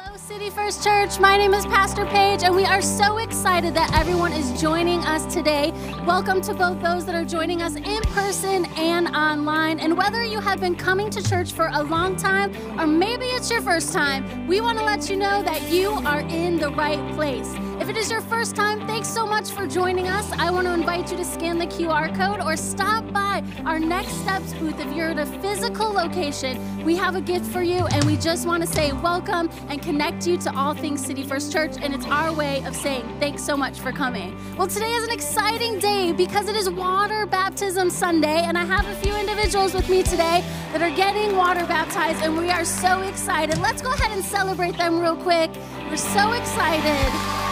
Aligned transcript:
Hello, 0.00 0.16
City 0.16 0.48
First 0.48 0.84
Church. 0.84 1.18
My 1.18 1.36
name 1.36 1.52
is 1.52 1.66
Pastor 1.66 2.06
Paige, 2.06 2.44
and 2.44 2.54
we 2.54 2.64
are 2.64 2.80
so 2.80 3.18
excited 3.18 3.74
that 3.74 3.92
everyone 3.98 4.32
is 4.32 4.60
joining 4.60 5.00
us 5.00 5.26
today. 5.26 5.72
Welcome 6.06 6.40
to 6.42 6.54
both 6.54 6.80
those 6.80 7.04
that 7.06 7.16
are 7.16 7.24
joining 7.24 7.62
us 7.62 7.74
in 7.74 8.00
person 8.14 8.66
and 8.76 9.08
online. 9.08 9.80
And 9.80 9.96
whether 9.96 10.22
you 10.24 10.38
have 10.38 10.60
been 10.60 10.76
coming 10.76 11.10
to 11.10 11.20
church 11.20 11.50
for 11.50 11.70
a 11.72 11.82
long 11.82 12.14
time 12.14 12.54
or 12.78 12.86
maybe 12.86 13.24
it's 13.24 13.50
your 13.50 13.60
first 13.60 13.92
time, 13.92 14.46
we 14.46 14.60
want 14.60 14.78
to 14.78 14.84
let 14.84 15.10
you 15.10 15.16
know 15.16 15.42
that 15.42 15.68
you 15.68 15.90
are 15.90 16.20
in 16.20 16.58
the 16.58 16.70
right 16.70 17.00
place. 17.14 17.52
If 17.88 17.96
it 17.96 18.00
is 18.00 18.10
your 18.10 18.20
first 18.20 18.54
time, 18.54 18.86
thanks 18.86 19.08
so 19.08 19.26
much 19.26 19.50
for 19.50 19.66
joining 19.66 20.08
us. 20.08 20.30
I 20.32 20.50
want 20.50 20.66
to 20.66 20.74
invite 20.74 21.10
you 21.10 21.16
to 21.16 21.24
scan 21.24 21.56
the 21.56 21.66
QR 21.66 22.14
code 22.14 22.38
or 22.42 22.54
stop 22.54 23.10
by 23.14 23.42
our 23.64 23.80
Next 23.80 24.12
Steps 24.12 24.52
booth 24.52 24.78
if 24.78 24.94
you're 24.94 25.08
at 25.08 25.18
a 25.18 25.24
physical 25.40 25.90
location. 25.90 26.84
We 26.84 26.96
have 26.96 27.16
a 27.16 27.22
gift 27.22 27.46
for 27.46 27.62
you, 27.62 27.86
and 27.86 28.04
we 28.04 28.18
just 28.18 28.46
want 28.46 28.62
to 28.62 28.68
say 28.68 28.92
welcome 28.92 29.48
and 29.70 29.80
connect 29.80 30.26
you 30.26 30.36
to 30.36 30.54
all 30.54 30.74
things 30.74 31.02
City 31.02 31.22
First 31.22 31.50
Church. 31.50 31.76
And 31.80 31.94
it's 31.94 32.04
our 32.04 32.30
way 32.30 32.62
of 32.66 32.76
saying 32.76 33.08
thanks 33.20 33.42
so 33.42 33.56
much 33.56 33.80
for 33.80 33.90
coming. 33.90 34.36
Well, 34.58 34.68
today 34.68 34.92
is 34.92 35.04
an 35.04 35.10
exciting 35.10 35.78
day 35.78 36.12
because 36.12 36.46
it 36.46 36.56
is 36.56 36.68
Water 36.68 37.24
Baptism 37.24 37.88
Sunday, 37.88 38.42
and 38.42 38.58
I 38.58 38.66
have 38.66 38.86
a 38.86 38.96
few 38.96 39.16
individuals 39.16 39.72
with 39.72 39.88
me 39.88 40.02
today 40.02 40.44
that 40.72 40.82
are 40.82 40.94
getting 40.94 41.36
water 41.36 41.64
baptized, 41.64 42.22
and 42.22 42.36
we 42.36 42.50
are 42.50 42.66
so 42.66 43.00
excited. 43.00 43.56
Let's 43.62 43.80
go 43.80 43.94
ahead 43.94 44.12
and 44.12 44.22
celebrate 44.22 44.76
them 44.76 45.00
real 45.00 45.16
quick. 45.16 45.50
We're 45.88 45.96
so 45.96 46.32
excited. 46.32 47.47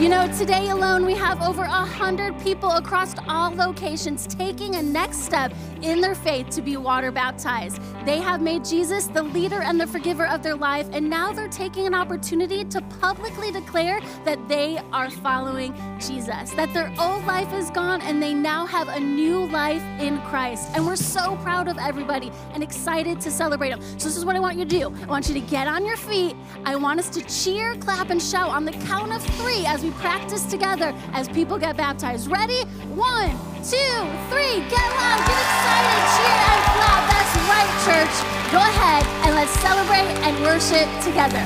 You 0.00 0.08
know, 0.08 0.28
today 0.38 0.68
alone, 0.68 1.04
we 1.04 1.14
have 1.14 1.42
over 1.42 1.64
a 1.64 1.68
hundred 1.68 2.38
people 2.38 2.70
across 2.70 3.16
all 3.26 3.52
locations 3.52 4.28
taking 4.28 4.76
a 4.76 4.82
next 4.82 5.24
step 5.24 5.52
in 5.82 6.00
their 6.00 6.14
faith 6.14 6.50
to 6.50 6.62
be 6.62 6.76
water 6.76 7.10
baptized. 7.10 7.80
They 8.06 8.18
have 8.18 8.40
made 8.40 8.64
Jesus 8.64 9.08
the 9.08 9.24
leader 9.24 9.60
and 9.60 9.80
the 9.80 9.88
forgiver 9.88 10.24
of 10.28 10.40
their 10.40 10.54
life, 10.54 10.88
and 10.92 11.10
now 11.10 11.32
they're 11.32 11.48
taking 11.48 11.84
an 11.88 11.94
opportunity 11.94 12.64
to 12.66 12.80
publicly 13.00 13.50
declare 13.50 14.00
that 14.24 14.48
they 14.48 14.80
are 14.92 15.10
following 15.10 15.74
Jesus, 15.98 16.52
that 16.52 16.72
their 16.72 16.92
old 17.00 17.26
life 17.26 17.52
is 17.52 17.68
gone 17.70 18.00
and 18.02 18.22
they 18.22 18.34
now 18.34 18.66
have 18.66 18.86
a 18.86 19.00
new 19.00 19.46
life 19.46 19.82
in 20.00 20.20
Christ. 20.22 20.70
And 20.74 20.86
we're 20.86 20.94
so 20.94 21.36
proud 21.38 21.66
of 21.66 21.76
everybody 21.76 22.30
and 22.54 22.62
excited 22.62 23.20
to 23.22 23.32
celebrate 23.32 23.70
them. 23.70 23.82
So, 23.98 24.08
this 24.08 24.16
is 24.16 24.24
what 24.24 24.36
I 24.36 24.40
want 24.40 24.58
you 24.58 24.64
to 24.64 24.70
do 24.70 24.94
I 25.02 25.06
want 25.06 25.28
you 25.28 25.34
to 25.34 25.40
get 25.40 25.66
on 25.66 25.84
your 25.84 25.96
feet. 25.96 26.36
I 26.64 26.76
want 26.76 27.00
us 27.00 27.08
to 27.10 27.22
cheer, 27.22 27.74
clap, 27.76 28.10
and 28.10 28.22
shout 28.22 28.50
on 28.50 28.64
the 28.64 28.72
count 28.72 29.12
of 29.12 29.22
three 29.36 29.66
as 29.66 29.82
we 29.82 29.87
we 29.88 29.94
practice 29.94 30.44
together 30.44 30.94
as 31.12 31.28
people 31.28 31.58
get 31.58 31.76
baptized. 31.76 32.30
Ready? 32.30 32.62
One, 32.94 33.30
two, 33.64 33.96
three. 34.28 34.60
Get 34.68 34.86
loud, 34.98 35.20
get 35.24 35.38
excited, 35.48 36.02
cheer 36.14 36.38
and 36.52 36.62
clap. 36.76 37.02
That's 37.08 37.34
right, 37.48 37.72
church. 37.86 38.16
Go 38.52 38.58
ahead 38.58 39.04
and 39.24 39.34
let's 39.34 39.52
celebrate 39.60 40.10
and 40.26 40.34
worship 40.42 40.88
together. 41.02 41.44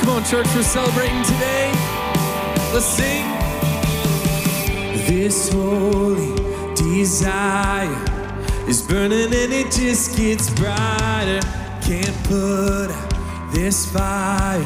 Come 0.00 0.10
on, 0.10 0.24
church, 0.24 0.46
we're 0.54 0.62
celebrating 0.62 1.22
today. 1.22 1.72
Let's 2.74 2.84
sing. 2.84 3.24
This 5.06 5.50
holy 5.50 6.34
desire 6.74 8.15
is 8.68 8.82
burning 8.82 9.32
and 9.32 9.52
it 9.52 9.70
just 9.70 10.16
gets 10.16 10.50
brighter. 10.50 11.40
Can't 11.82 12.16
put 12.24 12.90
out 12.90 13.52
this 13.52 13.90
fire. 13.90 14.64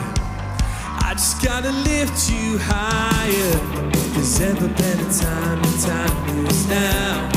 I 1.03 1.12
just 1.12 1.45
gotta 1.45 1.70
lift 1.70 2.31
you 2.31 2.59
higher. 2.62 3.91
There's 4.15 4.41
ever 4.41 4.69
been 4.69 5.01
a 5.01 5.12
time, 5.12 5.59
and 5.62 5.81
time 5.81 6.47
is 6.47 6.67
now, 6.69 7.29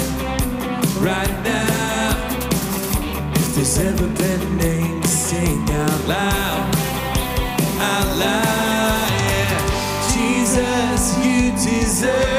right 1.02 1.44
now. 1.44 2.14
If 3.36 3.56
there's 3.56 3.78
ever 3.80 4.08
been 4.08 4.42
a 4.42 4.50
name 4.56 5.02
to 5.02 5.08
sing 5.08 5.70
out 5.70 6.08
loud, 6.08 6.76
out 7.80 8.18
loud, 8.18 9.12
yeah. 9.22 10.14
Jesus, 10.14 11.18
you 11.26 11.52
deserve 11.52 12.33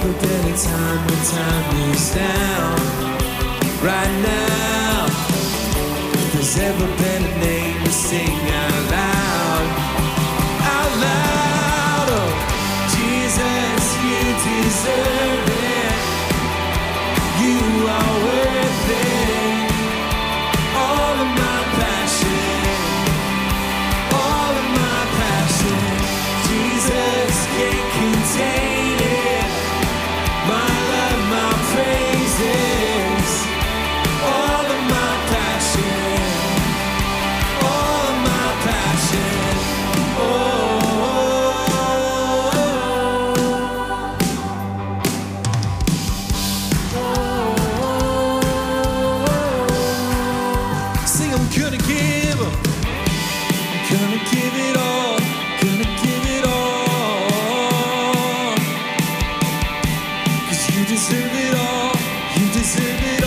A 0.00 0.02
time 0.02 1.06
when 1.06 1.20
time 1.26 1.92
is 1.92 2.14
down, 2.14 2.78
right 3.84 4.14
now. 4.22 5.04
If 6.14 6.32
there's 6.32 6.56
ever 6.56 6.86
been 6.96 7.22
a 7.22 7.38
name 7.38 7.84
to 7.84 7.92
sing 7.92 8.26
out 8.26 8.90
loud, 8.90 9.66
out 10.74 10.92
loud. 11.04 12.08
Oh, 12.16 12.32
Jesus, 12.96 13.84
you 14.02 14.20
deserve 14.48 15.48
it. 15.68 15.94
You 17.42 17.58
are 17.86 18.14
worth 18.24 18.90
it. 18.90 19.19
deserve 60.90 61.32
it 61.32 61.54
all. 61.54 61.94
You 62.36 62.52
deserve 62.52 63.14
it. 63.14 63.19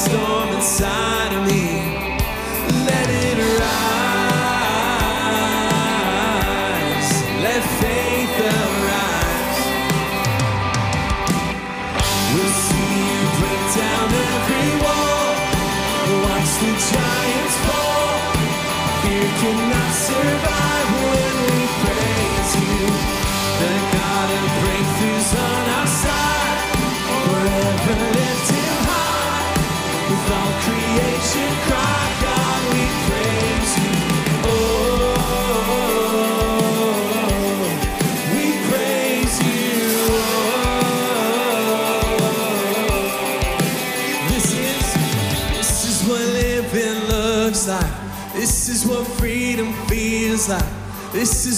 storm 0.00 0.48
inside. 0.54 1.19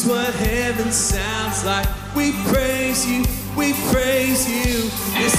what 0.06 0.34
heaven 0.34 0.90
sounds 0.90 1.64
like. 1.64 1.86
We 2.14 2.32
praise 2.50 3.06
you, 3.06 3.24
we 3.56 3.72
praise 3.92 4.48
you. 4.48 4.90
This 5.20 5.31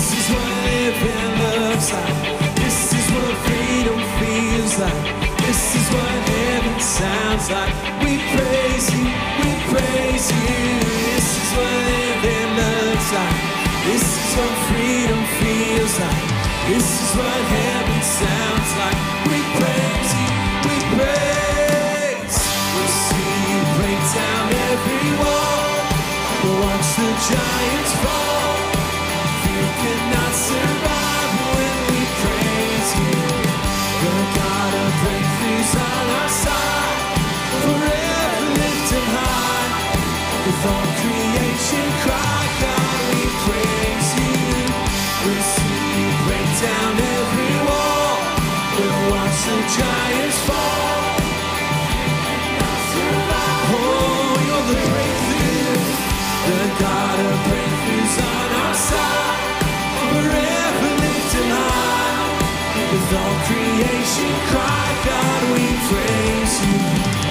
All 63.23 63.37
creation 63.47 64.33
cry, 64.51 64.87
God, 65.05 65.41
we 65.53 65.65
praise 65.89 66.55
you. 66.65 66.79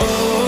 Oh. 0.01 0.42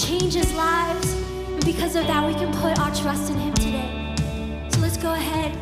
changes 0.00 0.52
lives. 0.54 1.12
And 1.48 1.64
because 1.64 1.94
of 1.96 2.06
that, 2.06 2.26
we 2.26 2.34
can 2.34 2.52
put 2.54 2.78
our 2.78 2.94
trust 2.94 3.30
in 3.30 3.38
Him 3.38 3.54
today. 3.54 4.14
So 4.70 4.80
let's 4.80 4.96
go 4.96 5.12
ahead, 5.12 5.56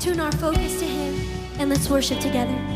tune 0.00 0.20
our 0.20 0.32
focus 0.32 0.78
to 0.80 0.86
Him, 0.86 1.14
and 1.58 1.68
let's 1.68 1.88
worship 1.90 2.20
together. 2.20 2.71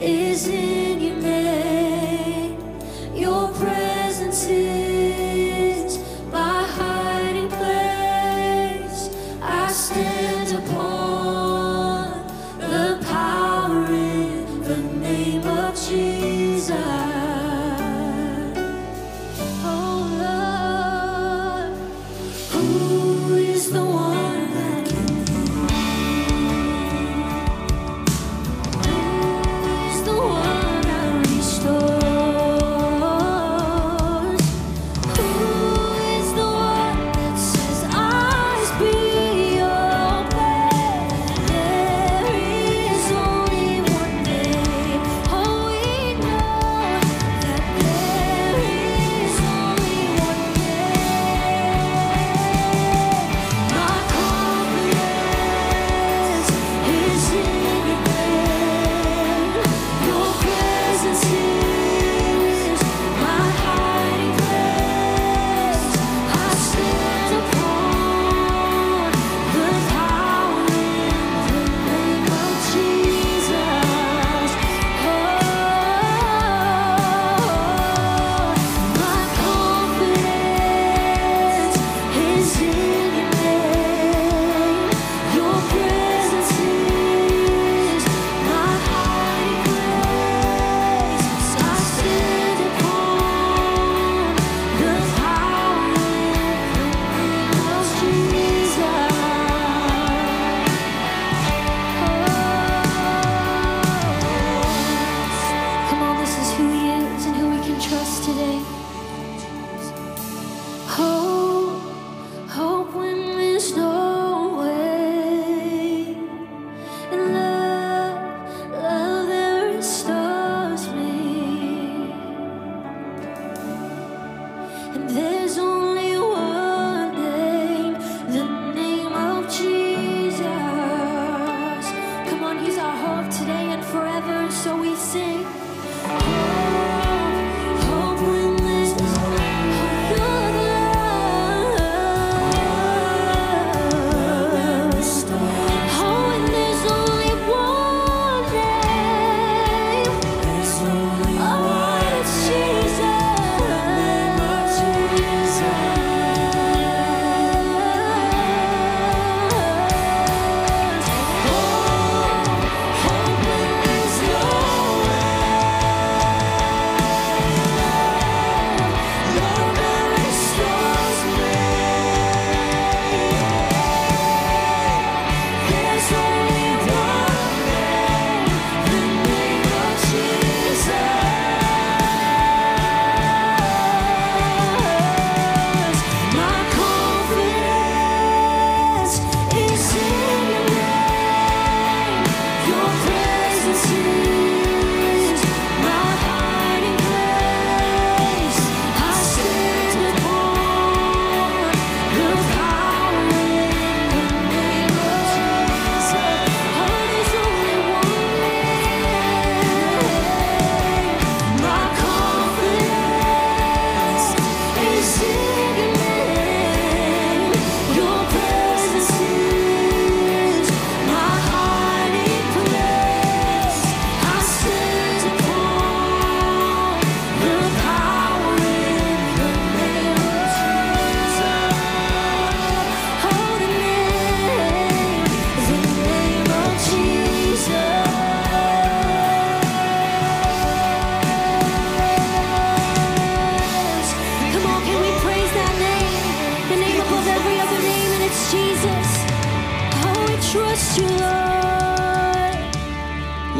is 0.00 0.48
it 0.48 0.79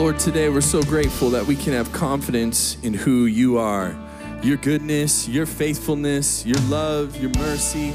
Lord. 0.01 0.19
Today 0.19 0.49
we're 0.49 0.63
so 0.63 0.83
grateful 0.83 1.29
that 1.29 1.45
we 1.45 1.55
can 1.55 1.75
have 1.75 1.93
confidence 1.93 2.79
in 2.83 2.95
who 2.95 3.27
you 3.27 3.59
are. 3.59 3.95
Your 4.43 4.57
goodness, 4.57 5.29
your 5.29 5.45
faithfulness, 5.45 6.47
your 6.47 6.59
love, 6.71 7.21
your 7.21 7.31
mercy. 7.37 7.93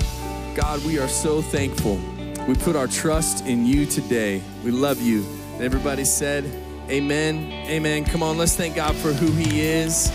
God, 0.54 0.86
we 0.86 1.00
are 1.00 1.08
so 1.08 1.42
thankful. 1.42 2.00
We 2.48 2.54
put 2.54 2.76
our 2.76 2.86
trust 2.86 3.48
in 3.48 3.66
you 3.66 3.88
today. 3.88 4.44
We 4.64 4.70
love 4.70 5.02
you. 5.02 5.26
Everybody 5.60 6.06
said, 6.06 6.46
Amen. 6.92 7.52
Amen. 7.68 8.06
Come 8.06 8.22
on, 8.22 8.38
let's 8.38 8.56
thank 8.56 8.76
God 8.76 8.96
for 8.98 9.12
who 9.12 9.32
He 9.32 9.62
is. 9.62 10.12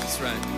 That's 0.00 0.20
right. 0.20 0.52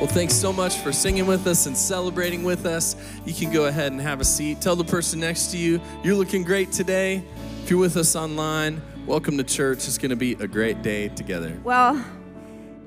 Well, 0.00 0.06
thanks 0.06 0.32
so 0.32 0.50
much 0.50 0.78
for 0.78 0.92
singing 0.92 1.26
with 1.26 1.46
us 1.46 1.66
and 1.66 1.76
celebrating 1.76 2.42
with 2.42 2.64
us. 2.64 2.96
You 3.26 3.34
can 3.34 3.52
go 3.52 3.66
ahead 3.66 3.92
and 3.92 4.00
have 4.00 4.22
a 4.22 4.24
seat. 4.24 4.62
Tell 4.62 4.76
the 4.76 4.82
person 4.82 5.20
next 5.20 5.50
to 5.50 5.58
you, 5.58 5.78
you're 6.02 6.16
looking 6.16 6.42
great 6.42 6.72
today. 6.72 7.22
If 7.62 7.70
you're 7.70 7.78
with 7.78 7.96
us 7.96 8.16
online, 8.16 8.82
welcome 9.06 9.38
to 9.38 9.44
church. 9.44 9.86
It's 9.86 9.96
going 9.96 10.10
to 10.10 10.16
be 10.16 10.32
a 10.32 10.48
great 10.48 10.82
day 10.82 11.10
together. 11.10 11.56
Well, 11.62 12.04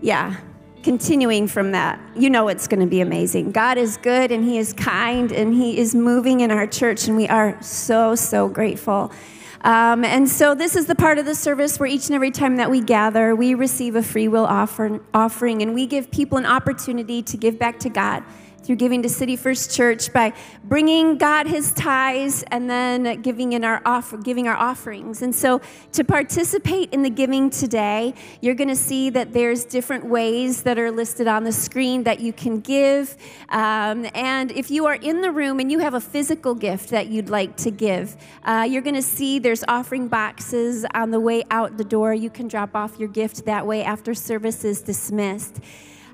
yeah, 0.01 0.35
continuing 0.83 1.47
from 1.47 1.71
that, 1.71 1.97
you 2.13 2.29
know 2.29 2.49
it's 2.49 2.67
going 2.67 2.81
to 2.81 2.85
be 2.85 2.99
amazing. 2.99 3.53
God 3.53 3.77
is 3.77 3.95
good 3.95 4.33
and 4.33 4.43
He 4.43 4.57
is 4.57 4.73
kind 4.73 5.31
and 5.31 5.53
He 5.53 5.77
is 5.77 5.95
moving 5.95 6.41
in 6.41 6.51
our 6.51 6.67
church, 6.67 7.07
and 7.07 7.15
we 7.15 7.25
are 7.29 7.57
so, 7.63 8.15
so 8.15 8.49
grateful. 8.49 9.13
Um, 9.61 10.03
and 10.03 10.27
so, 10.29 10.53
this 10.53 10.75
is 10.75 10.87
the 10.87 10.95
part 10.95 11.19
of 11.19 11.25
the 11.25 11.35
service 11.35 11.79
where 11.79 11.87
each 11.87 12.07
and 12.07 12.13
every 12.15 12.29
time 12.29 12.57
that 12.57 12.69
we 12.69 12.81
gather, 12.81 13.33
we 13.33 13.55
receive 13.55 13.95
a 13.95 14.03
free 14.03 14.27
will 14.27 14.45
offer, 14.45 14.99
offering 15.13 15.61
and 15.61 15.73
we 15.73 15.87
give 15.87 16.11
people 16.11 16.37
an 16.37 16.45
opportunity 16.45 17.23
to 17.23 17.37
give 17.37 17.57
back 17.57 17.79
to 17.79 17.89
God 17.89 18.25
through 18.65 18.77
giving 18.77 19.03
to 19.03 19.09
City 19.09 19.35
First 19.35 19.75
Church 19.75 20.11
by 20.11 20.33
bringing 20.63 21.17
God 21.17 21.45
His 21.45 21.71
tithes 21.73 22.43
and 22.49 22.67
then 22.67 23.21
giving 23.21 23.53
in 23.53 23.63
our 23.63 23.81
off- 23.85 24.23
giving 24.23 24.47
our 24.47 24.57
offerings. 24.57 25.21
And 25.21 25.35
so, 25.35 25.61
to 25.91 26.03
participate 26.03 26.91
in 26.91 27.03
the 27.03 27.09
giving 27.09 27.51
today, 27.51 28.15
you're 28.41 28.55
going 28.55 28.69
to 28.69 28.75
see 28.75 29.11
that 29.11 29.33
there's 29.33 29.65
different 29.65 30.05
ways 30.05 30.63
that 30.63 30.79
are 30.79 30.89
listed 30.89 31.27
on 31.27 31.43
the 31.43 31.51
screen 31.51 32.03
that 32.03 32.19
you 32.19 32.33
can 32.33 32.59
give. 32.59 33.15
Um, 33.49 34.07
and 34.15 34.51
if 34.51 34.71
you 34.71 34.87
are 34.87 34.95
in 34.95 35.21
the 35.21 35.31
room 35.31 35.59
and 35.59 35.71
you 35.71 35.79
have 35.79 35.93
a 35.93 36.01
physical 36.01 36.55
gift 36.55 36.89
that 36.89 37.07
you'd 37.07 37.29
like 37.29 37.55
to 37.57 37.71
give, 37.71 38.17
uh, 38.43 38.67
you're 38.67 38.81
going 38.81 38.95
to 38.95 39.01
see 39.01 39.37
there's 39.37 39.63
offering 39.67 40.07
boxes 40.07 40.85
on 40.95 41.11
the 41.11 41.19
way 41.19 41.43
out 41.51 41.77
the 41.77 41.83
door. 41.83 42.13
You 42.13 42.31
can 42.31 42.47
drop 42.47 42.75
off 42.75 42.97
your 42.97 43.09
gift 43.09 43.45
that 43.45 43.67
way 43.67 43.83
after 43.83 44.15
service 44.15 44.63
is 44.63 44.81
dismissed. 44.81 45.59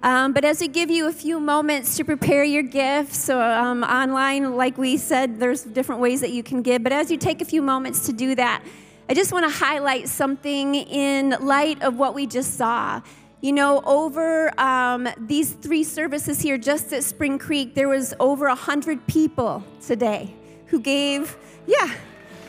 Um, 0.04 0.34
but 0.34 0.44
as 0.44 0.60
we 0.60 0.68
give 0.68 0.90
you 0.90 1.08
a 1.08 1.12
few 1.12 1.40
moments 1.40 1.96
to 1.98 2.04
prepare 2.04 2.44
your 2.44 2.64
gifts, 2.64 3.20
so 3.20 3.40
um, 3.40 3.84
online, 3.84 4.56
like 4.56 4.76
we 4.78 4.98
said, 4.98 5.40
there's 5.40 5.64
different 5.64 6.02
ways 6.02 6.22
that 6.22 6.32
you 6.32 6.42
can 6.42 6.64
give. 6.64 6.82
But 6.82 6.92
as 6.92 7.12
you 7.12 7.18
take 7.18 7.42
a 7.42 7.46
few 7.46 7.62
moments 7.62 8.08
to 8.08 8.14
do 8.14 8.34
that, 8.36 8.64
I 9.08 9.14
just 9.14 9.32
want 9.32 9.46
to 9.46 9.52
highlight 9.52 10.10
something 10.10 10.74
in 10.74 11.36
light 11.42 11.84
of 11.84 11.98
what 11.98 12.16
we 12.16 12.26
just 12.26 12.56
saw. 12.56 13.02
You 13.42 13.54
know, 13.54 13.82
over 13.86 14.60
um, 14.60 15.08
these 15.18 15.52
three 15.52 15.84
services 15.84 16.42
here, 16.42 16.58
just 16.58 16.92
at 16.94 17.04
Spring 17.04 17.38
Creek, 17.38 17.76
there 17.76 17.90
was 17.90 18.14
over 18.20 18.48
a 18.48 18.56
hundred 18.56 19.06
people 19.06 19.64
today 19.86 20.34
who 20.68 20.80
gave, 20.80 21.38
yeah, 21.68 21.94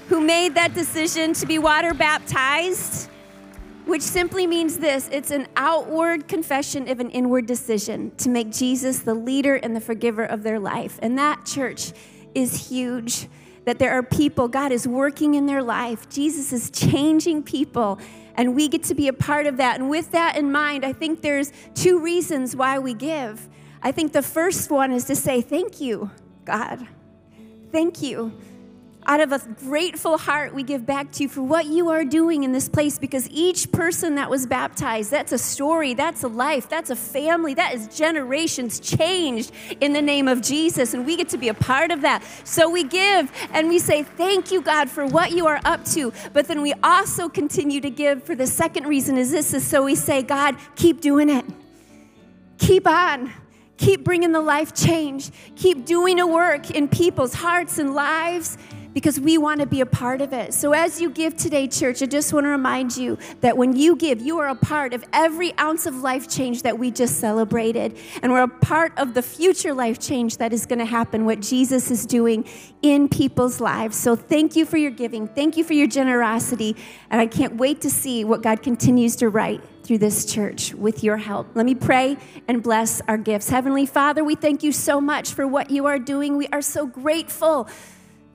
who 0.09 0.21
made 0.21 0.55
that 0.55 0.73
decision 0.73 1.35
to 1.35 1.47
be 1.47 1.59
water 1.59 1.93
baptized 1.93 3.11
which 3.87 4.03
simply 4.03 4.47
means 4.47 4.79
this 4.79 5.09
it's 5.13 5.31
an 5.31 5.47
outward 5.57 6.29
confession 6.29 6.89
of 6.89 7.01
an 7.01 7.11
inward 7.11 7.47
decision 7.47 8.13
to 8.17 8.29
make 8.29 8.51
Jesus 8.51 9.01
the 9.01 9.15
leader 9.15 9.57
and 9.57 9.75
the 9.75 9.81
forgiver 9.81 10.25
of 10.25 10.43
their 10.43 10.59
life. 10.59 10.99
And 11.03 11.19
that 11.19 11.45
church 11.45 11.93
is 12.35 12.69
huge. 12.69 13.29
That 13.65 13.79
there 13.79 13.93
are 13.93 14.03
people, 14.03 14.49
God 14.49 14.73
is 14.73 14.89
working 14.89 15.35
in 15.35 15.47
their 15.47 15.63
life, 15.63 16.09
Jesus 16.09 16.53
is 16.53 16.71
changing 16.71 17.45
people, 17.45 18.01
and 18.35 18.57
we 18.57 18.67
get 18.67 18.83
to 18.85 18.95
be 18.95 19.07
a 19.07 19.13
part 19.13 19.47
of 19.47 19.59
that. 19.59 19.79
And 19.79 19.89
with 19.89 20.11
that 20.13 20.37
in 20.37 20.51
mind, 20.51 20.85
I 20.85 20.93
think 20.93 21.23
there's 21.23 21.53
two 21.75 22.01
reasons 22.01 22.57
why 22.57 22.81
we 22.81 22.93
give. 22.95 23.49
I 23.81 23.93
think 23.93 24.13
the 24.13 24.23
first 24.23 24.71
one 24.71 24.91
is 24.91 25.05
to 25.05 25.17
say, 25.17 25.41
Thank 25.43 25.81
you, 25.81 26.11
God. 26.45 26.87
Thank 27.71 28.03
you. 28.03 28.33
Out 29.05 29.21
of 29.21 29.33
a 29.33 29.41
grateful 29.65 30.17
heart, 30.17 30.55
we 30.55 30.63
give 30.63 30.87
back 30.87 31.11
to 31.13 31.25
you 31.25 31.29
for 31.29 31.43
what 31.43 31.67
you 31.67 31.89
are 31.89 32.05
doing 32.05 32.45
in 32.45 32.53
this 32.53 32.69
place 32.69 32.99
because 32.99 33.29
each 33.31 33.73
person 33.73 34.15
that 34.15 34.31
was 34.31 34.47
baptized, 34.47 35.11
that's 35.11 35.33
a 35.33 35.39
story, 35.39 35.93
that's 35.93 36.23
a 36.23 36.29
life, 36.29 36.69
that's 36.69 36.89
a 36.89 36.95
family, 36.95 37.53
that 37.55 37.75
is 37.75 37.89
generations 37.89 38.79
changed 38.79 39.51
in 39.81 39.93
the 39.93 40.01
name 40.01 40.29
of 40.29 40.41
Jesus. 40.41 40.95
And 40.95 41.05
we 41.05 41.17
get 41.17 41.29
to 41.31 41.39
be 41.39 41.49
a 41.49 41.55
part 41.55 41.91
of 41.91 42.03
that. 42.03 42.23
So 42.45 42.71
we 42.71 42.85
give 42.85 43.33
and 43.53 43.69
we 43.69 43.81
say, 43.81 44.05
Thank 44.05 44.53
you, 44.53 44.63
God, 44.63 44.89
for 44.89 45.05
what 45.05 45.33
you 45.33 45.49
are 45.49 45.61
up 45.65 45.85
to. 45.87 46.13
But 46.33 46.47
then 46.47 46.63
we 46.63 46.73
also 46.85 47.29
continue 47.29 47.81
to 47.81 47.91
give 47.91 48.23
for 48.23 48.37
the 48.37 48.47
second 48.47 48.87
reason 48.87 49.17
is 49.17 49.33
this 49.33 49.53
is 49.53 49.67
so 49.67 49.83
we 49.85 49.97
say, 49.97 50.23
God, 50.23 50.57
keep 50.77 51.01
doing 51.01 51.29
it. 51.29 51.45
Keep 52.59 52.87
on. 52.87 53.33
Keep 53.79 54.05
bringing 54.05 54.31
the 54.31 54.41
life 54.41 54.73
change. 54.73 55.33
Keep 55.57 55.87
doing 55.87 56.21
a 56.21 56.27
work 56.27 56.71
in 56.71 56.87
people's 56.87 57.35
hearts 57.35 57.79
and 57.79 57.95
lives 57.95 58.57
because 58.95 59.19
we 59.19 59.39
want 59.39 59.61
to 59.61 59.67
be 59.67 59.81
a 59.81 59.87
part 59.87 60.21
of 60.21 60.33
it. 60.33 60.55
So 60.55 60.73
as 60.73 61.01
you 61.01 61.11
give 61.11 61.37
today, 61.37 61.67
church, 61.67 62.03
I 62.03 62.07
just 62.07 62.33
want 62.33 62.45
to 62.45 62.51
remind 62.51 62.97
you 62.97 63.19
that 63.41 63.57
when 63.57 63.77
you 63.77 63.97
give, 63.97 64.21
you 64.21 64.39
are 64.39 64.49
a 64.49 64.55
part 64.55 64.93
of 64.95 65.05
every 65.13 65.57
ounce 65.59 65.87
of 65.87 65.97
life 65.97 66.29
change 66.29 66.63
that 66.63 66.79
we 66.79 66.91
just 66.91 67.19
celebrated. 67.19 67.97
And 68.23 68.33
we're 68.33 68.43
a 68.43 68.49
part 68.49 68.93
of 68.99 69.15
the 69.15 69.23
future 69.23 69.75
life 69.75 69.99
change 69.99 70.37
that 70.39 70.53
is 70.53 70.67
going 70.67 70.79
to 70.79 70.85
happen, 70.85 71.25
what 71.25 71.41
Jesus 71.41 71.91
is 71.91 72.07
doing 72.07 72.45
in 72.83 73.09
people's 73.09 73.61
lives. 73.61 73.97
So 73.97 74.17
thank 74.17 74.57
you 74.57 74.65
for 74.65 74.77
your 74.77 74.91
giving. 74.91 75.29
Thank 75.29 75.57
you 75.57 75.65
for 75.65 75.73
your 75.73 75.87
generosity. 75.87 76.77
And 77.11 77.21
I 77.21 77.27
can't 77.27 77.57
wait 77.57 77.81
to 77.83 77.91
see 77.91 78.25
what 78.25 78.43
God 78.43 78.63
continues 78.63 79.17
to 79.17 79.29
write 79.29 79.63
through 79.83 79.99
this 79.99 80.25
church 80.25 80.75
with 80.75 81.03
your 81.03 81.17
help. 81.17 81.49
Let 81.55 81.67
me 81.67 81.75
pray 81.75 82.17
and 82.47 82.63
bless 82.63 83.01
our 83.03 83.19
gifts. 83.19 83.49
Heavenly 83.49 83.87
Father, 83.87 84.23
we 84.23 84.35
thank 84.35 84.63
you 84.63 84.73
so 84.73 85.01
much 85.01 85.33
for 85.33 85.47
what 85.47 85.71
you 85.71 85.87
are 85.87 85.99
doing. 85.99 86.37
We 86.37 86.47
are 86.49 86.63
so 86.63 86.87
grateful 86.87 87.69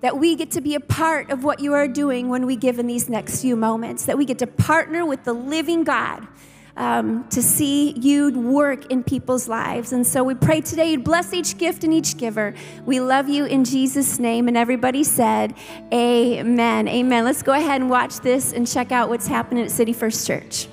that 0.02 0.18
we 0.18 0.36
get 0.36 0.52
to 0.52 0.62
be 0.62 0.76
a 0.76 0.80
part 0.80 1.30
of 1.32 1.44
what 1.44 1.60
you 1.60 1.74
are 1.74 1.88
doing 1.88 2.30
when 2.30 2.46
we 2.46 2.56
give 2.56 2.80
in 2.80 2.88
these 2.88 3.10
next 3.10 3.42
few 3.42 3.56
moments, 3.56 4.06
that 4.06 4.18
we 4.18 4.26
get 4.26 4.40
to 4.40 4.48
partner 4.48 5.06
with 5.06 5.24
the 5.24 5.34
living 5.34 5.84
God. 5.84 6.28
Um, 6.76 7.28
to 7.30 7.42
see 7.42 7.94
you 7.94 8.30
work 8.30 8.92
in 8.92 9.04
people's 9.04 9.48
lives. 9.48 9.94
And 9.94 10.06
so 10.06 10.24
we 10.24 10.36
pray 10.36 10.62
today 10.62 10.92
you'd 10.92 11.04
bless 11.04 11.34
each 11.34 11.58
gift 11.58 11.84
and 11.84 11.92
each 11.92 12.18
giver. 12.18 12.54
We 12.86 13.00
love 13.00 13.28
you 13.28 13.46
in 13.46 13.66
Jesus' 13.66 14.20
name. 14.20 14.48
And 14.48 14.56
everybody 14.56 15.04
said, 15.04 15.56
Amen. 15.92 16.88
Amen. 16.88 17.26
Let's 17.26 17.42
go 17.42 17.54
ahead 17.54 17.82
and 17.82 17.90
watch 17.90 18.20
this 18.20 18.54
and 18.54 18.68
check 18.68 18.92
out 18.92 19.10
what's 19.10 19.26
happening 19.26 19.64
at 19.64 19.72
City 19.72 19.92
First 19.92 20.28
Church. 20.28 20.68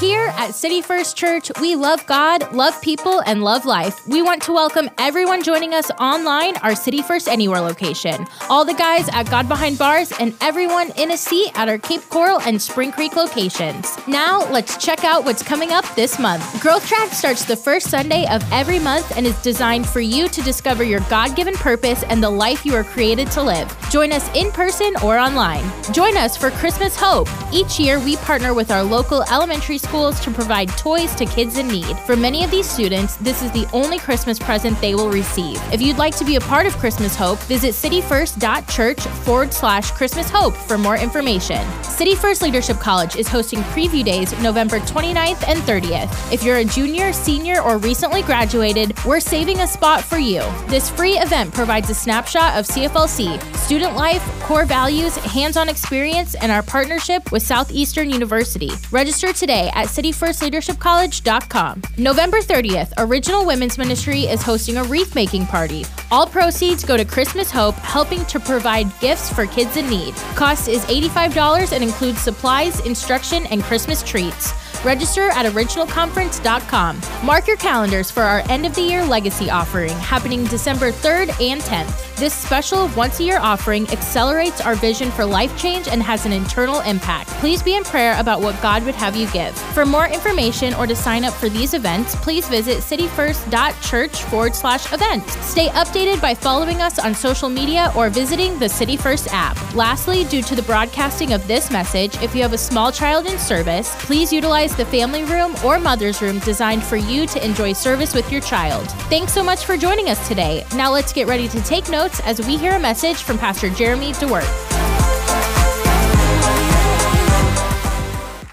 Here 0.00 0.32
at 0.38 0.54
City 0.54 0.80
First 0.80 1.14
Church, 1.14 1.52
we 1.60 1.76
love 1.76 2.06
God, 2.06 2.54
love 2.54 2.80
people, 2.80 3.20
and 3.26 3.44
love 3.44 3.66
life. 3.66 4.08
We 4.08 4.22
want 4.22 4.40
to 4.44 4.52
welcome 4.52 4.88
everyone 4.96 5.42
joining 5.42 5.74
us 5.74 5.90
online, 6.00 6.56
our 6.62 6.74
City 6.74 7.02
First 7.02 7.28
Anywhere 7.28 7.60
location, 7.60 8.26
all 8.48 8.64
the 8.64 8.72
guys 8.72 9.10
at 9.10 9.28
God 9.28 9.46
Behind 9.46 9.76
Bars, 9.76 10.10
and 10.18 10.34
everyone 10.40 10.90
in 10.96 11.10
a 11.10 11.18
seat 11.18 11.52
at 11.54 11.68
our 11.68 11.76
Cape 11.76 12.00
Coral 12.08 12.40
and 12.40 12.62
Spring 12.62 12.92
Creek 12.92 13.14
locations. 13.14 13.94
Now, 14.08 14.50
let's 14.50 14.82
check 14.82 15.04
out 15.04 15.26
what's 15.26 15.42
coming 15.42 15.70
up 15.72 15.84
this 15.96 16.18
month. 16.18 16.62
Growth 16.62 16.86
Track 16.88 17.12
starts 17.12 17.44
the 17.44 17.54
first 17.54 17.90
Sunday 17.90 18.26
of 18.30 18.42
every 18.50 18.78
month 18.78 19.14
and 19.18 19.26
is 19.26 19.36
designed 19.42 19.86
for 19.86 20.00
you 20.00 20.28
to 20.28 20.40
discover 20.40 20.82
your 20.82 21.00
God 21.10 21.36
given 21.36 21.52
purpose 21.52 22.04
and 22.04 22.22
the 22.22 22.30
life 22.30 22.64
you 22.64 22.74
are 22.74 22.84
created 22.84 23.30
to 23.32 23.42
live. 23.42 23.76
Join 23.90 24.12
us 24.12 24.34
in 24.34 24.50
person 24.52 24.94
or 25.04 25.18
online. 25.18 25.70
Join 25.92 26.16
us 26.16 26.38
for 26.38 26.50
Christmas 26.52 26.96
Hope. 26.96 27.28
Each 27.52 27.78
year, 27.78 28.00
we 28.00 28.16
partner 28.16 28.54
with 28.54 28.70
our 28.70 28.82
local 28.82 29.24
elementary 29.24 29.76
school 29.76 29.89
schools 29.90 30.20
to 30.20 30.30
provide 30.30 30.68
toys 30.78 31.12
to 31.16 31.26
kids 31.26 31.58
in 31.58 31.66
need. 31.66 31.98
For 32.06 32.14
many 32.14 32.44
of 32.44 32.50
these 32.52 32.70
students, 32.70 33.16
this 33.16 33.42
is 33.42 33.50
the 33.50 33.68
only 33.72 33.98
Christmas 33.98 34.38
present 34.38 34.80
they 34.80 34.94
will 34.94 35.10
receive. 35.10 35.60
If 35.72 35.82
you'd 35.82 35.98
like 35.98 36.14
to 36.18 36.24
be 36.24 36.36
a 36.36 36.40
part 36.40 36.64
of 36.64 36.76
Christmas 36.76 37.16
Hope, 37.16 37.40
visit 37.54 37.74
cityfirst.church 37.74 39.00
forward 39.00 39.52
slash 39.52 39.90
Christmas 39.90 40.30
Hope 40.30 40.54
for 40.54 40.78
more 40.78 40.96
information. 40.96 41.60
City 41.82 42.14
First 42.14 42.40
Leadership 42.40 42.78
College 42.78 43.16
is 43.16 43.26
hosting 43.26 43.58
preview 43.74 44.04
days 44.04 44.30
November 44.40 44.78
29th 44.78 45.48
and 45.48 45.58
30th. 45.62 46.32
If 46.32 46.44
you're 46.44 46.58
a 46.58 46.64
junior, 46.64 47.12
senior, 47.12 47.60
or 47.60 47.78
recently 47.78 48.22
graduated, 48.22 48.94
we're 49.04 49.18
saving 49.18 49.58
a 49.58 49.66
spot 49.66 50.04
for 50.04 50.18
you. 50.18 50.40
This 50.68 50.88
free 50.88 51.18
event 51.18 51.52
provides 51.52 51.90
a 51.90 51.94
snapshot 51.94 52.56
of 52.56 52.64
CFLC, 52.64 53.42
student 53.56 53.96
life, 53.96 54.22
core 54.42 54.66
values, 54.66 55.16
hands 55.16 55.56
on 55.56 55.68
experience, 55.68 56.36
and 56.36 56.52
our 56.52 56.62
partnership 56.62 57.32
with 57.32 57.42
Southeastern 57.42 58.08
University. 58.08 58.70
Register 58.92 59.32
today 59.32 59.68
at 59.79 59.79
cityfirstleadershipcollege.com. 59.86 61.82
November 61.98 62.40
30th, 62.40 62.92
Original 62.98 63.44
Women's 63.46 63.78
Ministry 63.78 64.22
is 64.22 64.42
hosting 64.42 64.76
a 64.76 64.84
wreath 64.84 65.14
making 65.14 65.46
party. 65.46 65.84
All 66.10 66.26
proceeds 66.26 66.84
go 66.84 66.96
to 66.96 67.04
Christmas 67.04 67.50
Hope, 67.50 67.74
helping 67.76 68.24
to 68.26 68.40
provide 68.40 68.86
gifts 69.00 69.32
for 69.32 69.46
kids 69.46 69.76
in 69.76 69.88
need. 69.88 70.14
Cost 70.34 70.68
is 70.68 70.84
$85 70.86 71.72
and 71.72 71.82
includes 71.82 72.20
supplies, 72.20 72.84
instruction, 72.86 73.46
and 73.46 73.62
Christmas 73.62 74.02
treats. 74.02 74.52
Register 74.84 75.30
at 75.30 75.46
originalconference.com. 75.46 77.00
Mark 77.24 77.46
your 77.46 77.56
calendars 77.56 78.10
for 78.10 78.22
our 78.22 78.42
end 78.48 78.64
of 78.64 78.74
the 78.74 78.82
year 78.82 79.04
legacy 79.04 79.50
offering 79.50 79.90
happening 79.98 80.44
December 80.44 80.90
3rd 80.90 81.40
and 81.40 81.60
10th. 81.60 82.10
This 82.16 82.34
special 82.34 82.88
once 82.88 83.18
a 83.18 83.24
year 83.24 83.38
offering 83.40 83.88
accelerates 83.88 84.60
our 84.60 84.74
vision 84.74 85.10
for 85.10 85.24
life 85.24 85.56
change 85.58 85.88
and 85.88 86.02
has 86.02 86.26
an 86.26 86.32
internal 86.32 86.80
impact. 86.80 87.30
Please 87.40 87.62
be 87.62 87.76
in 87.76 87.84
prayer 87.84 88.18
about 88.20 88.42
what 88.42 88.60
God 88.60 88.84
would 88.84 88.94
have 88.94 89.16
you 89.16 89.26
give. 89.30 89.56
For 89.72 89.86
more 89.86 90.06
information 90.06 90.74
or 90.74 90.86
to 90.86 90.94
sign 90.94 91.24
up 91.24 91.32
for 91.32 91.48
these 91.48 91.72
events, 91.72 92.14
please 92.16 92.46
visit 92.46 92.78
cityfirst.church 92.78 94.22
forward 94.24 94.54
slash 94.54 94.92
events. 94.92 95.34
Stay 95.46 95.68
updated 95.68 96.20
by 96.20 96.34
following 96.34 96.82
us 96.82 96.98
on 96.98 97.14
social 97.14 97.48
media 97.48 97.90
or 97.96 98.10
visiting 98.10 98.58
the 98.58 98.68
City 98.68 98.98
First 98.98 99.28
app. 99.32 99.56
Lastly, 99.74 100.24
due 100.24 100.42
to 100.42 100.54
the 100.54 100.62
broadcasting 100.62 101.32
of 101.32 101.46
this 101.48 101.70
message, 101.70 102.14
if 102.22 102.34
you 102.34 102.42
have 102.42 102.52
a 102.52 102.58
small 102.58 102.92
child 102.92 103.26
in 103.26 103.38
service, 103.38 103.94
please 104.04 104.30
utilize 104.30 104.69
the 104.74 104.84
family 104.86 105.24
room 105.24 105.54
or 105.64 105.78
mother's 105.78 106.20
room 106.20 106.40
designed 106.40 106.82
for 106.82 106.96
you 106.96 107.26
to 107.28 107.44
enjoy 107.44 107.72
service 107.72 108.14
with 108.14 108.30
your 108.32 108.40
child. 108.40 108.86
Thanks 109.08 109.32
so 109.32 109.42
much 109.42 109.64
for 109.64 109.76
joining 109.76 110.08
us 110.08 110.26
today. 110.26 110.66
Now 110.74 110.90
let's 110.90 111.12
get 111.12 111.28
ready 111.28 111.48
to 111.48 111.62
take 111.62 111.88
notes 111.88 112.00
notes 112.00 112.20
as 112.20 112.46
we 112.46 112.56
hear 112.56 112.72
a 112.74 112.78
message 112.78 113.18
from 113.18 113.36
Pastor 113.36 113.68
Jeremy 113.68 114.12
DeWeerdt. 114.12 114.48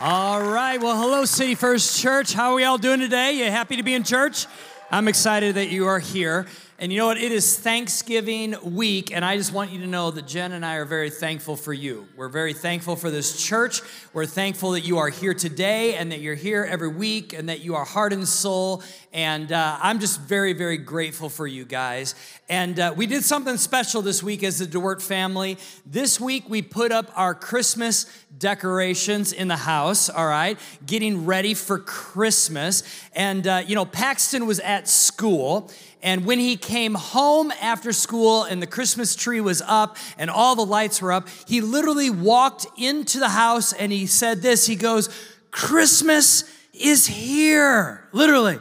All 0.02 0.42
right. 0.42 0.78
Well, 0.82 1.00
hello, 1.00 1.24
City 1.24 1.56
First 1.56 1.98
Church. 1.98 2.34
How 2.34 2.52
are 2.52 2.56
we 2.56 2.66
all 2.66 2.78
doing 2.78 3.00
today? 3.00 3.34
You 3.34 3.46
happy 3.46 3.78
to 3.78 3.84
be 3.84 3.94
in 3.94 4.04
church? 4.04 4.48
I'm 4.92 5.08
excited 5.08 5.56
that 5.56 5.70
you 5.70 5.88
are 5.88 6.00
here. 6.00 6.46
And 6.80 6.94
you 6.94 7.00
know 7.00 7.08
what? 7.08 7.18
It 7.18 7.32
is 7.32 7.58
Thanksgiving 7.58 8.56
week, 8.64 9.12
and 9.12 9.26
I 9.26 9.36
just 9.36 9.52
want 9.52 9.72
you 9.72 9.80
to 9.80 9.88
know 9.88 10.12
that 10.12 10.28
Jen 10.28 10.52
and 10.52 10.64
I 10.64 10.76
are 10.76 10.86
very 10.86 11.10
thankful 11.10 11.56
for 11.56 11.74
you. 11.74 12.08
We're 12.16 12.30
very 12.30 12.54
thankful 12.54 12.96
for 12.96 13.10
this 13.10 13.44
church. 13.44 13.82
We're 14.14 14.28
thankful 14.28 14.74
that 14.74 14.82
you 14.82 15.00
are 15.00 15.10
here 15.10 15.34
today 15.34 15.96
and 15.96 16.12
that 16.12 16.20
you're 16.20 16.36
here 16.36 16.64
every 16.70 16.90
week 16.90 17.34
and 17.34 17.50
that 17.50 17.62
you 17.62 17.74
are 17.74 17.84
heart 17.84 18.14
and 18.14 18.28
soul. 18.28 18.84
And 19.12 19.52
uh, 19.52 19.80
I'm 19.82 20.00
just 20.00 20.22
very, 20.22 20.54
very 20.54 20.78
grateful 20.78 21.30
for 21.30 21.48
you 21.48 21.66
guys. 21.66 22.14
And 22.48 22.80
uh, 22.80 22.94
we 22.96 23.08
did 23.08 23.24
something 23.24 23.58
special 23.58 24.04
this 24.04 24.22
week 24.22 24.44
as 24.44 24.60
the 24.60 24.68
DeWeerdt 24.68 25.02
family. 25.02 25.58
This 25.84 26.22
week, 26.22 26.48
we 26.48 26.62
put 26.62 26.92
up 26.92 27.12
our 27.16 27.34
Christmas 27.34 28.06
decorations 28.38 29.34
in 29.34 29.48
the 29.48 29.58
house, 29.58 30.12
all 30.12 30.28
right, 30.28 30.60
getting 30.86 31.26
ready 31.26 31.56
for 31.56 31.80
Christmas. 31.80 32.84
And, 33.16 33.48
uh, 33.48 33.64
you 33.66 33.74
know, 33.74 33.86
Paxton 33.86 34.46
was 34.46 34.60
at 34.60 34.88
school. 34.88 35.72
And 36.04 36.26
when 36.26 36.40
he 36.40 36.58
came 36.58 36.94
home 36.94 37.52
after 37.62 37.92
school 37.92 38.44
and 38.44 38.62
the 38.62 38.68
Christmas 38.68 39.16
tree 39.16 39.42
was 39.42 39.62
up 39.66 39.98
and 40.18 40.30
all 40.30 40.56
the 40.56 40.66
lights 40.66 41.02
were 41.02 41.12
up, 41.12 41.28
he 41.48 41.62
literally 41.62 42.10
walked 42.10 42.68
into 42.78 43.20
the 43.20 43.30
house 43.30 43.74
and 43.74 43.92
he 43.92 44.06
said 44.06 44.42
this. 44.42 44.66
He 44.68 44.76
goes, 44.76 45.10
Christmas 45.52 46.44
is 46.74 47.08
here. 47.08 48.08
Literally, 48.12 48.60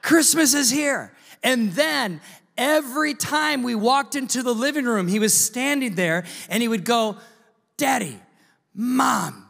Christmas 0.00 0.54
is 0.54 0.70
here. 0.70 1.12
And 1.42 1.72
then 1.72 2.20
every 2.56 3.14
time 3.14 3.62
we 3.62 3.74
walked 3.74 4.14
into 4.14 4.42
the 4.42 4.54
living 4.54 4.84
room, 4.84 5.08
he 5.08 5.18
was 5.18 5.34
standing 5.34 5.94
there 5.94 6.24
and 6.48 6.62
he 6.62 6.68
would 6.68 6.84
go, 6.84 7.18
Daddy, 7.76 8.18
Mom, 8.74 9.41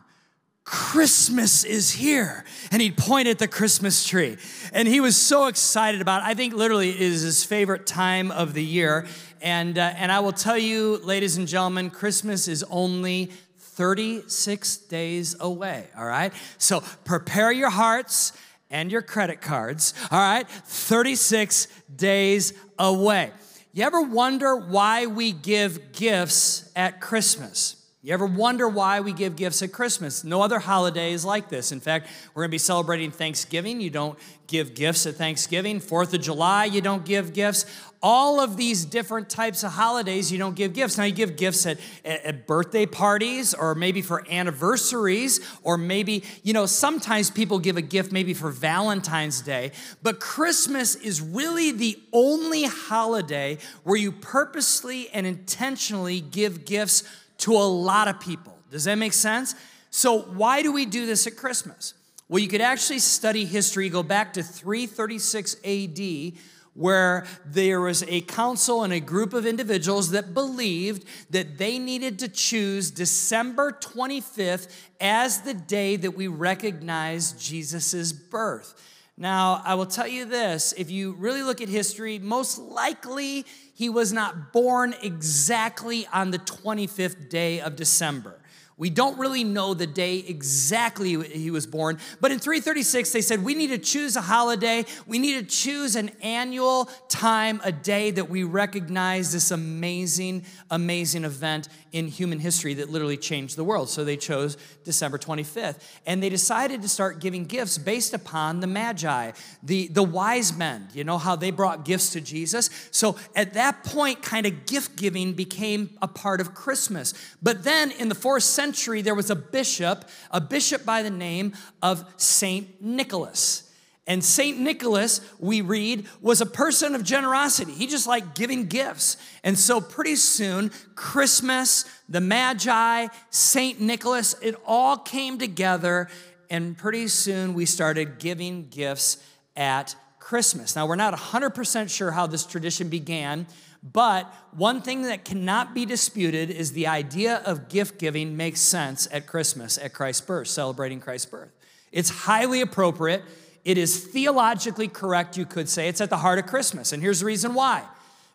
Christmas 0.64 1.64
is 1.64 1.90
here. 1.90 2.44
And 2.70 2.81
he'd 2.81 2.96
point 2.96 3.29
at 3.29 3.38
the 3.38 3.48
Christmas 3.48 4.07
tree. 4.07 4.37
And 4.72 4.87
he 4.87 5.01
was 5.01 5.16
so 5.16 5.46
excited 5.46 6.01
about 6.01 6.22
it. 6.22 6.27
I 6.27 6.35
think 6.35 6.55
literally 6.55 6.90
it 6.90 7.01
is 7.01 7.22
his 7.22 7.44
favorite 7.44 7.87
time 7.87 8.31
of 8.31 8.55
the 8.55 8.62
year. 8.62 9.07
And, 9.40 9.77
uh, 9.77 9.92
and 9.96 10.12
I 10.12 10.20
will 10.20 10.33
tell 10.33 10.57
you, 10.57 10.98
ladies 10.98 11.37
and 11.37 11.48
gentlemen, 11.48 11.90
Christmas 11.90 12.46
is 12.46 12.64
only 12.70 13.31
36 13.59 14.77
days 14.77 15.35
away, 15.40 15.88
all 15.96 16.07
right? 16.07 16.33
So 16.59 16.81
prepare 17.05 17.51
your 17.51 17.70
hearts 17.70 18.33
and 18.70 18.92
your 18.92 19.03
credit 19.03 19.40
cards, 19.40 19.94
all 20.11 20.18
right? 20.18 20.48
36 20.48 21.66
days 21.94 22.53
away. 22.79 23.33
You 23.72 23.85
ever 23.85 24.03
wonder 24.03 24.57
why 24.57 25.07
we 25.07 25.33
give 25.33 25.92
gifts 25.92 26.70
at 26.77 27.01
Christmas? 27.01 27.82
You 28.04 28.12
ever 28.14 28.26
wonder 28.26 28.68
why 28.68 28.98
we 28.98 29.12
give 29.12 29.36
gifts 29.36 29.62
at 29.62 29.70
Christmas? 29.70 30.24
No 30.24 30.42
other 30.42 30.58
holiday 30.58 31.12
is 31.12 31.24
like 31.24 31.48
this. 31.48 31.70
In 31.70 31.78
fact, 31.78 32.08
we're 32.34 32.42
going 32.42 32.48
to 32.48 32.54
be 32.54 32.58
celebrating 32.58 33.12
Thanksgiving. 33.12 33.80
You 33.80 33.90
don't 33.90 34.18
give 34.48 34.74
gifts 34.74 35.06
at 35.06 35.14
Thanksgiving. 35.14 35.78
Fourth 35.78 36.12
of 36.12 36.20
July, 36.20 36.64
you 36.64 36.80
don't 36.80 37.04
give 37.04 37.32
gifts. 37.32 37.64
All 38.02 38.40
of 38.40 38.56
these 38.56 38.84
different 38.84 39.30
types 39.30 39.62
of 39.62 39.70
holidays, 39.70 40.32
you 40.32 40.38
don't 40.38 40.56
give 40.56 40.72
gifts. 40.72 40.98
Now, 40.98 41.04
you 41.04 41.12
give 41.12 41.36
gifts 41.36 41.64
at, 41.64 41.78
at 42.04 42.48
birthday 42.48 42.86
parties 42.86 43.54
or 43.54 43.76
maybe 43.76 44.02
for 44.02 44.26
anniversaries, 44.28 45.38
or 45.62 45.78
maybe, 45.78 46.24
you 46.42 46.52
know, 46.52 46.66
sometimes 46.66 47.30
people 47.30 47.60
give 47.60 47.76
a 47.76 47.82
gift 47.82 48.10
maybe 48.10 48.34
for 48.34 48.50
Valentine's 48.50 49.40
Day. 49.42 49.70
But 50.02 50.18
Christmas 50.18 50.96
is 50.96 51.20
really 51.20 51.70
the 51.70 51.96
only 52.12 52.64
holiday 52.64 53.58
where 53.84 53.96
you 53.96 54.10
purposely 54.10 55.08
and 55.10 55.24
intentionally 55.24 56.20
give 56.20 56.64
gifts 56.64 57.04
to 57.42 57.52
a 57.52 57.68
lot 57.68 58.09
of 58.09 58.20
people. 58.20 58.59
Does 58.70 58.85
that 58.85 58.96
make 58.96 59.12
sense? 59.12 59.55
So, 59.90 60.20
why 60.20 60.62
do 60.62 60.72
we 60.72 60.87
do 60.87 61.07
this 61.07 61.26
at 61.26 61.37
Christmas? 61.37 61.94
Well, 62.28 62.38
you 62.38 62.48
could 62.48 62.61
actually 62.61 63.00
study 63.00 63.44
history, 63.44 63.88
go 63.88 64.02
back 64.02 64.33
to 64.35 64.42
336 64.42 65.57
AD 65.64 66.33
where 66.74 67.26
there 67.44 67.81
was 67.81 68.02
a 68.05 68.22
council 68.22 68.83
and 68.83 68.92
a 68.92 69.00
group 69.00 69.35
of 69.35 69.44
individuals 69.44 70.11
that 70.12 70.33
believed 70.33 71.05
that 71.31 71.59
they 71.59 71.78
needed 71.78 72.18
to 72.20 72.28
choose 72.28 72.90
December 72.90 73.72
25th 73.72 74.74
as 75.00 75.42
the 75.42 75.52
day 75.52 75.96
that 75.96 76.12
we 76.12 76.28
recognize 76.28 77.33
Jesus' 77.33 78.12
birth. 78.12 78.74
Now, 79.16 79.61
I 79.64 79.75
will 79.75 79.87
tell 79.87 80.09
you 80.09 80.25
this 80.25 80.72
if 80.77 80.90
you 80.90 81.12
really 81.12 81.42
look 81.42 81.61
at 81.61 81.68
history, 81.68 82.18
most 82.18 82.59
likely 82.59 83.44
he 83.75 83.88
was 83.88 84.12
not 84.12 84.53
born 84.53 84.94
exactly 85.03 86.07
on 86.12 86.31
the 86.31 86.38
25th 86.38 87.29
day 87.29 87.61
of 87.61 87.77
December. 87.77 88.41
We 88.83 88.90
don't 88.90 89.16
really 89.16 89.45
know 89.45 89.75
the 89.75 89.87
day 89.87 90.25
exactly 90.27 91.16
he 91.29 91.53
was 91.53 91.68
born, 91.68 91.99
but 92.21 92.33
in 92.33 92.40
336 92.40 93.12
they 93.12 93.21
said 93.21 93.45
we 93.45 93.55
need 93.55 93.68
to 93.68 93.79
choose 93.79 94.16
a 94.16 94.21
holiday. 94.21 94.85
We 95.07 95.21
need 95.21 95.38
to 95.38 95.47
choose 95.47 95.95
an 95.95 96.11
annual 96.21 96.87
time, 97.09 97.61
a 97.62 97.71
day 97.71 98.11
that 98.11 98.29
we 98.29 98.42
recognize 98.42 99.33
this 99.33 99.53
amazing, 99.53 100.45
amazing 100.68 101.23
event 101.23 101.68
in 101.92 102.09
human 102.09 102.40
history 102.40 102.75
that 102.75 102.90
literally 102.90 103.16
changed 103.16 103.55
the 103.55 103.62
world. 103.62 103.88
So 103.88 104.03
they 104.03 104.16
chose 104.16 104.57
December 104.83 105.16
25th. 105.16 105.77
And 106.05 106.21
they 106.21 106.29
decided 106.29 106.83
to 106.83 106.88
start 106.88 107.21
giving 107.21 107.45
gifts 107.45 107.79
based 107.79 108.14
upon 108.14 108.59
the 108.59 108.66
Magi, 108.66 109.31
the, 109.62 109.87
the 109.88 110.03
wise 110.03 110.57
men. 110.57 110.88
You 110.92 111.05
know 111.05 111.18
how 111.18 111.37
they 111.37 111.53
brought 111.53 111.85
gifts 111.85 112.11
to 112.14 112.21
Jesus? 112.21 112.68
So 112.90 113.14
at 113.37 113.55
that 113.55 113.85
point, 113.85 114.23
kind 114.23 114.45
of 114.45 114.66
gift 114.66 114.97
giving 114.97 115.35
became 115.35 115.90
a 116.03 116.09
part 116.09 116.40
of 116.40 116.53
Christmas. 116.53 117.14
But 117.40 117.62
then 117.62 117.92
in 117.92 118.09
the 118.09 118.16
fourth 118.16 118.42
century, 118.42 118.71
there 119.02 119.14
was 119.14 119.30
a 119.30 119.37
bishop, 119.37 120.08
a 120.30 120.40
bishop 120.40 120.85
by 120.85 121.02
the 121.02 121.11
name 121.11 121.52
of 121.82 122.04
Saint 122.16 122.82
Nicholas. 122.82 123.68
And 124.06 124.24
St. 124.24 124.58
Nicholas, 124.58 125.20
we 125.38 125.61
read, 125.61 126.08
was 126.20 126.40
a 126.40 126.46
person 126.46 126.96
of 126.96 127.04
generosity. 127.04 127.72
He 127.72 127.87
just 127.87 128.06
liked 128.08 128.35
giving 128.35 128.66
gifts. 128.66 129.16
And 129.44 129.56
so, 129.56 129.80
pretty 129.80 130.16
soon, 130.16 130.72
Christmas, 130.96 131.85
the 132.08 132.20
Magi, 132.20 133.06
St. 133.30 133.80
Nicholas, 133.80 134.35
it 134.42 134.56
all 134.66 134.96
came 134.96 135.38
together. 135.38 136.08
And 136.50 136.76
pretty 136.76 137.06
soon, 137.08 137.54
we 137.54 137.64
started 137.64 138.18
giving 138.18 138.68
gifts 138.68 139.18
at 139.54 139.94
Christmas. 140.18 140.74
Now, 140.74 140.87
we're 140.87 140.96
not 140.96 141.14
100% 141.14 141.88
sure 141.88 142.11
how 142.11 142.26
this 142.26 142.44
tradition 142.44 142.88
began, 142.88 143.46
but 143.83 144.33
one 144.53 144.81
thing 144.81 145.03
that 145.03 145.25
cannot 145.25 145.75
be 145.75 145.85
disputed 145.85 146.51
is 146.51 146.73
the 146.73 146.87
idea 146.87 147.42
of 147.45 147.68
gift 147.68 147.99
giving 147.99 148.37
makes 148.37 148.61
sense 148.61 149.09
at 149.11 149.27
Christmas, 149.27 149.77
at 149.77 149.92
Christ's 149.92 150.21
birth, 150.21 150.49
celebrating 150.49 151.01
Christ's 151.01 151.27
birth. 151.27 151.51
It's 151.90 152.09
highly 152.09 152.61
appropriate. 152.61 153.23
It 153.64 153.79
is 153.79 154.07
theologically 154.07 154.88
correct, 154.88 155.37
you 155.37 155.47
could 155.47 155.68
say. 155.68 155.88
It's 155.88 156.01
at 156.01 156.11
the 156.11 156.18
heart 156.18 156.38
of 156.38 156.47
Christmas. 156.47 156.92
And 156.92 157.03
here's 157.03 157.21
the 157.21 157.27
reason 157.27 157.55
why 157.55 157.85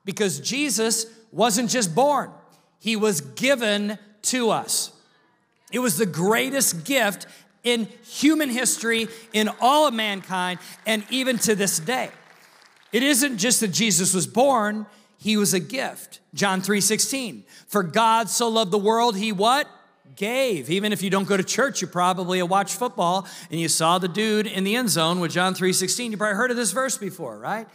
because 0.04 0.40
Jesus 0.40 1.06
wasn't 1.32 1.70
just 1.70 1.94
born, 1.94 2.32
he 2.80 2.96
was 2.96 3.22
given 3.22 3.98
to 4.24 4.50
us. 4.50 4.92
It 5.72 5.80
was 5.80 5.98
the 5.98 6.06
greatest 6.06 6.86
gift 6.86 7.26
in 7.64 7.90
human 8.06 8.50
history, 8.50 9.08
in 9.34 9.50
all 9.60 9.88
of 9.88 9.94
mankind, 9.94 10.60
and 10.86 11.04
even 11.10 11.38
to 11.40 11.56
this 11.56 11.80
day. 11.80 12.10
It 12.94 13.04
isn't 13.04 13.38
just 13.38 13.60
that 13.60 13.70
Jesus 13.70 14.14
was 14.14 14.26
born, 14.26 14.86
he 15.18 15.38
was 15.38 15.54
a 15.54 15.60
gift. 15.60 16.20
John 16.34 16.62
3:16. 16.62 17.44
For 17.68 17.84
God 17.84 18.30
so 18.30 18.48
loved 18.48 18.72
the 18.72 18.78
world, 18.78 19.18
he 19.18 19.32
what? 19.32 19.68
gave. 20.18 20.70
Even 20.70 20.92
if 20.92 21.02
you 21.02 21.10
don't 21.10 21.28
go 21.28 21.38
to 21.38 21.44
church, 21.44 21.82
you 21.82 21.88
probably 21.88 22.42
watch 22.44 22.74
football 22.74 23.26
and 23.50 23.60
you 23.60 23.70
saw 23.70 23.98
the 23.98 24.08
dude 24.08 24.48
in 24.48 24.66
the 24.66 24.76
end 24.76 24.90
zone 24.90 25.20
with 25.20 25.32
John 25.32 25.54
3:16. 25.54 26.12
You 26.12 26.18
probably 26.18 26.36
heard 26.36 26.52
of 26.52 26.58
this 26.58 26.72
verse 26.72 26.98
before, 26.98 27.38
right? 27.38 27.68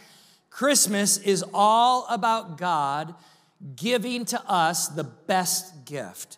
Christmas 0.49 1.17
is 1.17 1.43
all 1.53 2.05
about 2.09 2.57
God 2.57 3.15
giving 3.75 4.25
to 4.25 4.41
us 4.47 4.87
the 4.89 5.03
best 5.03 5.85
gift. 5.85 6.37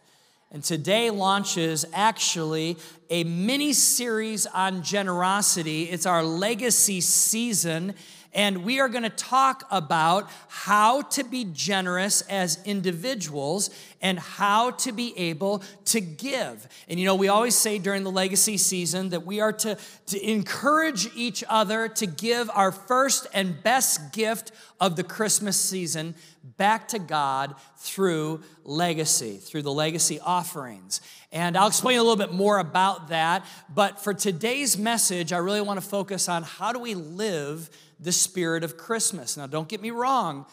And 0.52 0.64
today 0.64 1.10
launches 1.10 1.86
actually 1.92 2.78
a 3.10 3.26
mini 3.26 3.74
series 3.74 4.46
on 4.46 4.84
generosity. 4.84 5.84
It's 5.84 6.06
our 6.06 6.24
legacy 6.24 7.02
season 7.02 7.96
and 8.36 8.66
we 8.66 8.82
are 8.82 8.90
going 8.90 9.04
to 9.04 9.10
talk 9.10 9.64
about 9.72 10.30
how 10.50 11.02
to 11.04 11.24
be 11.24 11.46
generous 11.46 12.22
as 12.24 12.60
individuals 12.66 13.70
and 14.02 14.20
how 14.20 14.72
to 14.72 14.92
be 14.92 15.18
able 15.18 15.64
to 15.86 16.02
give. 16.02 16.68
And 16.90 17.00
you 17.00 17.06
know, 17.06 17.16
we 17.16 17.30
always 17.30 17.56
say 17.56 17.80
during 17.80 18.04
the 18.04 18.12
legacy 18.12 18.58
season 18.58 19.10
that 19.10 19.26
we 19.26 19.40
are 19.40 19.54
to, 19.54 19.78
to 20.08 20.30
encourage 20.30 21.08
each 21.16 21.44
other 21.50 21.88
to 21.88 22.06
give 22.06 22.52
our 22.54 22.72
first 22.72 23.26
and 23.34 23.64
best 23.64 24.12
gift 24.14 24.52
of 24.80 24.96
the 24.96 25.04
Christmas 25.04 25.60
season 25.60 26.16
back 26.58 26.88
to 26.90 27.00
God 27.00 27.56
through 27.78 28.42
legacy, 28.64 29.38
through 29.38 29.62
the 29.62 29.72
legacy 29.72 30.20
offerings. 30.20 31.02
And 31.32 31.58
I'll 31.58 31.68
explain 31.68 31.98
a 31.98 32.02
little 32.02 32.18
bit 32.18 32.34
more 32.34 32.60
about 32.60 33.10
that. 33.10 33.46
But 33.74 34.04
for 34.04 34.14
today's 34.14 34.78
message, 34.78 35.34
I 35.34 35.38
really 35.38 35.62
want 35.62 35.82
to 35.82 35.88
focus 35.88 36.30
on 36.30 36.44
how 36.44 36.72
do 36.72 36.80
we 36.80 36.96
live 36.96 37.70
the 38.00 38.12
spirit 38.12 38.64
of 38.64 38.78
Christmas. 38.78 39.38
Now, 39.38 39.48
don't 39.48 39.68
get 39.68 39.82
me 39.82 39.92
wrong. 39.92 40.46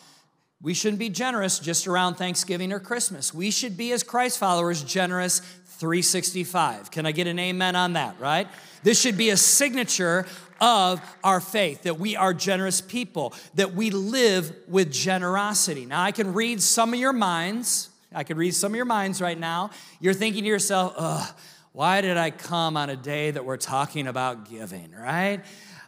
We 0.60 0.74
shouldn't 0.74 1.00
be 1.00 1.08
generous 1.08 1.58
just 1.58 1.88
around 1.88 2.14
Thanksgiving 2.14 2.72
or 2.72 2.78
Christmas. 2.78 3.34
We 3.34 3.50
should 3.50 3.76
be, 3.76 3.90
as 3.92 4.04
Christ 4.04 4.38
followers, 4.38 4.82
generous 4.84 5.40
365. 5.78 6.92
Can 6.92 7.06
I 7.06 7.12
get 7.12 7.26
an 7.26 7.40
amen 7.40 7.74
on 7.74 7.94
that, 7.94 8.14
right? 8.20 8.46
This 8.84 9.00
should 9.00 9.16
be 9.16 9.30
a 9.30 9.36
signature 9.36 10.26
of 10.62 11.02
our 11.24 11.40
faith 11.40 11.82
that 11.82 11.98
we 11.98 12.14
are 12.14 12.32
generous 12.32 12.80
people, 12.80 13.34
that 13.56 13.74
we 13.74 13.90
live 13.90 14.54
with 14.68 14.92
generosity. 14.92 15.84
Now, 15.84 16.02
I 16.02 16.12
can 16.12 16.32
read 16.32 16.62
some 16.62 16.94
of 16.94 17.00
your 17.00 17.12
minds. 17.12 17.90
I 18.14 18.22
can 18.22 18.36
read 18.36 18.54
some 18.54 18.70
of 18.70 18.76
your 18.76 18.84
minds 18.84 19.20
right 19.20 19.38
now. 19.38 19.70
You're 20.00 20.14
thinking 20.14 20.44
to 20.44 20.48
yourself, 20.48 20.94
ugh, 20.96 21.34
why 21.72 22.00
did 22.00 22.16
I 22.16 22.30
come 22.30 22.76
on 22.76 22.90
a 22.90 22.96
day 22.96 23.32
that 23.32 23.44
we're 23.44 23.56
talking 23.56 24.06
about 24.06 24.48
giving, 24.48 24.92
right? 24.92 25.40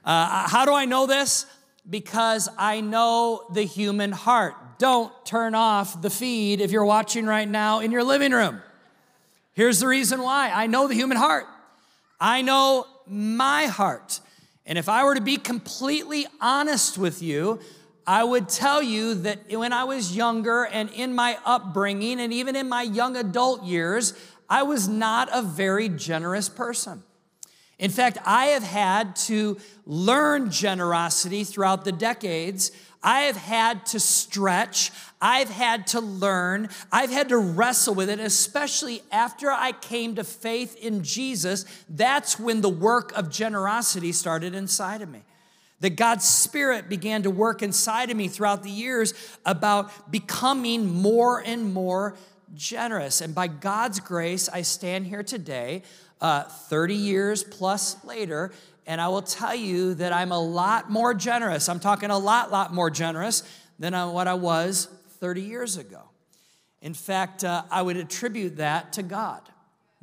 Uh, 0.04 0.48
how 0.48 0.64
do 0.64 0.74
I 0.74 0.86
know 0.86 1.06
this? 1.06 1.46
Because 1.88 2.48
I 2.58 2.80
know 2.80 3.46
the 3.52 3.62
human 3.62 4.10
heart. 4.10 4.54
Don't 4.78 5.12
turn 5.24 5.54
off 5.54 6.02
the 6.02 6.10
feed 6.10 6.60
if 6.60 6.72
you're 6.72 6.84
watching 6.84 7.26
right 7.26 7.48
now 7.48 7.78
in 7.78 7.92
your 7.92 8.02
living 8.02 8.32
room. 8.32 8.60
Here's 9.52 9.78
the 9.78 9.86
reason 9.86 10.20
why 10.20 10.50
I 10.52 10.66
know 10.66 10.88
the 10.88 10.94
human 10.94 11.16
heart. 11.16 11.46
I 12.18 12.42
know 12.42 12.86
my 13.06 13.66
heart. 13.66 14.18
And 14.66 14.78
if 14.78 14.88
I 14.88 15.04
were 15.04 15.14
to 15.14 15.20
be 15.20 15.36
completely 15.36 16.26
honest 16.40 16.96
with 16.96 17.22
you, 17.22 17.60
I 18.06 18.24
would 18.24 18.48
tell 18.48 18.82
you 18.82 19.14
that 19.14 19.50
when 19.50 19.72
I 19.72 19.84
was 19.84 20.14
younger 20.14 20.64
and 20.64 20.90
in 20.90 21.14
my 21.14 21.38
upbringing 21.44 22.20
and 22.20 22.32
even 22.32 22.56
in 22.56 22.68
my 22.68 22.82
young 22.82 23.16
adult 23.16 23.64
years, 23.64 24.14
I 24.48 24.62
was 24.62 24.88
not 24.88 25.28
a 25.32 25.42
very 25.42 25.88
generous 25.88 26.48
person. 26.48 27.02
In 27.78 27.90
fact, 27.90 28.18
I 28.24 28.46
have 28.46 28.62
had 28.62 29.16
to 29.16 29.58
learn 29.84 30.50
generosity 30.50 31.44
throughout 31.44 31.84
the 31.84 31.92
decades. 31.92 32.70
I 33.04 33.20
have 33.22 33.36
had 33.36 33.84
to 33.86 34.00
stretch. 34.00 34.90
I've 35.20 35.50
had 35.50 35.86
to 35.88 36.00
learn. 36.00 36.70
I've 36.90 37.10
had 37.10 37.28
to 37.28 37.36
wrestle 37.36 37.94
with 37.94 38.08
it, 38.08 38.18
especially 38.18 39.02
after 39.12 39.50
I 39.50 39.72
came 39.72 40.14
to 40.16 40.24
faith 40.24 40.76
in 40.76 41.04
Jesus. 41.04 41.66
That's 41.88 42.40
when 42.40 42.62
the 42.62 42.70
work 42.70 43.12
of 43.12 43.30
generosity 43.30 44.10
started 44.12 44.54
inside 44.54 45.02
of 45.02 45.10
me. 45.10 45.22
That 45.80 45.96
God's 45.96 46.24
Spirit 46.24 46.88
began 46.88 47.22
to 47.24 47.30
work 47.30 47.62
inside 47.62 48.10
of 48.10 48.16
me 48.16 48.28
throughout 48.28 48.62
the 48.62 48.70
years 48.70 49.12
about 49.44 50.10
becoming 50.10 50.86
more 50.86 51.40
and 51.40 51.74
more 51.74 52.16
generous. 52.54 53.20
And 53.20 53.34
by 53.34 53.48
God's 53.48 54.00
grace, 54.00 54.48
I 54.48 54.62
stand 54.62 55.06
here 55.06 55.22
today 55.22 55.82
uh, 56.20 56.44
30 56.44 56.94
years 56.94 57.44
plus 57.44 58.02
later, 58.04 58.52
and 58.86 59.00
I 59.00 59.08
will 59.08 59.22
tell 59.22 59.54
you 59.54 59.94
that 59.94 60.12
I'm 60.12 60.32
a 60.32 60.40
lot 60.40 60.90
more 60.90 61.14
generous. 61.14 61.68
I'm 61.68 61.80
talking 61.80 62.10
a 62.10 62.18
lot, 62.18 62.50
lot 62.50 62.74
more 62.74 62.90
generous 62.90 63.42
than 63.78 63.94
what 64.12 64.28
I 64.28 64.34
was 64.34 64.88
30 65.20 65.42
years 65.42 65.76
ago. 65.76 66.02
In 66.82 66.92
fact, 66.92 67.44
uh, 67.44 67.62
I 67.70 67.80
would 67.80 67.96
attribute 67.96 68.56
that 68.56 68.92
to 68.94 69.02
God, 69.02 69.40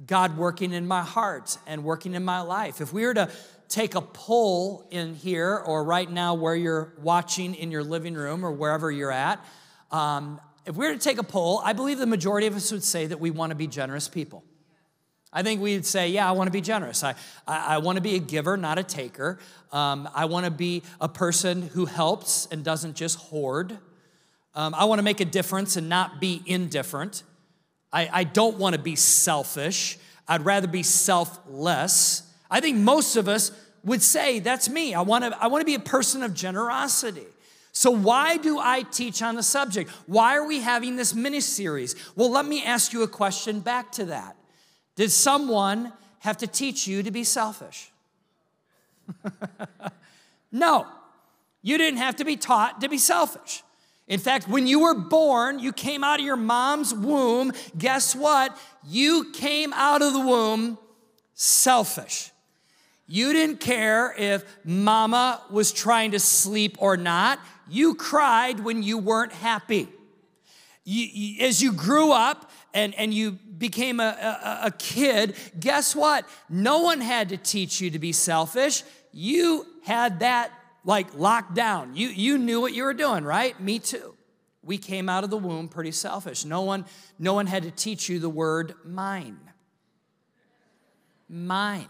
God 0.05 0.35
working 0.35 0.73
in 0.73 0.87
my 0.87 1.03
heart 1.03 1.57
and 1.67 1.83
working 1.83 2.15
in 2.15 2.25
my 2.25 2.41
life. 2.41 2.81
If 2.81 2.91
we 2.91 3.05
were 3.05 3.13
to 3.13 3.29
take 3.69 3.93
a 3.93 4.01
poll 4.01 4.87
in 4.89 5.13
here 5.13 5.57
or 5.57 5.83
right 5.83 6.09
now 6.09 6.33
where 6.33 6.55
you're 6.55 6.93
watching 7.01 7.53
in 7.53 7.71
your 7.71 7.83
living 7.83 8.15
room 8.15 8.43
or 8.43 8.51
wherever 8.51 8.89
you're 8.91 9.11
at, 9.11 9.45
um, 9.91 10.41
if 10.65 10.75
we 10.75 10.87
were 10.87 10.93
to 10.93 10.99
take 10.99 11.19
a 11.19 11.23
poll, 11.23 11.61
I 11.63 11.73
believe 11.73 11.99
the 11.99 12.07
majority 12.07 12.47
of 12.47 12.55
us 12.55 12.71
would 12.71 12.83
say 12.83 13.05
that 13.05 13.19
we 13.19 13.29
want 13.29 13.51
to 13.51 13.55
be 13.55 13.67
generous 13.67 14.07
people. 14.07 14.43
I 15.33 15.43
think 15.43 15.61
we'd 15.61 15.85
say, 15.85 16.09
yeah, 16.09 16.27
I 16.27 16.33
want 16.33 16.47
to 16.47 16.51
be 16.51 16.61
generous. 16.61 17.03
I, 17.03 17.15
I, 17.47 17.75
I 17.75 17.77
want 17.77 17.95
to 17.95 18.01
be 18.01 18.15
a 18.15 18.19
giver, 18.19 18.57
not 18.57 18.77
a 18.77 18.83
taker. 18.83 19.39
Um, 19.71 20.09
I 20.13 20.25
want 20.25 20.45
to 20.45 20.51
be 20.51 20.83
a 20.99 21.07
person 21.07 21.61
who 21.61 21.85
helps 21.85 22.47
and 22.51 22.63
doesn't 22.63 22.95
just 22.95 23.17
hoard. 23.17 23.77
Um, 24.53 24.75
I 24.75 24.85
want 24.85 24.99
to 24.99 25.03
make 25.03 25.21
a 25.21 25.25
difference 25.25 25.77
and 25.77 25.87
not 25.87 26.19
be 26.19 26.43
indifferent. 26.45 27.23
I, 27.93 28.09
I 28.11 28.23
don't 28.25 28.57
want 28.57 28.75
to 28.75 28.81
be 28.81 28.97
selfish. 28.97 29.97
I'd 30.27 30.45
rather 30.45 30.67
be 30.67 30.83
selfless. 30.83 32.23
I 32.49 32.59
think 32.59 32.77
most 32.77 33.15
of 33.15 33.29
us 33.29 33.51
would 33.83 34.01
say, 34.01 34.39
that's 34.39 34.69
me. 34.69 34.93
I 34.93 35.01
want 35.01 35.23
to, 35.23 35.37
I 35.41 35.47
want 35.47 35.61
to 35.61 35.65
be 35.65 35.75
a 35.75 35.79
person 35.79 36.23
of 36.23 36.33
generosity. 36.33 37.25
So, 37.73 37.89
why 37.89 38.35
do 38.35 38.59
I 38.59 38.83
teach 38.83 39.21
on 39.21 39.35
the 39.35 39.43
subject? 39.43 39.89
Why 40.05 40.35
are 40.35 40.45
we 40.45 40.59
having 40.59 40.97
this 40.97 41.15
mini 41.15 41.39
series? 41.39 41.95
Well, 42.17 42.29
let 42.29 42.45
me 42.45 42.63
ask 42.63 42.91
you 42.91 43.03
a 43.03 43.07
question 43.07 43.61
back 43.61 43.93
to 43.93 44.05
that. 44.05 44.35
Did 45.01 45.11
someone 45.11 45.93
have 46.19 46.37
to 46.37 46.45
teach 46.45 46.85
you 46.85 47.01
to 47.01 47.09
be 47.09 47.23
selfish? 47.23 47.91
no, 50.51 50.85
you 51.63 51.79
didn't 51.79 51.97
have 51.97 52.17
to 52.17 52.23
be 52.23 52.37
taught 52.37 52.81
to 52.81 52.87
be 52.87 52.99
selfish. 52.99 53.63
In 54.07 54.19
fact, 54.19 54.47
when 54.47 54.67
you 54.67 54.81
were 54.81 54.93
born, 54.93 55.57
you 55.57 55.73
came 55.73 56.03
out 56.03 56.19
of 56.19 56.25
your 56.27 56.35
mom's 56.35 56.93
womb. 56.93 57.51
Guess 57.75 58.15
what? 58.15 58.55
You 58.87 59.31
came 59.31 59.73
out 59.73 60.03
of 60.03 60.13
the 60.13 60.19
womb 60.19 60.77
selfish. 61.33 62.29
You 63.07 63.33
didn't 63.33 63.59
care 63.59 64.13
if 64.15 64.45
mama 64.63 65.41
was 65.49 65.71
trying 65.71 66.11
to 66.11 66.19
sleep 66.19 66.77
or 66.79 66.95
not. 66.95 67.39
You 67.67 67.95
cried 67.95 68.59
when 68.59 68.83
you 68.83 68.99
weren't 68.99 69.33
happy. 69.33 69.89
You, 70.83 71.07
you, 71.11 71.47
as 71.47 71.59
you 71.59 71.73
grew 71.73 72.11
up 72.11 72.50
and, 72.73 72.95
and 72.95 73.13
you 73.13 73.31
became 73.31 73.99
a, 73.99 74.03
a, 74.03 74.67
a 74.67 74.71
kid, 74.71 75.35
guess 75.59 75.95
what? 75.95 76.27
No 76.49 76.79
one 76.79 77.01
had 77.01 77.29
to 77.29 77.37
teach 77.37 77.81
you 77.81 77.91
to 77.91 77.99
be 77.99 78.11
selfish. 78.11 78.83
You 79.11 79.65
had 79.83 80.19
that 80.19 80.51
like 80.83 81.13
locked 81.15 81.53
down. 81.53 81.95
You, 81.95 82.07
you 82.07 82.37
knew 82.37 82.59
what 82.61 82.73
you 82.73 82.83
were 82.83 82.93
doing, 82.93 83.23
right? 83.23 83.59
Me 83.59 83.79
too. 83.79 84.15
We 84.63 84.77
came 84.77 85.09
out 85.09 85.23
of 85.23 85.29
the 85.29 85.37
womb 85.37 85.67
pretty 85.67 85.91
selfish. 85.91 86.45
No 86.45 86.61
one, 86.61 86.85
no 87.17 87.33
one 87.33 87.47
had 87.47 87.63
to 87.63 87.71
teach 87.71 88.09
you 88.09 88.19
the 88.19 88.29
word 88.29 88.75
mine. 88.83 89.39
Mine. 91.29 91.87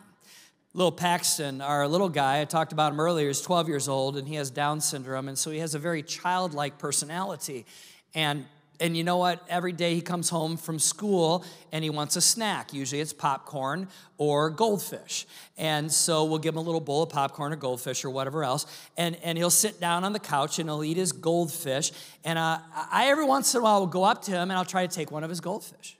Little 0.73 0.91
Paxton, 0.91 1.59
our 1.59 1.85
little 1.85 2.07
guy, 2.07 2.39
I 2.39 2.45
talked 2.45 2.71
about 2.71 2.93
him 2.93 2.99
earlier, 3.01 3.27
is 3.27 3.41
12 3.41 3.67
years 3.67 3.89
old 3.89 4.15
and 4.15 4.25
he 4.25 4.35
has 4.35 4.49
Down 4.49 4.79
syndrome, 4.79 5.27
and 5.27 5.37
so 5.37 5.51
he 5.51 5.59
has 5.59 5.75
a 5.75 5.79
very 5.79 6.01
childlike 6.01 6.77
personality. 6.77 7.65
And 8.13 8.45
and 8.81 8.97
you 8.97 9.03
know 9.03 9.17
what? 9.17 9.45
Every 9.47 9.73
day 9.73 9.93
he 9.93 10.01
comes 10.01 10.27
home 10.27 10.57
from 10.57 10.79
school 10.79 11.45
and 11.71 11.83
he 11.83 11.91
wants 11.91 12.15
a 12.15 12.21
snack. 12.21 12.73
Usually 12.73 12.99
it's 12.99 13.13
popcorn 13.13 13.87
or 14.17 14.49
goldfish. 14.49 15.27
And 15.55 15.91
so 15.91 16.25
we'll 16.25 16.39
give 16.39 16.55
him 16.55 16.57
a 16.57 16.63
little 16.63 16.81
bowl 16.81 17.03
of 17.03 17.09
popcorn 17.09 17.53
or 17.53 17.57
goldfish 17.57 18.03
or 18.03 18.09
whatever 18.09 18.43
else. 18.43 18.65
And, 18.97 19.17
and 19.17 19.37
he'll 19.37 19.51
sit 19.51 19.79
down 19.79 20.03
on 20.03 20.13
the 20.13 20.19
couch 20.19 20.57
and 20.57 20.67
he'll 20.67 20.83
eat 20.83 20.97
his 20.97 21.11
goldfish. 21.11 21.91
And 22.25 22.39
uh, 22.39 22.57
I, 22.91 23.09
every 23.09 23.23
once 23.23 23.53
in 23.53 23.61
a 23.61 23.63
while, 23.63 23.81
will 23.81 23.87
go 23.87 24.03
up 24.03 24.23
to 24.23 24.31
him 24.31 24.49
and 24.49 24.53
I'll 24.53 24.65
try 24.65 24.87
to 24.87 24.93
take 24.93 25.11
one 25.11 25.23
of 25.23 25.29
his 25.29 25.41
goldfish. 25.41 25.95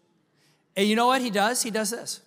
And 0.76 0.88
you 0.88 0.96
know 0.96 1.06
what 1.06 1.22
he 1.22 1.30
does? 1.30 1.62
He 1.62 1.70
does 1.70 1.92
this. 1.92 2.20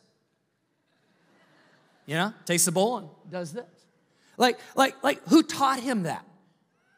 You 2.06 2.14
know, 2.14 2.32
takes 2.44 2.64
the 2.64 2.72
bowl 2.72 2.98
and 2.98 3.08
does 3.28 3.52
this. 3.52 3.64
Like, 4.36 4.60
like, 4.76 5.02
like, 5.02 5.20
who 5.28 5.42
taught 5.42 5.80
him 5.80 6.04
that? 6.04 6.24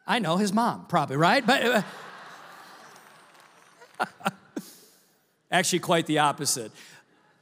I 0.05 0.19
know 0.19 0.37
his 0.37 0.53
mom, 0.53 0.85
probably, 0.85 1.17
right? 1.17 1.43
But. 1.43 1.83
Actually, 5.51 5.79
quite 5.79 6.05
the 6.05 6.19
opposite. 6.19 6.71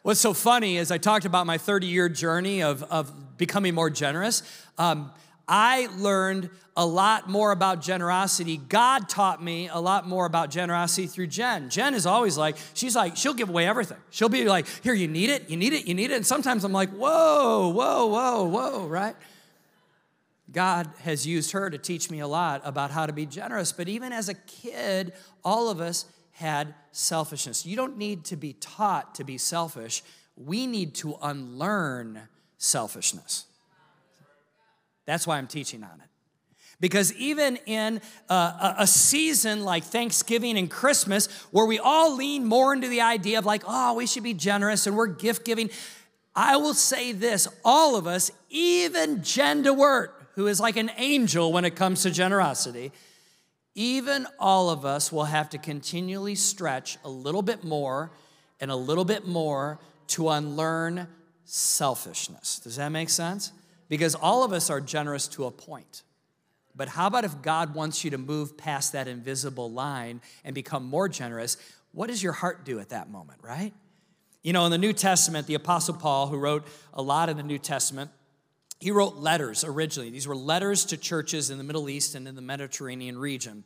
What's 0.03 0.19
so 0.19 0.33
funny 0.33 0.77
is 0.77 0.91
I 0.91 0.99
talked 0.99 1.25
about 1.25 1.47
my 1.47 1.57
30 1.57 1.87
year 1.87 2.09
journey 2.09 2.61
of, 2.61 2.83
of 2.83 3.37
becoming 3.37 3.73
more 3.73 3.89
generous. 3.89 4.43
Um, 4.77 5.11
I 5.47 5.87
learned 5.97 6.49
a 6.77 6.85
lot 6.85 7.29
more 7.29 7.51
about 7.51 7.81
generosity. 7.81 8.57
God 8.57 9.07
taught 9.07 9.41
me 9.41 9.69
a 9.69 9.79
lot 9.79 10.07
more 10.07 10.25
about 10.25 10.49
generosity 10.49 11.07
through 11.07 11.27
Jen. 11.27 11.69
Jen 11.69 11.93
is 11.93 12.05
always 12.05 12.37
like, 12.37 12.57
she's 12.73 12.95
like, 12.95 13.15
she'll 13.15 13.33
give 13.33 13.49
away 13.49 13.65
everything. 13.65 13.97
She'll 14.09 14.29
be 14.29 14.45
like, 14.45 14.67
here, 14.83 14.93
you 14.93 15.07
need 15.07 15.29
it, 15.29 15.49
you 15.49 15.57
need 15.57 15.73
it, 15.73 15.87
you 15.87 15.93
need 15.93 16.11
it. 16.11 16.15
And 16.15 16.25
sometimes 16.25 16.63
I'm 16.63 16.73
like, 16.73 16.89
whoa, 16.89 17.69
whoa, 17.69 18.07
whoa, 18.07 18.43
whoa, 18.43 18.87
right? 18.87 19.15
God 20.51 20.89
has 21.01 21.25
used 21.25 21.51
her 21.51 21.69
to 21.69 21.77
teach 21.77 22.11
me 22.11 22.19
a 22.19 22.27
lot 22.27 22.61
about 22.63 22.91
how 22.91 23.05
to 23.05 23.13
be 23.13 23.25
generous. 23.25 23.71
But 23.71 23.87
even 23.87 24.11
as 24.11 24.29
a 24.29 24.33
kid, 24.33 25.13
all 25.43 25.69
of 25.69 25.79
us 25.79 26.05
had 26.36 26.74
selfishness. 26.91 27.65
You 27.65 27.78
don't 27.78 27.98
need 27.98 28.26
to 28.26 28.36
be 28.36 28.54
taught 28.54 29.15
to 29.15 29.24
be 29.24 29.38
selfish. 29.38 30.04
We 30.36 30.67
need 30.67 30.93
to 30.95 31.15
unlearn 31.21 32.19
selfishness. 32.58 33.45
That's 35.06 35.26
why 35.26 35.38
I'm 35.38 35.48
teaching 35.48 35.82
on 35.82 36.02
it. 36.02 36.10
Because 36.82 37.13
even 37.13 37.58
in 37.65 38.02
uh, 38.30 38.74
a, 38.78 38.84
a, 38.84 38.88
season 38.88 39.63
like 39.63 39.86
Thanksgiving 39.86 40.58
and 40.58 40.69
Christmas, 40.69 41.28
where 41.52 41.65
we 41.65 41.80
all 41.80 42.17
lean 42.17 42.43
more 42.43 42.74
into 42.74 42.89
the 42.89 43.00
idea 43.00 43.39
of 43.39 43.45
like, 43.45 43.63
oh, 43.65 43.93
we 43.93 44.06
should 44.06 44.24
be 44.24 44.34
generous 44.34 44.86
and 44.86 44.98
we're 44.98 45.08
gift 45.08 45.45
giving, 45.45 45.69
I 46.36 46.58
will 46.58 46.74
say 46.74 47.13
this 47.13 47.48
all 47.63 47.95
of 47.95 48.08
us, 48.08 48.30
even 48.50 49.24
Jen 49.24 49.63
DeWeerdt, 49.63 50.10
who 50.34 50.48
is 50.48 50.60
like 50.60 50.76
an 50.76 50.91
angel 50.98 51.54
when 51.54 51.63
it 51.63 51.78
comes 51.78 52.04
to 52.04 52.12
generosity, 52.12 52.91
even 53.75 54.25
all 54.39 54.69
of 54.69 54.85
us 54.85 55.11
will 55.11 55.25
have 55.25 55.49
to 55.49 55.57
continually 55.57 56.35
stretch 56.35 56.97
a 57.03 57.09
little 57.09 57.41
bit 57.41 57.63
more 57.63 58.11
and 58.59 58.71
a 58.71 58.75
little 58.75 59.05
bit 59.05 59.27
more 59.27 59.79
to 60.07 60.29
unlearn 60.29 61.07
selfishness. 61.43 62.59
Does 62.59 62.77
that 62.77 62.89
make 62.89 63.09
sense? 63.09 63.51
Because 63.89 64.15
all 64.15 64.43
of 64.43 64.53
us 64.53 64.69
are 64.69 64.81
generous 64.81 65.27
to 65.29 65.45
a 65.45 65.51
point. 65.51 66.03
But 66.75 66.89
how 66.89 67.07
about 67.07 67.25
if 67.25 67.41
God 67.41 67.75
wants 67.75 68.03
you 68.03 68.11
to 68.11 68.17
move 68.17 68.57
past 68.57 68.93
that 68.93 69.07
invisible 69.07 69.71
line 69.71 70.21
and 70.43 70.55
become 70.55 70.85
more 70.85 71.07
generous? 71.07 71.57
What 71.91 72.07
does 72.07 72.23
your 72.23 72.33
heart 72.33 72.65
do 72.65 72.79
at 72.79 72.89
that 72.89 73.09
moment, 73.09 73.39
right? 73.41 73.73
You 74.41 74.53
know, 74.53 74.65
in 74.65 74.71
the 74.71 74.77
New 74.77 74.93
Testament, 74.93 75.47
the 75.47 75.55
Apostle 75.55 75.95
Paul, 75.95 76.27
who 76.27 76.38
wrote 76.38 76.65
a 76.93 77.01
lot 77.01 77.29
in 77.29 77.38
the 77.38 77.43
New 77.43 77.57
Testament, 77.57 78.11
he 78.79 78.91
wrote 78.91 79.15
letters 79.15 79.63
originally. 79.63 80.09
These 80.09 80.27
were 80.27 80.35
letters 80.35 80.85
to 80.85 80.97
churches 80.97 81.49
in 81.49 81.57
the 81.57 81.63
Middle 81.63 81.89
East 81.89 82.15
and 82.15 82.27
in 82.27 82.35
the 82.35 82.41
Mediterranean 82.41 83.17
region. 83.17 83.63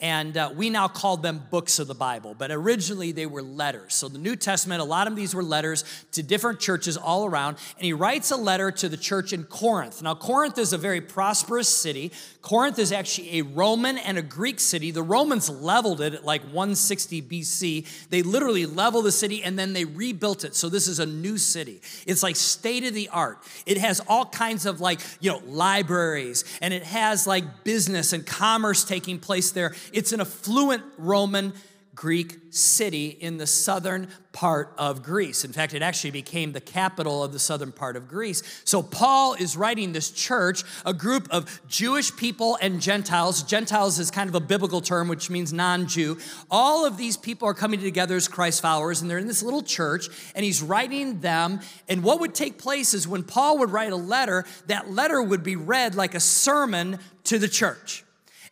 And 0.00 0.36
uh, 0.36 0.52
we 0.54 0.70
now 0.70 0.86
call 0.86 1.16
them 1.16 1.42
books 1.50 1.80
of 1.80 1.88
the 1.88 1.94
Bible, 1.94 2.32
but 2.38 2.52
originally 2.52 3.10
they 3.10 3.26
were 3.26 3.42
letters. 3.42 3.94
So 3.94 4.08
the 4.08 4.18
New 4.18 4.36
Testament, 4.36 4.80
a 4.80 4.84
lot 4.84 5.08
of 5.08 5.16
these 5.16 5.34
were 5.34 5.42
letters 5.42 5.82
to 6.12 6.22
different 6.22 6.60
churches 6.60 6.96
all 6.96 7.26
around. 7.26 7.56
And 7.76 7.84
he 7.84 7.92
writes 7.92 8.30
a 8.30 8.36
letter 8.36 8.70
to 8.70 8.88
the 8.88 8.96
church 8.96 9.32
in 9.32 9.42
Corinth. 9.42 10.00
Now, 10.00 10.14
Corinth 10.14 10.56
is 10.56 10.72
a 10.72 10.78
very 10.78 11.00
prosperous 11.00 11.68
city. 11.68 12.12
Corinth 12.42 12.78
is 12.78 12.92
actually 12.92 13.40
a 13.40 13.42
Roman 13.42 13.98
and 13.98 14.16
a 14.16 14.22
Greek 14.22 14.60
city. 14.60 14.92
The 14.92 15.02
Romans 15.02 15.50
leveled 15.50 16.00
it 16.00 16.14
at 16.14 16.24
like 16.24 16.42
160 16.42 17.20
BC. 17.22 18.08
They 18.08 18.22
literally 18.22 18.66
leveled 18.66 19.04
the 19.04 19.12
city 19.12 19.42
and 19.42 19.58
then 19.58 19.72
they 19.72 19.84
rebuilt 19.84 20.44
it. 20.44 20.54
So 20.54 20.68
this 20.68 20.86
is 20.86 21.00
a 21.00 21.06
new 21.06 21.38
city. 21.38 21.80
It's 22.06 22.22
like 22.22 22.36
state 22.36 22.84
of 22.84 22.94
the 22.94 23.08
art. 23.08 23.38
It 23.66 23.78
has 23.78 24.00
all 24.06 24.26
kinds 24.26 24.64
of 24.64 24.80
like, 24.80 25.00
you 25.18 25.32
know, 25.32 25.42
libraries 25.44 26.44
and 26.62 26.72
it 26.72 26.84
has 26.84 27.26
like 27.26 27.64
business 27.64 28.12
and 28.12 28.24
commerce 28.24 28.84
taking 28.84 29.18
place 29.18 29.50
there 29.50 29.74
it's 29.92 30.12
an 30.12 30.20
affluent 30.20 30.82
Roman 30.96 31.52
Greek 31.98 32.38
city 32.50 33.08
in 33.08 33.38
the 33.38 33.46
southern 33.46 34.06
part 34.30 34.72
of 34.78 35.02
Greece. 35.02 35.44
In 35.44 35.52
fact, 35.52 35.74
it 35.74 35.82
actually 35.82 36.12
became 36.12 36.52
the 36.52 36.60
capital 36.60 37.24
of 37.24 37.32
the 37.32 37.40
southern 37.40 37.72
part 37.72 37.96
of 37.96 38.06
Greece. 38.06 38.62
So, 38.62 38.84
Paul 38.84 39.34
is 39.34 39.56
writing 39.56 39.90
this 39.90 40.12
church, 40.12 40.62
a 40.86 40.94
group 40.94 41.26
of 41.32 41.60
Jewish 41.66 42.14
people 42.14 42.56
and 42.62 42.80
Gentiles. 42.80 43.42
Gentiles 43.42 43.98
is 43.98 44.12
kind 44.12 44.28
of 44.28 44.36
a 44.36 44.40
biblical 44.40 44.80
term, 44.80 45.08
which 45.08 45.28
means 45.28 45.52
non 45.52 45.88
Jew. 45.88 46.18
All 46.52 46.86
of 46.86 46.98
these 46.98 47.16
people 47.16 47.48
are 47.48 47.54
coming 47.54 47.80
together 47.80 48.14
as 48.14 48.28
Christ 48.28 48.62
followers, 48.62 49.02
and 49.02 49.10
they're 49.10 49.18
in 49.18 49.26
this 49.26 49.42
little 49.42 49.62
church, 49.62 50.06
and 50.36 50.44
he's 50.44 50.62
writing 50.62 51.18
them. 51.18 51.58
And 51.88 52.04
what 52.04 52.20
would 52.20 52.32
take 52.32 52.58
place 52.58 52.94
is 52.94 53.08
when 53.08 53.24
Paul 53.24 53.58
would 53.58 53.72
write 53.72 53.90
a 53.90 53.96
letter, 53.96 54.44
that 54.68 54.88
letter 54.88 55.20
would 55.20 55.42
be 55.42 55.56
read 55.56 55.96
like 55.96 56.14
a 56.14 56.20
sermon 56.20 57.00
to 57.24 57.40
the 57.40 57.48
church. 57.48 58.04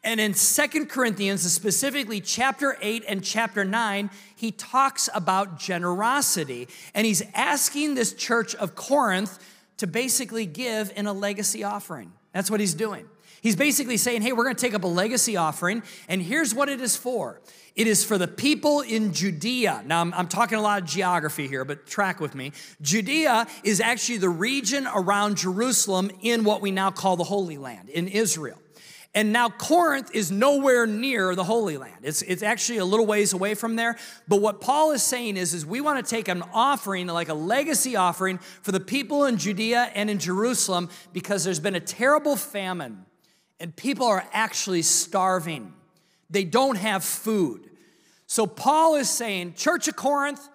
And 0.07 0.21
in 0.21 0.35
Second 0.35 0.89
Corinthians, 0.89 1.43
specifically 1.53 2.21
chapter 2.21 2.79
8 2.81 3.03
and 3.09 3.25
chapter 3.25 3.65
9, 3.65 4.09
he 4.37 4.53
talks 4.53 5.09
about 5.13 5.59
generosity. 5.59 6.69
And 6.95 7.05
he's 7.05 7.25
asking 7.35 7.97
this 7.97 8.13
church 8.13 8.55
of 8.55 8.77
Corinth 8.77 9.37
to 9.79 9.89
basically 9.89 10.47
give 10.47 10.93
in 10.95 11.09
a 11.09 11.13
legacy 11.13 11.65
offering. 11.65 12.13
That's 12.33 12.53
what 12.53 12.61
he's 12.61 12.75
doing. 12.75 13.09
He's 13.41 13.57
basically 13.57 13.97
saying, 13.97 14.23
hey, 14.23 14.33
we're 14.33 14.45
going 14.45 14.55
to 14.55 14.61
take 14.61 14.75
up 14.75 14.85
a 14.85 14.89
legacy 14.89 15.37
offering, 15.37 15.83
and 16.09 16.23
here's 16.23 16.55
what 16.55 16.69
it 16.69 16.81
is 16.81 16.97
for 16.97 17.41
it 17.75 17.87
is 17.87 18.05
for 18.05 18.17
the 18.17 18.29
people 18.29 18.81
in 18.83 19.13
Judea. 19.13 19.83
Now, 19.85 20.01
I'm, 20.01 20.15
I'm, 20.15 20.29
talking 20.29 20.57
a 20.57 20.63
lot 20.63 20.81
of 20.81 20.89
geography 20.89 21.47
here, 21.47 21.65
but 21.65 21.87
track 21.87 22.21
with 22.21 22.35
me. 22.35 22.53
Judea 22.81 23.47
is 23.65 23.81
actually 23.81 24.19
the 24.19 24.31
region 24.31 24.87
around 24.87 25.37
Jerusalem 25.37 26.11
in 26.23 26.43
what 26.43 26.63
we 26.63 26.71
now 26.71 26.91
call 26.91 27.17
the 27.17 27.25
Holy 27.25 27.59
Land, 27.59 27.91
in 27.91 28.09
Israel. 28.09 28.59
And 29.17 29.33
now 29.33 29.49
Corinth 29.49 30.11
is 30.15 30.31
nowhere 30.31 30.87
near 30.87 31.35
the 31.35 31.43
Holy 31.43 31.79
Land. 31.79 32.01
It's, 32.03 32.21
it's 32.21 32.43
actually 32.43 32.79
a 32.79 32.85
little 32.85 33.07
ways 33.07 33.33
away 33.33 33.55
from 33.55 33.75
there. 33.75 33.97
But 34.29 34.43
what 34.43 34.61
Paul 34.61 34.93
is 34.93 35.03
saying 35.03 35.39
is, 35.39 35.55
is 35.55 35.65
we 35.65 35.81
want 35.81 36.05
to 36.05 36.09
take 36.09 36.29
an 36.29 36.43
offering, 36.53 37.07
like 37.07 37.31
a 37.31 37.35
legacy 37.35 37.97
offering 37.97 38.37
for 38.37 38.73
the 38.73 38.79
people 38.79 39.25
in 39.25 39.39
Judea 39.39 39.91
and 39.95 40.11
in 40.11 40.19
Jerusalem 40.19 40.91
because 41.15 41.45
there's 41.45 41.61
been 41.61 41.75
a 41.75 41.81
terrible 41.81 42.37
famine 42.37 43.07
and 43.59 43.75
people 43.75 44.07
are 44.07 44.23
actually 44.35 44.83
starving. 44.83 45.73
They 46.29 46.45
don't 46.45 46.77
have 46.77 47.03
food. 47.03 47.71
So 48.27 48.47
Paul 48.47 48.97
is 48.97 49.09
saying, 49.09 49.55
Church 49.55 49.89
of 49.89 49.97
Corinth, 49.97 50.47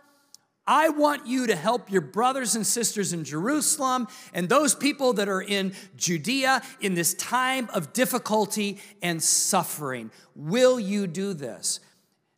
I 0.68 0.90
want 0.90 1.26
you 1.26 1.48
to 1.48 1.56
help 1.56 1.92
your 1.92 2.02
brothers 2.02 2.56
and 2.56 2.66
sisters 2.66 3.14
in 3.14 3.24
Jerusalem 3.24 4.08
and 4.34 4.48
those 4.48 4.76
people 4.76 5.14
that 5.14 5.28
are 5.28 5.42
in 5.42 5.74
Judea 5.98 6.62
in 6.80 6.94
this 6.94 7.14
time 7.16 7.68
of 7.74 7.94
difficulty 7.94 8.80
and 9.02 9.22
suffering. 9.22 10.12
Will 10.36 10.80
you 10.80 11.08
do 11.08 11.34
this? 11.34 11.80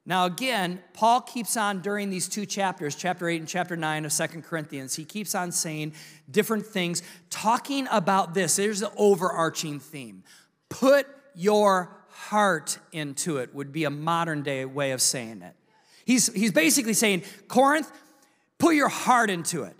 Now, 0.05 0.25
again, 0.25 0.81
Paul 0.93 1.21
keeps 1.21 1.55
on 1.55 1.81
during 1.81 2.09
these 2.09 2.27
two 2.27 2.45
chapters, 2.45 2.95
chapter 2.95 3.29
8 3.29 3.39
and 3.39 3.47
chapter 3.47 3.77
9 3.77 4.03
of 4.03 4.11
Second 4.11 4.43
Corinthians, 4.43 4.95
he 4.95 5.05
keeps 5.05 5.33
on 5.33 5.51
saying 5.51 5.93
different 6.29 6.65
things, 6.65 7.03
talking 7.29 7.87
about 7.89 8.33
this. 8.33 8.57
There's 8.57 8.81
the 8.81 8.91
overarching 8.97 9.79
theme. 9.79 10.23
Put 10.67 11.07
your 11.35 11.95
heart 12.09 12.79
into 12.91 13.37
it, 13.37 13.55
would 13.55 13.71
be 13.71 13.85
a 13.85 13.89
modern 13.89 14.43
day 14.43 14.65
way 14.65 14.91
of 14.91 15.01
saying 15.01 15.41
it. 15.41 15.55
He's, 16.05 16.31
he's 16.33 16.51
basically 16.51 16.93
saying, 16.93 17.23
Corinth, 17.47 17.89
put 18.63 18.75
your 18.75 18.87
heart 18.87 19.29
into 19.29 19.63
it. 19.63 19.75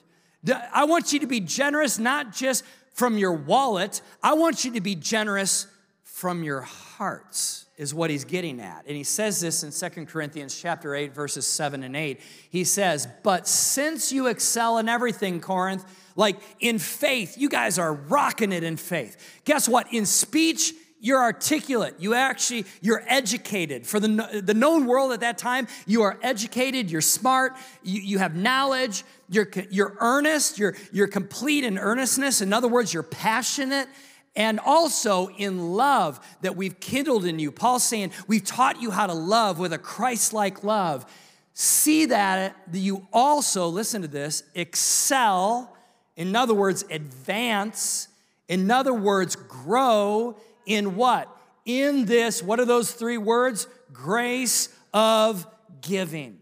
I 0.73 0.83
want 0.83 1.13
you 1.13 1.19
to 1.19 1.27
be 1.27 1.39
generous, 1.39 1.97
not 1.97 2.33
just 2.33 2.65
from 2.93 3.17
your 3.17 3.31
wallet, 3.31 4.01
I 4.21 4.33
want 4.33 4.65
you 4.65 4.73
to 4.73 4.81
be 4.81 4.93
generous 4.93 5.67
from 6.03 6.43
your 6.43 6.61
hearts 6.61 7.65
is 7.77 7.93
what 7.93 8.09
he's 8.09 8.25
getting 8.25 8.59
at. 8.59 8.85
And 8.85 8.95
he 8.97 9.05
says 9.05 9.39
this 9.39 9.63
in 9.63 9.71
Second 9.71 10.07
Corinthians 10.07 10.59
chapter 10.59 10.93
8 10.95 11.15
verses 11.15 11.47
7 11.47 11.81
and 11.81 11.95
8. 11.95 12.19
He 12.49 12.65
says, 12.65 13.07
"But 13.23 13.47
since 13.47 14.11
you 14.11 14.27
excel 14.27 14.77
in 14.77 14.89
everything, 14.89 15.39
Corinth, 15.39 15.85
like 16.17 16.39
in 16.59 16.77
faith, 16.77 17.37
you 17.37 17.47
guys 17.47 17.79
are 17.79 17.93
rocking 17.93 18.51
it 18.51 18.63
in 18.63 18.75
faith. 18.75 19.41
Guess 19.45 19.67
what? 19.69 19.91
In 19.93 20.05
speech, 20.05 20.73
you're 21.03 21.19
articulate. 21.19 21.95
You 21.99 22.13
actually, 22.13 22.65
you're 22.79 23.03
educated. 23.07 23.85
For 23.85 23.99
the, 23.99 24.41
the 24.41 24.53
known 24.53 24.85
world 24.85 25.11
at 25.11 25.19
that 25.19 25.37
time, 25.37 25.67
you 25.85 26.03
are 26.03 26.17
educated, 26.23 26.89
you're 26.89 27.01
smart, 27.01 27.57
you, 27.83 28.01
you 28.01 28.17
have 28.19 28.37
knowledge, 28.37 29.03
you're, 29.27 29.49
you're 29.69 29.97
earnest, 29.99 30.57
you're, 30.57 30.77
you're 30.93 31.09
complete 31.09 31.65
in 31.65 31.77
earnestness. 31.77 32.41
In 32.41 32.53
other 32.53 32.69
words, 32.69 32.93
you're 32.93 33.03
passionate 33.03 33.89
and 34.33 34.61
also 34.61 35.27
in 35.37 35.73
love 35.73 36.25
that 36.39 36.55
we've 36.55 36.79
kindled 36.79 37.25
in 37.25 37.37
you. 37.37 37.51
Paul's 37.51 37.83
saying, 37.83 38.13
We've 38.27 38.45
taught 38.45 38.81
you 38.81 38.89
how 38.89 39.07
to 39.07 39.13
love 39.13 39.59
with 39.59 39.73
a 39.73 39.77
Christ 39.77 40.31
like 40.31 40.63
love. 40.63 41.05
See 41.53 42.05
that 42.05 42.55
you 42.71 43.09
also, 43.11 43.67
listen 43.67 44.03
to 44.03 44.07
this, 44.07 44.43
excel, 44.55 45.75
in 46.15 46.33
other 46.33 46.53
words, 46.53 46.85
advance, 46.89 48.07
in 48.47 48.71
other 48.71 48.93
words, 48.93 49.35
grow 49.35 50.37
in 50.65 50.95
what? 50.95 51.29
In 51.65 52.05
this, 52.05 52.43
what 52.43 52.59
are 52.59 52.65
those 52.65 52.91
three 52.91 53.17
words? 53.17 53.67
Grace 53.91 54.69
of 54.93 55.47
giving. 55.81 56.39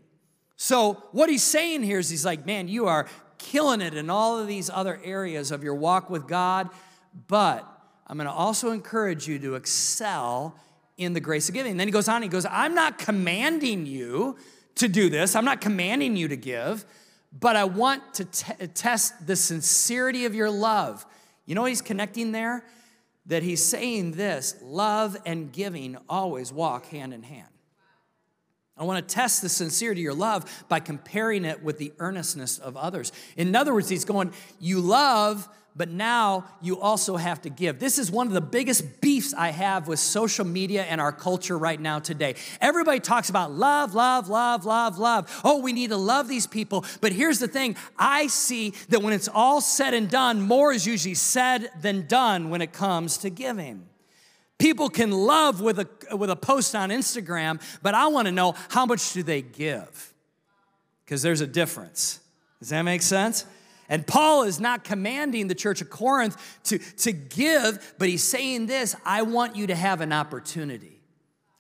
So, 0.56 1.04
what 1.12 1.30
he's 1.30 1.44
saying 1.44 1.84
here 1.84 2.00
is 2.00 2.10
he's 2.10 2.26
like, 2.26 2.46
man, 2.46 2.68
you 2.68 2.88
are 2.88 3.08
killing 3.38 3.82
it 3.82 3.96
in 3.96 4.10
all 4.10 4.38
of 4.38 4.48
these 4.48 4.70
other 4.70 5.00
areas 5.04 5.52
of 5.52 5.64
your 5.64 5.74
walk 5.74 6.10
with 6.10 6.28
God, 6.28 6.70
but 7.28 7.68
I'm 8.08 8.18
going 8.18 8.28
to 8.28 8.34
also 8.34 8.72
encourage 8.72 9.28
you 9.28 9.40
to 9.40 9.56
excel 9.56 10.56
in 10.98 11.14
the 11.14 11.20
grace 11.20 11.50
of 11.50 11.56
giving. 11.56 11.72
And 11.72 11.80
then 11.80 11.88
he 11.88 11.92
goes 11.92 12.08
on, 12.08 12.22
he 12.22 12.28
goes, 12.28 12.46
I'm 12.46 12.76
not 12.76 13.00
commanding 13.00 13.86
you 13.86 14.38
to 14.76 14.88
do 14.88 15.10
this, 15.10 15.36
I'm 15.36 15.46
not 15.46 15.62
commanding 15.62 16.16
you 16.16 16.28
to 16.28 16.38
give, 16.38 16.86
but 17.38 17.56
I 17.56 17.64
want 17.64 18.14
to 18.16 18.26
t- 18.26 18.68
test 18.68 19.26
the 19.26 19.36
sincerity 19.36 20.26
of 20.26 20.36
your 20.36 20.50
love. 20.50 21.06
You 21.46 21.56
know 21.56 21.66
he's 21.66 21.82
connecting 21.82 22.32
there? 22.32 22.64
That 23.28 23.44
he's 23.44 23.64
saying 23.64 24.14
this 24.14 24.56
love 24.62 25.16
and 25.26 25.52
giving 25.52 25.98
always 26.10 26.52
walk 26.52 26.88
hand 26.88 27.14
in 27.14 27.24
hand. 27.24 27.48
I 28.78 28.84
want 28.84 29.08
to 29.08 29.14
test 29.14 29.44
the 29.44 29.50
sincerity 29.50 30.02
of 30.02 30.04
your 30.04 30.14
love 30.14 30.66
by 30.68 30.80
comparing 30.80 31.46
it 31.46 31.62
with 31.62 31.78
the 31.78 31.94
earnestness 32.00 32.58
of 32.58 32.76
others. 32.76 33.12
In 33.38 33.56
other 33.56 33.74
words, 33.74 33.90
he's 33.90 34.06
going, 34.06 34.34
You 34.60 34.80
love 34.80 35.48
but 35.76 35.90
now 35.90 36.46
you 36.62 36.80
also 36.80 37.16
have 37.16 37.42
to 37.44 37.50
give. 37.50 37.80
This 37.80 37.98
is 37.98 38.12
one 38.12 38.28
of 38.28 38.34
the 38.34 38.42
biggest 38.42 39.00
beefs 39.00 39.34
I 39.34 39.50
have 39.50 39.88
with 39.88 40.00
social 40.00 40.46
media 40.46 40.84
and 40.84 41.00
our 41.00 41.14
culture 41.14 41.58
right 41.58 41.80
now 41.80 42.00
today. 42.00 42.36
Everybody 42.60 43.00
talks 43.00 43.30
about 43.30 43.52
love, 43.52 43.96
love, 43.96 44.28
love, 44.28 44.66
love, 44.66 44.98
love. 44.98 45.42
Oh, 45.46 45.62
we 45.62 45.72
need 45.72 45.92
to 45.92 45.98
love 45.98 46.28
these 46.28 46.46
people. 46.46 46.86
But 47.00 47.14
here's 47.14 47.40
the 47.40 47.48
thing 47.48 47.78
I 47.98 48.28
see 48.28 48.74
that 48.90 49.02
when 49.02 49.14
it's 49.14 49.30
all 49.30 49.62
said 49.62 49.94
and 49.94 50.10
done, 50.10 50.42
more 50.42 50.74
is 50.74 50.86
usually 50.86 51.16
said 51.16 51.70
than 51.82 52.06
done 52.06 52.50
when 52.50 52.62
it 52.62 52.74
comes 52.74 53.20
to 53.20 53.30
giving. 53.30 53.88
People 54.60 54.90
can 54.90 55.12
love 55.12 55.62
with 55.62 55.80
a, 55.80 56.16
with 56.16 56.30
a 56.30 56.36
post 56.36 56.76
on 56.76 56.90
Instagram, 56.90 57.62
but 57.82 57.96
I 57.96 58.08
want 58.08 58.28
to 58.28 58.32
know 58.32 58.56
how 58.70 58.86
much 58.86 59.14
do 59.14 59.24
they 59.24 59.42
give? 59.42 60.14
Because 61.04 61.22
there's 61.22 61.42
a 61.42 61.48
difference. 61.48 62.20
Does 62.60 62.70
that 62.70 62.84
make 62.84 63.02
sense? 63.02 63.46
And 63.92 64.08
Paul 64.08 64.44
is 64.44 64.62
not 64.62 64.86
commanding 64.86 65.50
the 65.50 65.54
church 65.54 65.82
of 65.82 65.90
Corinth 65.90 66.60
to, 66.64 66.78
to 66.80 67.12
give, 67.12 67.94
but 68.00 68.08
he's 68.08 68.24
saying 68.24 68.68
this 68.68 68.96
I 69.06 69.24
want 69.24 69.58
you 69.58 69.68
to 69.68 69.76
have 69.76 70.00
an 70.00 70.14
opportunity. 70.14 71.02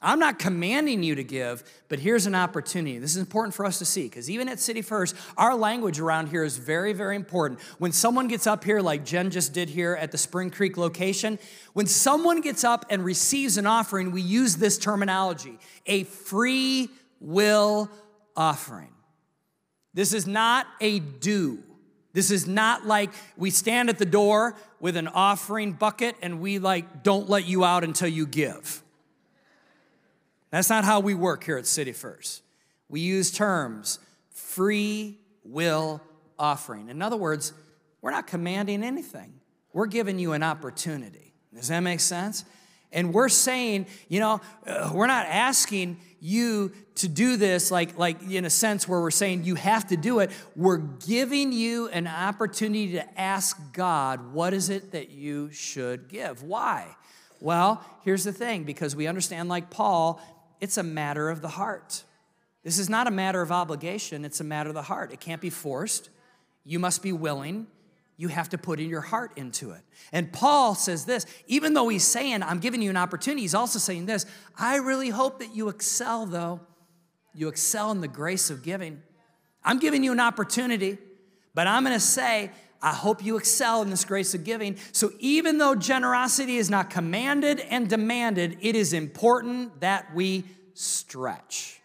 I'm 0.02 0.18
not 0.18 0.40
commanding 0.40 1.04
you 1.04 1.16
to 1.16 1.26
give, 1.26 1.64
but 1.90 2.00
here's 2.00 2.26
an 2.26 2.34
opportunity. 2.34 2.98
This 3.00 3.12
is 3.12 3.18
important 3.18 3.54
for 3.54 3.66
us 3.66 3.80
to 3.80 3.86
see 3.86 4.04
because 4.04 4.30
even 4.30 4.48
at 4.48 4.60
City 4.60 4.82
First, 4.82 5.14
our 5.38 5.54
language 5.54 6.00
around 6.00 6.30
here 6.30 6.46
is 6.46 6.58
very, 6.58 6.94
very 6.94 7.18
important. 7.18 7.60
When 7.80 7.92
someone 7.92 8.30
gets 8.30 8.48
up 8.48 8.64
here, 8.64 8.80
like 8.80 9.04
Jen 9.04 9.30
just 9.30 9.54
did 9.54 9.70
here 9.70 9.94
at 9.94 10.14
the 10.14 10.18
Spring 10.18 10.50
Creek 10.50 10.78
location, 10.78 11.38
when 11.74 11.86
someone 11.86 12.40
gets 12.40 12.64
up 12.64 12.86
and 12.90 13.04
receives 13.04 13.58
an 13.58 13.68
offering, 13.68 14.12
we 14.12 14.22
use 14.22 14.56
this 14.56 14.78
terminology 14.78 15.60
a 15.86 16.06
free 16.06 16.90
will 17.20 17.92
offering. 18.38 18.94
This 19.94 20.14
is 20.14 20.26
not 20.26 20.66
a 20.80 21.00
due. 21.00 21.62
This 22.14 22.32
is 22.32 22.47
not 22.47 22.86
like 22.86 23.12
we 23.38 23.49
stand 23.49 23.89
at 23.89 23.97
the 23.97 24.05
door 24.05 24.55
with 24.80 24.97
an 24.97 25.07
offering 25.07 25.74
bucket 25.74 26.16
and 26.22 26.41
we 26.41 26.59
like 26.59 27.03
don't 27.03 27.30
let 27.30 27.45
you 27.45 27.64
out 27.64 27.84
until 27.84 28.09
you 28.09 28.26
give. 28.26 28.84
That's 30.49 30.70
not 30.70 30.84
how 30.84 30.99
we 30.99 31.14
work 31.14 31.43
here 31.45 31.57
at 31.57 31.66
City 31.66 31.93
First. 31.93 32.43
We 32.89 32.99
use 32.99 33.32
terms 33.32 33.99
free 34.30 35.18
will 35.45 36.01
offering. 36.38 36.89
In 36.89 37.01
other 37.01 37.16
words, 37.16 37.53
we're 38.01 38.12
not 38.12 38.28
commanding 38.28 38.84
anything. 38.84 39.34
We're 39.72 39.86
giving 39.86 40.20
you 40.20 40.34
an 40.34 40.43
opportunity. 40.43 41.34
Does 41.53 41.70
that 41.70 41.80
make 41.80 42.01
sense? 42.01 42.43
And 42.91 43.14
we're 43.14 43.30
saying, 43.30 43.86
you 44.09 44.20
know, 44.20 44.41
uh, 44.68 44.91
we're 44.93 45.07
not 45.07 45.26
asking 45.28 45.97
you 46.22 46.72
to 46.93 47.07
do 47.07 47.36
this 47.36 47.72
like 47.72 47.97
like 47.97 48.22
in 48.30 48.45
a 48.45 48.49
sense 48.49 48.88
where 48.88 49.01
we're 49.01 49.09
saying 49.09 49.43
you 49.43 49.55
have 49.55 49.88
to 49.88 49.97
do 49.97 50.19
it 50.19 50.30
we're 50.55 50.78
giving 50.78 51.51
you 51.51 51.89
an 51.89 52.05
opportunity 52.05 52.91
to 52.93 53.19
ask 53.19 53.57
god 53.74 54.32
what 54.32 54.53
is 54.53 54.69
it 54.69 54.91
that 54.91 55.09
you 55.09 55.51
should 55.51 56.07
give? 56.07 56.43
Why? 56.43 56.95
Well 57.39 57.84
here's 58.03 58.24
the 58.24 58.32
thing 58.32 58.63
because 58.63 58.95
we 58.95 59.07
understand 59.07 59.49
like 59.49 59.72
paul 59.72 60.22
it's 60.61 60.78
a 60.78 60.84
matter 60.84 61.30
of 61.30 61.41
the 61.41 61.49
heart. 61.49 62.03
This 62.63 62.78
is 62.78 62.88
not 62.88 63.07
a 63.07 63.11
matter 63.11 63.41
of 63.41 63.51
obligation 63.51 64.24
it's 64.24 64.39
a 64.39 64.45
matter 64.45 64.69
of 64.69 64.76
the 64.76 64.84
heart. 64.84 65.11
It 65.11 65.19
can't 65.19 65.41
be 65.41 65.49
forced. 65.49 66.09
You 66.63 66.78
must 66.78 67.01
be 67.01 67.11
willing 67.11 67.65
you 68.22 68.28
have 68.28 68.49
to 68.49 68.57
put 68.59 68.80
in 68.80 68.88
your 68.88 69.01
heart 69.01 69.32
into 69.36 69.72
it. 69.72 69.82
And 70.11 70.32
Paul 70.32 70.76
says 70.76 71.05
this, 71.05 71.26
even 71.47 71.74
though 71.74 71.89
he's 71.89 72.03
saying, 72.03 72.43
I'm 72.43 72.59
giving 72.59 72.80
you 72.80 72.91
an 72.91 72.97
opportunity, 72.97 73.41
he's 73.41 73.55
also 73.55 73.80
saying 73.80 74.05
this 74.05 74.28
I 74.55 74.76
really 74.76 75.09
hope 75.09 75.39
that 75.39 75.55
you 75.55 75.69
excel, 75.69 76.28
though. 76.28 76.59
You 77.34 77.47
excel 77.47 77.89
in 77.89 77.99
the 77.99 78.07
grace 78.07 78.51
of 78.51 78.61
giving. 78.61 79.01
I'm 79.63 79.80
giving 79.80 80.03
you 80.03 80.11
an 80.11 80.19
opportunity, 80.19 80.99
but 81.55 81.65
I'm 81.65 81.82
gonna 81.82 81.99
say, 81.99 82.51
I 82.80 82.93
hope 82.93 83.26
you 83.26 83.38
excel 83.38 83.82
in 83.82 83.89
this 83.89 84.05
grace 84.05 84.36
of 84.36 84.43
giving. 84.43 84.78
So, 84.91 85.11
even 85.17 85.57
though 85.57 85.74
generosity 85.74 86.57
is 86.57 86.69
not 86.69 86.91
commanded 86.91 87.59
and 87.59 87.89
demanded, 87.89 88.59
it 88.61 88.76
is 88.76 88.93
important 88.93 89.82
that 89.82 90.13
we 90.13 90.43
stretch. 90.76 91.82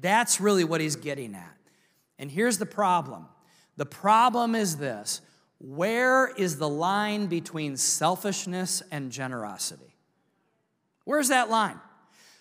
That's 0.00 0.40
really 0.40 0.62
what 0.62 0.80
he's 0.80 0.94
getting 0.94 1.34
at. 1.34 1.56
And 2.20 2.30
here's 2.30 2.58
the 2.58 2.66
problem 2.66 3.26
the 3.76 3.86
problem 3.86 4.54
is 4.54 4.76
this 4.76 5.20
where 5.62 6.26
is 6.26 6.58
the 6.58 6.68
line 6.68 7.26
between 7.26 7.76
selfishness 7.76 8.82
and 8.90 9.12
generosity? 9.12 9.94
Where's 11.04 11.28
that 11.28 11.50
line? 11.50 11.78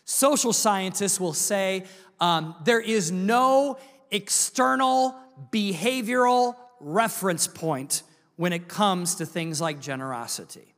Social 0.05 0.53
scientists 0.53 1.19
will 1.19 1.34
say 1.34 1.86
um, 2.19 2.55
there 2.65 2.82
is 2.82 3.11
no 3.11 3.78
external 4.09 5.15
behavioral 5.51 6.55
reference 6.80 7.47
point 7.47 8.01
when 8.38 8.53
it 8.53 8.67
comes 8.67 9.15
to 9.15 9.26
things 9.26 9.61
like 9.61 9.80
generosity. 9.80 10.74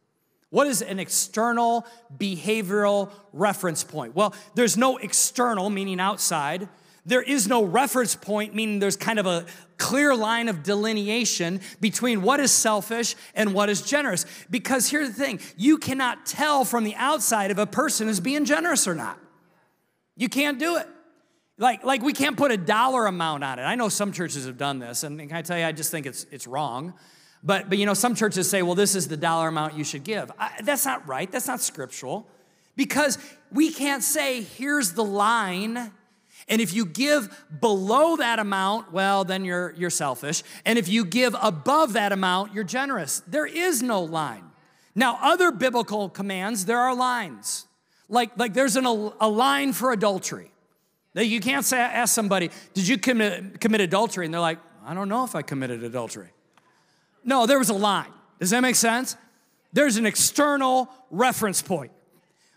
What 0.50 0.68
is 0.68 0.82
an 0.82 1.00
external 1.00 1.88
behavioral 2.16 3.10
reference 3.32 3.84
point? 3.84 4.16
Well, 4.16 4.36
there's 4.54 4.78
no 4.78 4.98
external, 4.98 5.70
meaning 5.70 6.00
outside. 6.00 6.68
There 7.06 7.22
is 7.22 7.48
no 7.48 7.64
reference 7.64 8.16
point, 8.16 8.56
meaning 8.56 8.80
there's 8.80 8.96
kind 8.96 9.20
of 9.20 9.26
a 9.26 9.46
clear 9.78 10.16
line 10.16 10.48
of 10.48 10.64
delineation 10.64 11.60
between 11.82 12.22
what 12.22 12.40
is 12.40 12.52
selfish 12.52 13.16
and 13.36 13.54
what 13.54 13.70
is 13.70 13.82
generous. 13.82 14.26
Because 14.50 14.90
here's 14.90 15.10
the 15.10 15.14
thing 15.14 15.40
you 15.58 15.78
cannot 15.78 16.26
tell 16.26 16.64
from 16.64 16.86
the 16.86 16.96
outside 16.96 17.52
if 17.52 17.58
a 17.58 17.66
person 17.66 18.08
is 18.08 18.20
being 18.22 18.46
generous 18.46 18.88
or 18.88 18.96
not. 18.96 19.20
You 20.16 20.30
can't 20.30 20.60
do 20.60 20.78
it. 20.78 20.88
Like, 21.58 21.84
like 21.84 22.02
we 22.02 22.14
can't 22.14 22.38
put 22.38 22.52
a 22.52 22.58
dollar 22.58 23.06
amount 23.06 23.44
on 23.44 23.60
it. 23.60 23.64
I 23.64 23.76
know 23.76 23.90
some 23.90 24.12
churches 24.12 24.46
have 24.46 24.58
done 24.58 24.80
this, 24.80 25.04
and 25.04 25.20
can 25.20 25.34
I 25.34 25.42
tell 25.42 25.58
you, 25.58 25.66
I 25.66 25.72
just 25.72 25.92
think 25.92 26.06
it's, 26.06 26.26
it's 26.32 26.48
wrong. 26.48 26.94
But, 27.44 27.68
but 27.68 27.78
you 27.78 27.86
know, 27.86 27.94
some 27.94 28.16
churches 28.16 28.50
say, 28.50 28.62
well, 28.62 28.76
this 28.76 28.96
is 28.96 29.10
the 29.10 29.18
dollar 29.18 29.50
amount 29.50 29.74
you 29.74 29.84
should 29.84 30.04
give. 30.04 30.32
I, 30.40 30.52
that's 30.64 30.86
not 30.86 31.06
right. 31.08 31.30
That's 31.30 31.48
not 31.48 31.60
scriptural. 31.60 32.28
Because 32.76 33.18
we 33.52 33.72
can't 33.72 34.02
say, 34.02 34.42
here's 34.42 34.94
the 34.94 35.04
line. 35.04 35.92
And 36.48 36.62
if 36.62 36.74
you 36.74 36.86
give 36.86 37.46
below 37.62 38.18
that 38.18 38.40
amount, 38.40 38.92
well, 38.92 39.24
then 39.24 39.46
you're, 39.46 39.74
you're 39.78 39.90
selfish. 39.90 40.44
And 40.66 40.78
if 40.78 40.88
you 40.90 41.06
give 41.06 41.36
above 41.42 41.94
that 41.94 42.12
amount, 42.12 42.54
you're 42.54 42.64
generous. 42.64 43.22
There 43.28 43.46
is 43.46 43.82
no 43.82 44.02
line. 44.02 44.44
Now, 44.96 45.18
other 45.22 45.52
biblical 45.52 46.10
commands, 46.10 46.66
there 46.66 46.80
are 46.80 46.96
lines. 46.96 47.66
Like, 48.10 48.38
like 48.38 48.54
there's 48.54 48.76
an, 48.76 48.86
a 48.86 49.30
line 49.30 49.74
for 49.74 49.92
adultery. 49.92 50.52
That 51.14 51.28
you 51.28 51.40
can't 51.40 51.64
say, 51.64 51.78
ask 51.78 52.14
somebody, 52.14 52.50
did 52.74 52.88
you 52.88 52.98
commit, 52.98 53.62
commit 53.62 53.82
adultery? 53.82 54.26
And 54.26 54.34
they're 54.34 54.42
like, 54.42 54.60
I 54.86 54.94
don't 54.94 55.10
know 55.10 55.24
if 55.24 55.36
I 55.36 55.42
committed 55.44 55.84
adultery. 55.84 56.30
No, 57.24 57.46
there 57.46 57.60
was 57.60 57.70
a 57.70 57.74
line. 57.74 58.12
Does 58.40 58.50
that 58.50 58.62
make 58.62 58.76
sense? 58.76 59.16
There's 59.72 59.98
an 59.98 60.06
external 60.06 60.90
reference 61.10 61.62
point. 61.62 61.92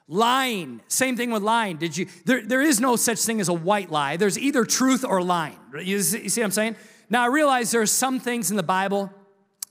Lying, 0.09 0.81
same 0.87 1.17
thing 1.17 1.31
with 1.31 1.43
lying. 1.43 1.79
Did 1.79 1.97
you? 1.97 2.07
There, 2.25 2.41
there 2.43 2.63
is 2.63 2.81
no 2.81 2.97
such 2.97 3.19
thing 3.19 3.41
as 3.41 3.49
a 3.49 3.55
white 3.55 3.91
lie. 3.91 4.17
There's 4.17 4.39
either 4.39 4.65
truth 4.65 5.05
or 5.05 5.21
lying. 5.21 5.59
You 5.83 6.01
see, 6.01 6.23
you 6.23 6.29
see 6.29 6.41
what 6.41 6.47
I'm 6.47 6.51
saying? 6.53 6.77
Now 7.11 7.25
I 7.25 7.27
realize 7.27 7.71
there's 7.73 7.91
some 7.91 8.21
things 8.21 8.51
in 8.51 8.57
the 8.57 8.63
Bible 8.63 9.13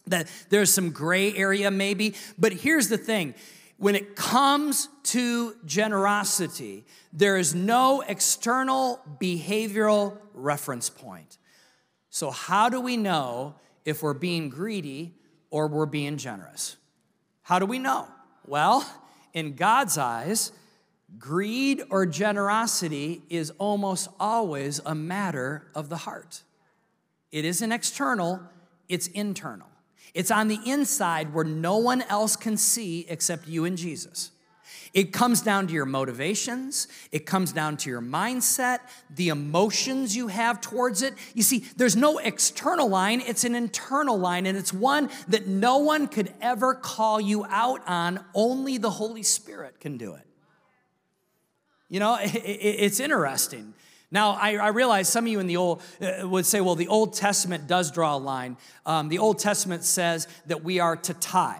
that 0.07 0.29
there's 0.49 0.71
some 0.71 0.91
gray 0.91 1.33
area 1.35 1.71
maybe, 1.71 2.15
but 2.37 2.53
here's 2.53 2.89
the 2.89 2.97
thing 2.97 3.33
when 3.77 3.95
it 3.95 4.15
comes 4.15 4.87
to 5.03 5.55
generosity, 5.65 6.85
there 7.11 7.37
is 7.37 7.53
no 7.53 8.01
external 8.01 9.01
behavioral 9.19 10.17
reference 10.33 10.89
point. 10.89 11.37
So, 12.09 12.31
how 12.31 12.69
do 12.69 12.79
we 12.79 12.95
know 12.97 13.55
if 13.83 14.01
we're 14.01 14.13
being 14.13 14.49
greedy 14.49 15.13
or 15.49 15.67
we're 15.67 15.85
being 15.85 16.17
generous? 16.17 16.77
How 17.41 17.59
do 17.59 17.65
we 17.65 17.79
know? 17.79 18.07
Well, 18.45 18.89
in 19.35 19.53
God's 19.53 19.99
eyes, 19.99 20.51
greed 21.19 21.83
or 21.91 22.07
generosity 22.07 23.21
is 23.29 23.51
almost 23.59 24.07
always 24.19 24.81
a 24.85 24.95
matter 24.95 25.67
of 25.75 25.89
the 25.89 25.97
heart. 25.97 26.41
It 27.31 27.45
isn't 27.45 27.71
external, 27.71 28.41
it's 28.89 29.07
internal. 29.07 29.67
It's 30.13 30.31
on 30.31 30.47
the 30.47 30.59
inside 30.65 31.33
where 31.33 31.43
no 31.43 31.77
one 31.77 32.01
else 32.03 32.37
can 32.37 32.55
see 32.55 33.05
except 33.09 33.47
you 33.47 33.65
and 33.65 33.77
Jesus. 33.77 34.31
It 34.95 35.11
comes 35.11 35.41
down 35.41 35.67
to 35.67 35.73
your 35.73 35.85
motivations, 35.85 36.87
it 37.11 37.25
comes 37.25 37.51
down 37.51 37.75
to 37.77 37.89
your 37.89 38.01
mindset, 38.01 38.79
the 39.13 39.27
emotions 39.27 40.15
you 40.15 40.29
have 40.29 40.61
towards 40.61 41.01
it. 41.01 41.13
You 41.33 41.43
see, 41.43 41.65
there's 41.75 41.97
no 41.97 42.17
external 42.17 42.87
line, 42.87 43.19
it's 43.19 43.43
an 43.43 43.55
internal 43.55 44.17
line, 44.17 44.45
and 44.45 44.57
it's 44.57 44.71
one 44.71 45.09
that 45.27 45.47
no 45.47 45.79
one 45.79 46.07
could 46.07 46.33
ever 46.39 46.73
call 46.73 47.19
you 47.19 47.43
out 47.49 47.85
on. 47.85 48.23
Only 48.33 48.77
the 48.77 48.89
Holy 48.89 49.23
Spirit 49.23 49.81
can 49.81 49.97
do 49.97 50.13
it. 50.13 50.25
You 51.89 51.99
know, 51.99 52.17
it's 52.21 53.01
interesting. 53.01 53.73
Now, 54.11 54.31
I, 54.31 54.69
realize 54.69 55.09
some 55.09 55.25
of 55.25 55.31
you 55.31 55.41
in 55.41 55.47
the 55.47 55.57
Old 55.57 55.81
uh, 56.01 56.25
would 56.25 56.45
say, 56.45 56.61
well, 56.61 56.75
the 56.75 56.87
Old 56.87 57.15
Testament 57.15 57.67
does 57.67 57.91
draw 57.91 58.15
a 58.15 58.17
line. 58.17 58.55
Um, 58.85 59.09
the 59.09 59.19
Old 59.19 59.39
Testament 59.39 59.83
says 59.83 60.29
that 60.45 60.63
we 60.63 60.79
are 60.79 60.95
to 60.95 61.13
tithe. 61.15 61.59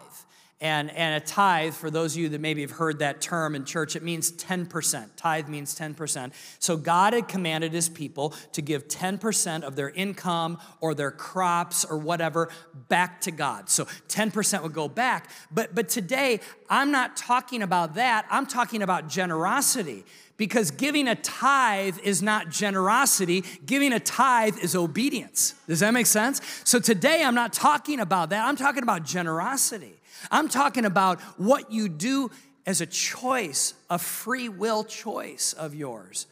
And, 0.66 0.89
and 0.95 1.22
a 1.22 1.24
tithe, 1.24 1.76
for 1.76 1.91
those 1.91 2.16
of 2.16 2.22
you 2.22 2.30
that 2.30 2.41
maybe 2.41 2.61
have 2.61 2.72
heard 2.72 2.97
that 2.97 3.22
term 3.22 3.53
in 3.53 3.66
church, 3.66 3.95
it 3.95 4.01
means 4.01 4.32
10%. 4.32 5.09
Tithe 5.16 5.47
means 5.47 5.78
10%. 5.78 6.34
So 6.57 6.76
God 6.76 7.13
had 7.13 7.28
commanded 7.28 7.72
his 7.72 7.88
people 7.88 8.34
to 8.53 8.63
give 8.63 8.88
10% 8.88 9.61
of 9.61 9.76
their 9.76 9.91
income 9.91 10.57
or 10.82 10.95
their 10.95 11.11
crops 11.11 11.86
or 11.86 11.99
whatever 11.99 12.49
back 12.89 13.22
to 13.22 13.32
God. 13.32 13.70
So 13.70 13.86
10% 14.07 14.63
would 14.63 14.74
go 14.74 14.89
back. 14.89 15.30
But, 15.51 15.76
but 15.76 15.88
today, 15.88 16.39
I'm 16.68 16.89
not 16.89 17.16
talking 17.16 17.61
about 17.61 17.93
that. 17.93 18.26
I'm 18.32 18.47
talking 18.47 18.82
about 18.82 19.07
generosity 19.07 20.03
because 20.36 20.72
giving 20.72 21.07
a 21.07 21.13
tithe 21.13 21.99
is 22.03 22.24
not 22.24 22.49
generosity, 22.49 23.43
giving 23.68 23.93
a 23.93 23.99
tithe 23.99 24.57
is 24.63 24.76
obedience. 24.76 25.53
Does 25.68 25.82
that 25.82 25.91
make 25.91 26.07
sense? 26.07 26.41
So 26.63 26.80
today 26.80 27.24
I'm 27.24 27.36
not 27.36 27.53
talking 27.53 27.99
about 27.99 28.32
that, 28.32 28.47
I'm 28.47 28.55
talking 28.55 28.82
about 28.82 29.03
generosity. 29.03 29.93
I'm 30.32 30.49
talking 30.49 30.86
about 30.86 31.21
what 31.38 31.71
you 31.71 31.89
do 31.89 32.32
as 32.65 32.82
a 32.82 32.86
choice, 32.86 33.73
a 33.89 33.99
free 33.99 34.49
will 34.49 34.84
choice 34.84 35.53
of 35.53 35.76
yours. 35.76 36.28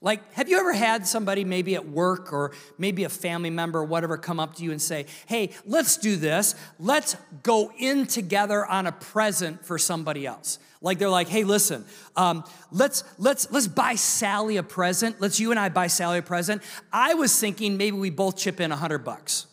Like, 0.00 0.32
have 0.34 0.48
you 0.48 0.60
ever 0.60 0.72
had 0.72 1.08
somebody, 1.08 1.44
maybe 1.44 1.74
at 1.74 1.88
work 1.88 2.32
or 2.32 2.52
maybe 2.78 3.02
a 3.02 3.08
family 3.08 3.50
member 3.50 3.80
or 3.80 3.84
whatever, 3.84 4.16
come 4.16 4.38
up 4.38 4.54
to 4.56 4.62
you 4.62 4.70
and 4.70 4.80
say, 4.80 5.06
Hey, 5.26 5.50
let's 5.66 5.96
do 5.96 6.16
this. 6.16 6.54
Let's 6.78 7.16
go 7.42 7.72
in 7.76 8.06
together 8.06 8.64
on 8.64 8.86
a 8.86 8.92
present 8.92 9.64
for 9.66 9.76
somebody 9.76 10.24
else. 10.24 10.60
Like 10.80 10.98
they're 10.98 11.08
like, 11.08 11.28
hey, 11.28 11.44
listen, 11.44 11.84
um, 12.16 12.44
let's 12.70 13.02
let's 13.18 13.50
let's 13.50 13.66
buy 13.66 13.96
Sally 13.96 14.58
a 14.58 14.62
present. 14.62 15.20
Let's 15.20 15.40
you 15.40 15.50
and 15.50 15.58
I 15.58 15.70
buy 15.70 15.88
Sally 15.88 16.18
a 16.18 16.22
present. 16.22 16.62
I 16.92 17.14
was 17.14 17.38
thinking 17.38 17.76
maybe 17.76 17.96
we 17.96 18.10
both 18.10 18.36
chip 18.36 18.60
in 18.60 18.70
a 18.70 18.76
hundred 18.76 18.98
bucks, 18.98 19.46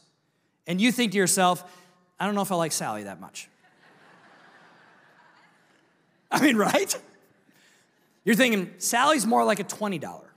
and 0.67 0.80
you 0.80 0.91
think 0.91 1.13
to 1.13 1.17
yourself, 1.17 1.63
I 2.19 2.26
don't 2.28 2.36
know 2.36 2.43
if 2.43 2.51
I 2.51 2.55
like 2.55 2.71
Sally 2.71 3.03
that 3.03 3.19
much. 3.19 3.49
I 6.36 6.41
mean, 6.41 6.57
right? 6.57 6.93
You're 8.25 8.36
thinking 8.36 8.73
Sally's 8.77 9.25
more 9.25 9.45
like 9.45 9.59
a 9.59 9.63
twenty 9.63 9.99
dollar. 9.99 10.33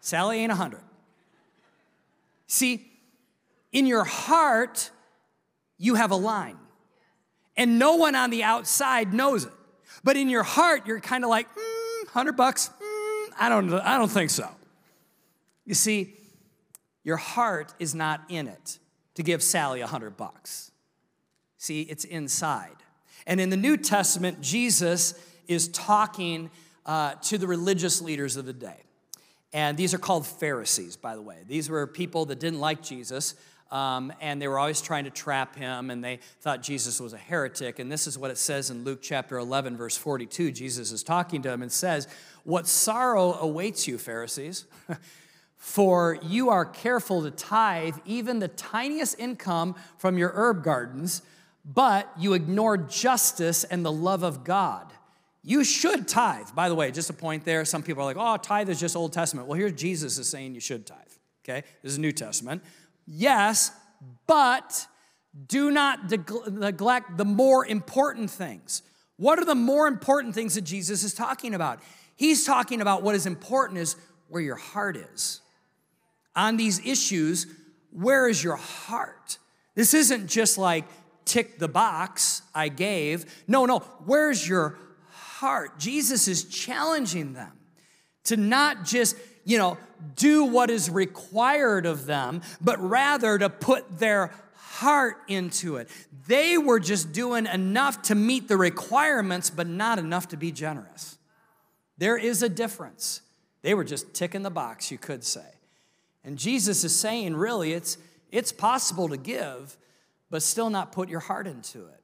Sally 0.00 0.40
ain't 0.40 0.50
a 0.52 0.56
hundred. 0.56 0.80
See, 2.46 2.90
in 3.72 3.86
your 3.86 4.04
heart, 4.04 4.90
you 5.78 5.94
have 5.94 6.10
a 6.10 6.16
line 6.16 6.58
and 7.56 7.78
no 7.78 7.94
one 7.96 8.14
on 8.14 8.30
the 8.30 8.42
outside 8.42 9.12
knows 9.12 9.44
it. 9.44 9.52
But 10.02 10.16
in 10.16 10.28
your 10.28 10.42
heart, 10.42 10.86
you're 10.86 11.00
kind 11.00 11.24
of 11.24 11.30
like, 11.30 11.48
mm, 11.54 12.04
100 12.06 12.32
bucks, 12.32 12.68
mm, 12.68 13.28
I, 13.38 13.48
don't, 13.48 13.72
I 13.72 13.96
don't 13.96 14.10
think 14.10 14.30
so. 14.30 14.48
You 15.64 15.74
see, 15.74 16.14
your 17.04 17.16
heart 17.16 17.72
is 17.78 17.94
not 17.94 18.22
in 18.28 18.48
it 18.48 18.78
to 19.14 19.22
give 19.22 19.42
Sally 19.42 19.80
a 19.80 19.84
100 19.84 20.16
bucks. 20.16 20.72
See, 21.56 21.82
it's 21.82 22.04
inside. 22.04 22.76
And 23.26 23.40
in 23.40 23.50
the 23.50 23.56
New 23.56 23.76
Testament, 23.76 24.40
Jesus 24.40 25.14
is 25.48 25.68
talking 25.68 26.50
uh, 26.86 27.14
to 27.22 27.38
the 27.38 27.46
religious 27.46 28.00
leaders 28.00 28.36
of 28.36 28.46
the 28.46 28.52
day. 28.52 28.76
And 29.52 29.76
these 29.76 29.94
are 29.94 29.98
called 29.98 30.26
Pharisees, 30.26 30.96
by 30.96 31.14
the 31.14 31.22
way. 31.22 31.38
These 31.46 31.70
were 31.70 31.86
people 31.86 32.26
that 32.26 32.40
didn't 32.40 32.60
like 32.60 32.82
Jesus. 32.82 33.34
Um, 33.70 34.12
and 34.20 34.40
they 34.40 34.46
were 34.46 34.58
always 34.58 34.80
trying 34.80 35.04
to 35.04 35.10
trap 35.10 35.56
him, 35.56 35.90
and 35.90 36.04
they 36.04 36.20
thought 36.42 36.62
Jesus 36.62 37.00
was 37.00 37.12
a 37.12 37.18
heretic. 37.18 37.78
And 37.78 37.90
this 37.90 38.06
is 38.06 38.16
what 38.16 38.30
it 38.30 38.38
says 38.38 38.70
in 38.70 38.84
Luke 38.84 39.00
chapter 39.02 39.36
11, 39.38 39.76
verse 39.76 39.96
42. 39.96 40.52
Jesus 40.52 40.92
is 40.92 41.02
talking 41.02 41.42
to 41.42 41.48
them 41.48 41.62
and 41.62 41.72
says, 41.72 42.06
What 42.44 42.68
sorrow 42.68 43.34
awaits 43.34 43.88
you, 43.88 43.98
Pharisees? 43.98 44.66
For 45.56 46.18
you 46.22 46.50
are 46.50 46.66
careful 46.66 47.22
to 47.22 47.30
tithe 47.30 47.96
even 48.04 48.38
the 48.38 48.48
tiniest 48.48 49.18
income 49.18 49.74
from 49.96 50.18
your 50.18 50.30
herb 50.34 50.62
gardens, 50.62 51.22
but 51.64 52.10
you 52.18 52.34
ignore 52.34 52.76
justice 52.76 53.64
and 53.64 53.84
the 53.84 53.92
love 53.92 54.22
of 54.22 54.44
God. 54.44 54.92
You 55.42 55.64
should 55.64 56.08
tithe. 56.08 56.48
By 56.54 56.68
the 56.68 56.74
way, 56.74 56.90
just 56.90 57.10
a 57.10 57.14
point 57.14 57.44
there. 57.44 57.64
Some 57.64 57.82
people 57.82 58.02
are 58.02 58.06
like, 58.06 58.16
oh, 58.18 58.36
tithe 58.36 58.68
is 58.68 58.80
just 58.80 58.96
Old 58.96 59.12
Testament. 59.12 59.46
Well, 59.46 59.58
here 59.58 59.70
Jesus 59.70 60.18
is 60.18 60.28
saying 60.28 60.54
you 60.54 60.60
should 60.60 60.86
tithe. 60.86 60.98
Okay? 61.44 61.66
This 61.82 61.92
is 61.92 61.98
New 61.98 62.12
Testament. 62.12 62.62
Yes, 63.06 63.70
but 64.26 64.86
do 65.46 65.70
not 65.70 66.10
neglect 66.50 67.16
the 67.16 67.24
more 67.24 67.66
important 67.66 68.30
things. 68.30 68.82
What 69.16 69.38
are 69.38 69.44
the 69.44 69.54
more 69.54 69.86
important 69.86 70.34
things 70.34 70.54
that 70.54 70.62
Jesus 70.62 71.04
is 71.04 71.14
talking 71.14 71.54
about? 71.54 71.80
He's 72.16 72.44
talking 72.46 72.80
about 72.80 73.02
what 73.02 73.14
is 73.14 73.26
important 73.26 73.80
is 73.80 73.96
where 74.28 74.42
your 74.42 74.56
heart 74.56 74.96
is. 74.96 75.40
On 76.34 76.56
these 76.56 76.84
issues, 76.84 77.46
where 77.90 78.28
is 78.28 78.42
your 78.42 78.56
heart? 78.56 79.38
This 79.74 79.94
isn't 79.94 80.28
just 80.28 80.56
like 80.56 80.84
tick 81.24 81.58
the 81.58 81.68
box 81.68 82.42
I 82.54 82.68
gave. 82.68 83.44
No, 83.48 83.66
no, 83.66 83.80
where's 84.04 84.48
your 84.48 84.78
heart? 85.10 85.78
Jesus 85.78 86.28
is 86.28 86.44
challenging 86.44 87.32
them 87.32 87.52
to 88.24 88.36
not 88.36 88.84
just, 88.84 89.16
you 89.44 89.58
know, 89.58 89.76
do 90.16 90.44
what 90.44 90.70
is 90.70 90.90
required 90.90 91.86
of 91.86 92.06
them, 92.06 92.42
but 92.60 92.80
rather 92.80 93.38
to 93.38 93.48
put 93.50 93.98
their 93.98 94.30
heart 94.54 95.16
into 95.28 95.76
it. 95.76 95.88
They 96.26 96.58
were 96.58 96.80
just 96.80 97.12
doing 97.12 97.46
enough 97.46 98.02
to 98.02 98.14
meet 98.14 98.48
the 98.48 98.56
requirements, 98.56 99.50
but 99.50 99.66
not 99.66 99.98
enough 99.98 100.28
to 100.28 100.36
be 100.36 100.50
generous. 100.50 101.16
There 101.98 102.16
is 102.16 102.42
a 102.42 102.48
difference. 102.48 103.20
They 103.62 103.74
were 103.74 103.84
just 103.84 104.12
ticking 104.14 104.42
the 104.42 104.50
box, 104.50 104.90
you 104.90 104.98
could 104.98 105.24
say. 105.24 105.46
And 106.24 106.38
Jesus 106.38 106.84
is 106.84 106.98
saying, 106.98 107.36
really, 107.36 107.72
it's, 107.72 107.98
it's 108.32 108.50
possible 108.50 109.08
to 109.08 109.16
give, 109.16 109.76
but 110.34 110.42
still 110.42 110.68
not 110.68 110.90
put 110.90 111.08
your 111.08 111.20
heart 111.20 111.46
into 111.46 111.86
it. 111.86 112.00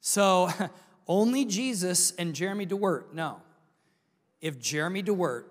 So, 0.00 0.48
only 1.06 1.44
Jesus 1.44 2.10
and 2.12 2.34
Jeremy 2.34 2.64
DeWeerdt 2.64 3.12
know. 3.12 3.42
If 4.40 4.58
Jeremy 4.58 5.02
DeWeerdt 5.02 5.44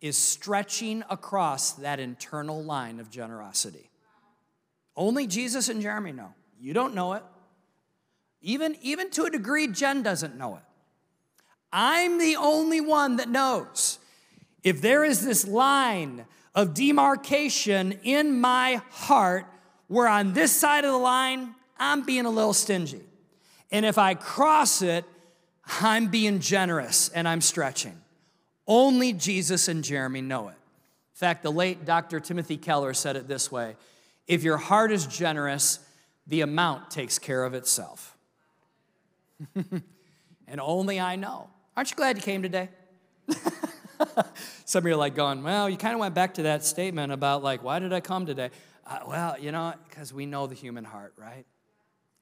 is 0.00 0.16
stretching 0.16 1.02
across 1.10 1.72
that 1.72 1.98
internal 1.98 2.62
line 2.62 3.00
of 3.00 3.10
generosity. 3.10 3.90
Only 4.94 5.26
Jesus 5.26 5.68
and 5.68 5.82
Jeremy 5.82 6.12
know. 6.12 6.34
You 6.60 6.72
don't 6.72 6.94
know 6.94 7.14
it. 7.14 7.24
Even, 8.42 8.76
even 8.80 9.10
to 9.10 9.24
a 9.24 9.30
degree, 9.30 9.66
Jen 9.66 10.04
doesn't 10.04 10.38
know 10.38 10.54
it. 10.54 10.62
I'm 11.72 12.18
the 12.18 12.36
only 12.36 12.80
one 12.80 13.16
that 13.16 13.28
knows. 13.28 13.98
If 14.62 14.80
there 14.80 15.04
is 15.04 15.24
this 15.24 15.44
line 15.44 16.26
of 16.54 16.74
demarcation 16.74 17.98
in 18.04 18.40
my 18.40 18.82
heart 18.88 19.46
where 19.88 20.08
on 20.08 20.32
this 20.32 20.52
side 20.52 20.84
of 20.84 20.92
the 20.92 20.98
line, 20.98 21.55
I'm 21.78 22.02
being 22.02 22.26
a 22.26 22.30
little 22.30 22.54
stingy. 22.54 23.02
And 23.70 23.84
if 23.84 23.98
I 23.98 24.14
cross 24.14 24.82
it, 24.82 25.04
I'm 25.80 26.08
being 26.08 26.40
generous 26.40 27.08
and 27.08 27.26
I'm 27.26 27.40
stretching. 27.40 28.00
Only 28.66 29.12
Jesus 29.12 29.68
and 29.68 29.82
Jeremy 29.82 30.20
know 30.20 30.48
it. 30.48 30.52
In 30.52 31.18
fact, 31.18 31.42
the 31.42 31.52
late 31.52 31.84
Dr. 31.84 32.20
Timothy 32.20 32.56
Keller 32.56 32.94
said 32.94 33.16
it 33.16 33.28
this 33.28 33.50
way 33.50 33.76
If 34.26 34.42
your 34.42 34.56
heart 34.56 34.92
is 34.92 35.06
generous, 35.06 35.80
the 36.26 36.40
amount 36.40 36.90
takes 36.90 37.18
care 37.18 37.44
of 37.44 37.54
itself. 37.54 38.16
and 39.54 40.60
only 40.60 41.00
I 41.00 41.16
know. 41.16 41.48
Aren't 41.76 41.90
you 41.90 41.96
glad 41.96 42.16
you 42.16 42.22
came 42.22 42.42
today? 42.42 42.68
Some 44.64 44.80
of 44.80 44.86
you 44.86 44.94
are 44.94 44.96
like 44.96 45.14
going, 45.14 45.42
well, 45.42 45.68
you 45.68 45.76
kind 45.76 45.94
of 45.94 46.00
went 46.00 46.14
back 46.14 46.34
to 46.34 46.42
that 46.44 46.64
statement 46.64 47.12
about 47.12 47.42
like, 47.42 47.62
why 47.62 47.78
did 47.78 47.92
I 47.92 48.00
come 48.00 48.26
today? 48.26 48.50
Uh, 48.86 49.00
well, 49.06 49.38
you 49.38 49.52
know, 49.52 49.74
because 49.88 50.12
we 50.12 50.26
know 50.26 50.46
the 50.46 50.54
human 50.54 50.84
heart, 50.84 51.14
right? 51.16 51.44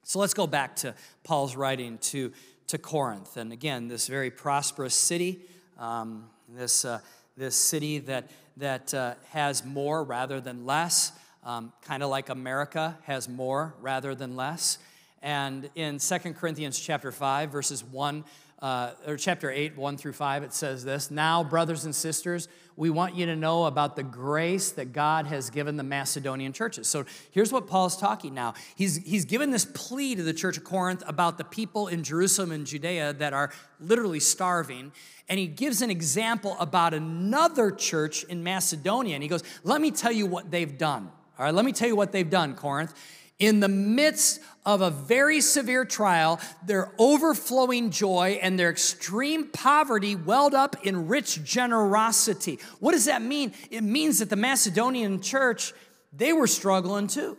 So 0.06 0.18
let's 0.18 0.34
go 0.34 0.46
back 0.46 0.76
to 0.76 0.94
Paul's 1.22 1.56
writing 1.56 1.96
to, 1.98 2.30
to 2.66 2.76
Corinth. 2.76 3.38
And 3.38 3.52
again, 3.52 3.88
this 3.88 4.06
very 4.06 4.30
prosperous 4.30 4.94
city, 4.94 5.40
um, 5.78 6.26
this, 6.46 6.84
uh, 6.84 7.00
this 7.38 7.56
city 7.56 8.00
that, 8.00 8.30
that 8.58 8.92
uh, 8.92 9.14
has 9.30 9.64
more 9.64 10.04
rather 10.04 10.42
than 10.42 10.66
less, 10.66 11.12
um, 11.42 11.72
kind 11.82 12.02
of 12.02 12.10
like 12.10 12.28
America 12.28 12.98
has 13.04 13.30
more 13.30 13.74
rather 13.80 14.14
than 14.14 14.36
less. 14.36 14.76
And 15.22 15.70
in 15.74 15.98
Second 15.98 16.34
Corinthians 16.34 16.78
chapter 16.78 17.10
5, 17.10 17.50
verses 17.50 17.82
1 17.82 18.24
uh, 18.60 18.90
or 19.06 19.16
chapter 19.16 19.50
8, 19.50 19.74
1 19.74 19.96
through 19.96 20.12
5, 20.12 20.42
it 20.42 20.52
says 20.52 20.84
this 20.84 21.10
Now, 21.10 21.42
brothers 21.42 21.86
and 21.86 21.94
sisters, 21.94 22.48
we 22.76 22.90
want 22.90 23.14
you 23.14 23.26
to 23.26 23.36
know 23.36 23.64
about 23.64 23.94
the 23.94 24.02
grace 24.02 24.72
that 24.72 24.92
God 24.92 25.26
has 25.26 25.50
given 25.50 25.76
the 25.76 25.82
Macedonian 25.82 26.52
churches. 26.52 26.88
So 26.88 27.04
here's 27.30 27.52
what 27.52 27.66
Paul's 27.66 27.96
talking 27.96 28.34
now. 28.34 28.54
He's, 28.74 28.96
he's 28.96 29.24
given 29.24 29.50
this 29.50 29.64
plea 29.64 30.14
to 30.16 30.22
the 30.22 30.32
church 30.32 30.56
of 30.56 30.64
Corinth 30.64 31.02
about 31.06 31.38
the 31.38 31.44
people 31.44 31.88
in 31.88 32.02
Jerusalem 32.02 32.50
and 32.50 32.66
Judea 32.66 33.12
that 33.14 33.32
are 33.32 33.52
literally 33.78 34.20
starving. 34.20 34.92
And 35.28 35.38
he 35.38 35.46
gives 35.46 35.82
an 35.82 35.90
example 35.90 36.56
about 36.58 36.94
another 36.94 37.70
church 37.70 38.24
in 38.24 38.42
Macedonia. 38.42 39.14
And 39.14 39.22
he 39.22 39.28
goes, 39.28 39.44
Let 39.62 39.80
me 39.80 39.90
tell 39.90 40.12
you 40.12 40.26
what 40.26 40.50
they've 40.50 40.76
done. 40.76 41.10
All 41.38 41.44
right, 41.44 41.54
let 41.54 41.64
me 41.64 41.72
tell 41.72 41.88
you 41.88 41.96
what 41.96 42.12
they've 42.12 42.28
done, 42.28 42.54
Corinth. 42.54 42.94
In 43.38 43.60
the 43.60 43.68
midst 43.68 44.40
of 44.64 44.80
a 44.80 44.90
very 44.90 45.40
severe 45.40 45.84
trial, 45.84 46.40
their 46.64 46.92
overflowing 46.98 47.90
joy 47.90 48.38
and 48.40 48.58
their 48.58 48.70
extreme 48.70 49.48
poverty 49.48 50.16
welled 50.16 50.54
up 50.54 50.86
in 50.86 51.08
rich 51.08 51.42
generosity. 51.44 52.58
What 52.80 52.92
does 52.92 53.06
that 53.06 53.22
mean? 53.22 53.52
It 53.70 53.82
means 53.82 54.20
that 54.20 54.30
the 54.30 54.36
Macedonian 54.36 55.20
church, 55.20 55.72
they 56.12 56.32
were 56.32 56.46
struggling 56.46 57.08
too. 57.08 57.36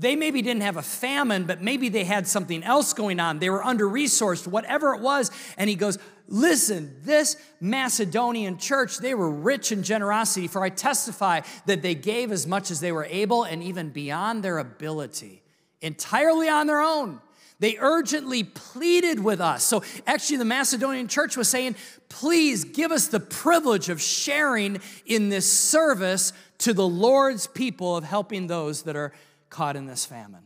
They 0.00 0.14
maybe 0.14 0.42
didn't 0.42 0.62
have 0.62 0.76
a 0.76 0.82
famine, 0.82 1.44
but 1.44 1.60
maybe 1.60 1.88
they 1.88 2.04
had 2.04 2.28
something 2.28 2.62
else 2.62 2.92
going 2.92 3.18
on. 3.18 3.40
They 3.40 3.50
were 3.50 3.64
under 3.64 3.84
resourced, 3.84 4.46
whatever 4.46 4.94
it 4.94 5.00
was. 5.00 5.32
And 5.56 5.68
he 5.68 5.74
goes, 5.74 5.98
Listen, 6.30 6.94
this 7.04 7.36
Macedonian 7.58 8.58
church, 8.58 8.98
they 8.98 9.14
were 9.14 9.30
rich 9.30 9.72
in 9.72 9.82
generosity, 9.82 10.46
for 10.46 10.62
I 10.62 10.68
testify 10.68 11.40
that 11.64 11.80
they 11.80 11.94
gave 11.94 12.30
as 12.32 12.46
much 12.46 12.70
as 12.70 12.80
they 12.80 12.92
were 12.92 13.06
able 13.06 13.44
and 13.44 13.62
even 13.62 13.88
beyond 13.88 14.42
their 14.42 14.58
ability, 14.58 15.42
entirely 15.80 16.48
on 16.48 16.66
their 16.66 16.82
own. 16.82 17.20
They 17.60 17.76
urgently 17.78 18.44
pleaded 18.44 19.18
with 19.24 19.40
us. 19.40 19.64
So, 19.64 19.82
actually, 20.06 20.36
the 20.36 20.44
Macedonian 20.44 21.08
church 21.08 21.36
was 21.36 21.48
saying, 21.48 21.74
Please 22.08 22.62
give 22.62 22.92
us 22.92 23.08
the 23.08 23.20
privilege 23.20 23.88
of 23.88 24.00
sharing 24.00 24.80
in 25.06 25.30
this 25.30 25.50
service 25.50 26.32
to 26.58 26.72
the 26.72 26.86
Lord's 26.86 27.46
people 27.46 27.96
of 27.96 28.04
helping 28.04 28.46
those 28.46 28.82
that 28.82 28.94
are 28.94 29.12
caught 29.50 29.76
in 29.76 29.86
this 29.86 30.06
famine. 30.06 30.44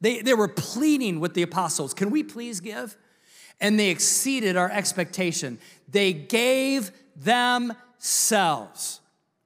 They, 0.00 0.20
they 0.20 0.34
were 0.34 0.48
pleading 0.48 1.20
with 1.20 1.34
the 1.34 1.42
apostles, 1.42 1.94
Can 1.94 2.10
we 2.10 2.22
please 2.22 2.60
give? 2.60 2.96
And 3.60 3.78
they 3.78 3.90
exceeded 3.90 4.56
our 4.56 4.70
expectation. 4.70 5.58
They 5.88 6.12
gave 6.12 6.90
themselves. 7.16 9.00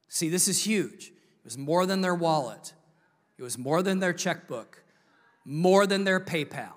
See, 0.07 0.29
this 0.29 0.47
is 0.47 0.65
huge. 0.65 1.07
It 1.07 1.45
was 1.45 1.57
more 1.57 1.85
than 1.85 2.01
their 2.01 2.15
wallet, 2.15 2.73
it 3.37 3.43
was 3.43 3.57
more 3.57 3.81
than 3.81 3.99
their 3.99 4.13
checkbook, 4.13 4.83
more 5.45 5.87
than 5.87 6.03
their 6.03 6.19
PayPal. 6.19 6.73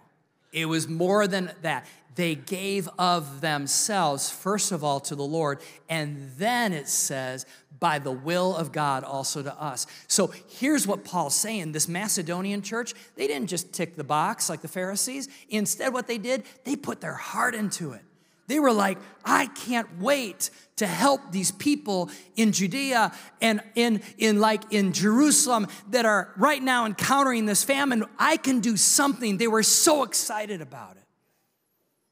It 0.53 0.67
was 0.67 0.87
more 0.87 1.27
than 1.27 1.51
that. 1.63 1.87
They 2.15 2.35
gave 2.35 2.89
of 2.99 3.41
themselves, 3.41 4.31
first 4.31 4.71
of 4.71 4.85
all, 4.85 5.01
to 5.01 5.15
the 5.15 5.25
Lord, 5.25 5.61
and 5.89 6.31
then 6.37 6.75
it 6.75 6.87
says, 6.87 7.47
by 7.83 7.99
the 7.99 8.13
will 8.13 8.55
of 8.55 8.71
God 8.71 9.03
also 9.03 9.43
to 9.43 9.61
us. 9.61 9.89
So 10.07 10.33
here's 10.47 10.87
what 10.87 11.05
Paul's 11.05 11.35
saying 11.35 11.73
this 11.73 11.89
Macedonian 11.89 12.63
church, 12.63 12.95
they 13.17 13.27
didn't 13.27 13.49
just 13.49 13.73
tick 13.73 13.97
the 13.97 14.05
box 14.05 14.49
like 14.49 14.61
the 14.61 14.69
Pharisees. 14.69 15.29
Instead, 15.49 15.93
what 15.93 16.07
they 16.07 16.17
did, 16.17 16.45
they 16.63 16.77
put 16.77 17.01
their 17.01 17.15
heart 17.15 17.57
into 17.57 17.91
it. 17.91 18.03
They 18.47 18.61
were 18.61 18.73
like, 18.73 18.99
I 19.25 19.47
can't 19.47 19.99
wait 19.99 20.51
to 20.77 20.87
help 20.87 21.33
these 21.33 21.51
people 21.51 22.09
in 22.37 22.53
Judea 22.53 23.13
and 23.41 23.61
in, 23.75 24.01
in 24.17 24.39
like 24.39 24.73
in 24.73 24.93
Jerusalem 24.93 25.67
that 25.91 26.07
are 26.07 26.33
right 26.37 26.63
now 26.63 26.87
encountering 26.87 27.47
this 27.47 27.65
famine. 27.65 28.05
I 28.17 28.37
can 28.37 28.61
do 28.61 28.77
something. 28.77 29.39
They 29.39 29.49
were 29.49 29.65
so 29.65 30.05
excited 30.05 30.61
about 30.61 30.97
it. 30.97 31.05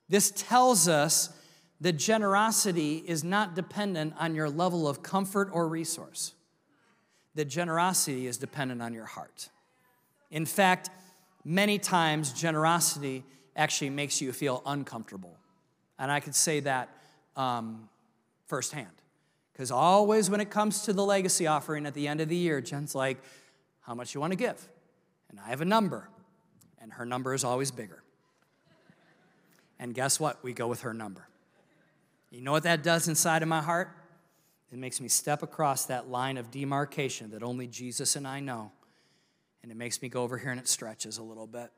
This 0.08 0.32
tells 0.34 0.88
us 0.88 1.30
that 1.80 1.94
generosity 1.94 3.02
is 3.06 3.24
not 3.24 3.54
dependent 3.54 4.14
on 4.18 4.34
your 4.34 4.50
level 4.50 4.86
of 4.86 5.02
comfort 5.02 5.48
or 5.52 5.66
resource. 5.66 6.34
That 7.34 7.46
generosity 7.46 8.26
is 8.26 8.36
dependent 8.36 8.82
on 8.82 8.92
your 8.92 9.06
heart. 9.06 9.48
In 10.30 10.44
fact, 10.44 10.90
many 11.44 11.78
times 11.78 12.32
generosity 12.32 13.24
actually 13.56 13.90
makes 13.90 14.20
you 14.20 14.32
feel 14.32 14.62
uncomfortable. 14.66 15.36
And 15.98 16.10
I 16.10 16.20
could 16.20 16.34
say 16.34 16.60
that 16.60 16.88
um, 17.36 17.88
firsthand. 18.46 18.88
Because 19.52 19.70
always 19.70 20.30
when 20.30 20.40
it 20.40 20.50
comes 20.50 20.82
to 20.82 20.92
the 20.92 21.04
legacy 21.04 21.46
offering 21.46 21.86
at 21.86 21.94
the 21.94 22.08
end 22.08 22.20
of 22.20 22.28
the 22.28 22.36
year, 22.36 22.60
Jen's 22.60 22.94
like, 22.94 23.18
How 23.80 23.94
much 23.94 24.14
you 24.14 24.20
want 24.20 24.32
to 24.32 24.36
give? 24.36 24.68
And 25.30 25.38
I 25.38 25.48
have 25.50 25.60
a 25.60 25.66
number, 25.66 26.08
and 26.80 26.92
her 26.94 27.06
number 27.06 27.34
is 27.34 27.44
always 27.44 27.70
bigger. 27.70 28.02
And 29.78 29.94
guess 29.94 30.18
what? 30.18 30.42
We 30.42 30.52
go 30.52 30.66
with 30.66 30.82
her 30.82 30.92
number. 30.92 31.29
You 32.30 32.42
know 32.42 32.52
what 32.52 32.62
that 32.62 32.82
does 32.82 33.08
inside 33.08 33.42
of 33.42 33.48
my 33.48 33.60
heart? 33.60 33.90
It 34.72 34.78
makes 34.78 35.00
me 35.00 35.08
step 35.08 35.42
across 35.42 35.86
that 35.86 36.08
line 36.08 36.36
of 36.36 36.50
demarcation 36.50 37.30
that 37.30 37.42
only 37.42 37.66
Jesus 37.66 38.14
and 38.14 38.26
I 38.26 38.38
know. 38.38 38.70
And 39.62 39.72
it 39.72 39.76
makes 39.76 40.00
me 40.00 40.08
go 40.08 40.22
over 40.22 40.38
here 40.38 40.50
and 40.50 40.60
it 40.60 40.68
stretches 40.68 41.18
a 41.18 41.22
little 41.22 41.46
bit. 41.46 41.70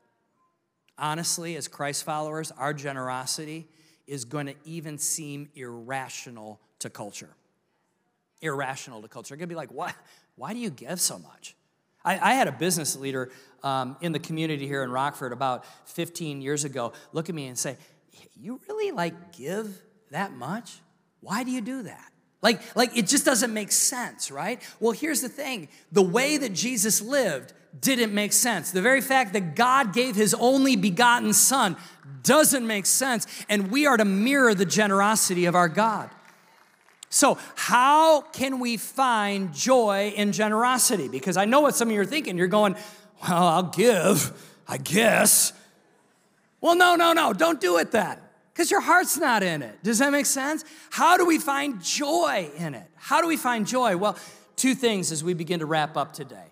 Honestly, 0.97 1.55
as 1.55 1.67
Christ 1.67 2.03
followers, 2.03 2.51
our 2.51 2.73
generosity 2.73 3.67
is 4.05 4.25
going 4.25 4.45
to 4.45 4.53
even 4.63 4.99
seem 4.99 5.49
irrational 5.55 6.59
to 6.79 6.89
culture. 6.89 7.35
Irrational 8.41 9.01
to 9.01 9.07
culture. 9.07 9.33
You're 9.33 9.39
going 9.39 9.49
to 9.49 9.53
be 9.53 9.57
like, 9.57 9.71
what? 9.71 9.95
Why 10.35 10.53
do 10.53 10.59
you 10.59 10.69
give 10.69 11.01
so 11.01 11.17
much? 11.17 11.55
I, 12.05 12.19
I 12.19 12.33
had 12.35 12.47
a 12.47 12.51
business 12.51 12.95
leader 12.95 13.31
um, 13.63 13.97
in 14.01 14.11
the 14.11 14.19
community 14.19 14.67
here 14.67 14.83
in 14.83 14.91
Rockford 14.91 15.31
about 15.31 15.65
15 15.85 16.41
years 16.41 16.63
ago 16.63 16.93
look 17.11 17.29
at 17.29 17.35
me 17.35 17.47
and 17.47 17.57
say, 17.57 17.77
You 18.35 18.59
really 18.67 18.91
like 18.91 19.31
give 19.31 19.81
that 20.13 20.33
much? 20.33 20.79
Why 21.21 21.43
do 21.43 21.51
you 21.51 21.61
do 21.61 21.83
that? 21.83 22.11
Like, 22.41 22.75
like 22.75 22.97
it 22.97 23.07
just 23.07 23.25
doesn't 23.25 23.53
make 23.53 23.71
sense, 23.71 24.31
right? 24.31 24.61
Well, 24.79 24.91
here's 24.91 25.21
the 25.21 25.29
thing 25.29 25.69
the 25.91 26.01
way 26.01 26.37
that 26.37 26.53
Jesus 26.53 27.01
lived 27.01 27.53
didn't 27.79 28.13
make 28.13 28.33
sense. 28.33 28.71
The 28.71 28.81
very 28.81 29.01
fact 29.01 29.33
that 29.33 29.55
God 29.55 29.93
gave 29.93 30.15
his 30.15 30.33
only 30.33 30.75
begotten 30.75 31.33
son 31.33 31.75
doesn't 32.21 32.65
make 32.65 32.85
sense, 32.85 33.27
and 33.49 33.71
we 33.71 33.85
are 33.85 33.97
to 33.97 34.05
mirror 34.05 34.53
the 34.53 34.65
generosity 34.65 35.45
of 35.45 35.55
our 35.55 35.69
God. 35.69 36.09
So, 37.09 37.37
how 37.55 38.21
can 38.21 38.59
we 38.59 38.77
find 38.77 39.53
joy 39.53 40.13
in 40.15 40.31
generosity? 40.31 41.07
Because 41.07 41.37
I 41.37 41.45
know 41.45 41.61
what 41.61 41.75
some 41.75 41.89
of 41.89 41.93
you 41.93 42.01
are 42.01 42.05
thinking. 42.05 42.37
You're 42.37 42.47
going, 42.47 42.75
well, 43.27 43.47
I'll 43.47 43.63
give, 43.63 44.31
I 44.67 44.77
guess. 44.77 45.53
Well, 46.59 46.75
no, 46.75 46.95
no, 46.95 47.13
no, 47.13 47.33
don't 47.33 47.61
do 47.61 47.77
it 47.77 47.91
then 47.91 48.17
because 48.53 48.69
your 48.69 48.81
heart's 48.81 49.17
not 49.17 49.41
in 49.41 49.63
it. 49.63 49.83
Does 49.83 49.99
that 49.99 50.11
make 50.11 50.27
sense? 50.27 50.63
How 50.91 51.17
do 51.17 51.25
we 51.25 51.39
find 51.39 51.81
joy 51.81 52.51
in 52.57 52.75
it? 52.75 52.87
How 52.95 53.21
do 53.21 53.27
we 53.27 53.37
find 53.37 53.65
joy? 53.65 53.97
Well, 53.97 54.15
two 54.55 54.75
things 54.75 55.11
as 55.11 55.23
we 55.23 55.33
begin 55.33 55.59
to 55.59 55.65
wrap 55.65 55.97
up 55.97 56.13
today. 56.13 56.45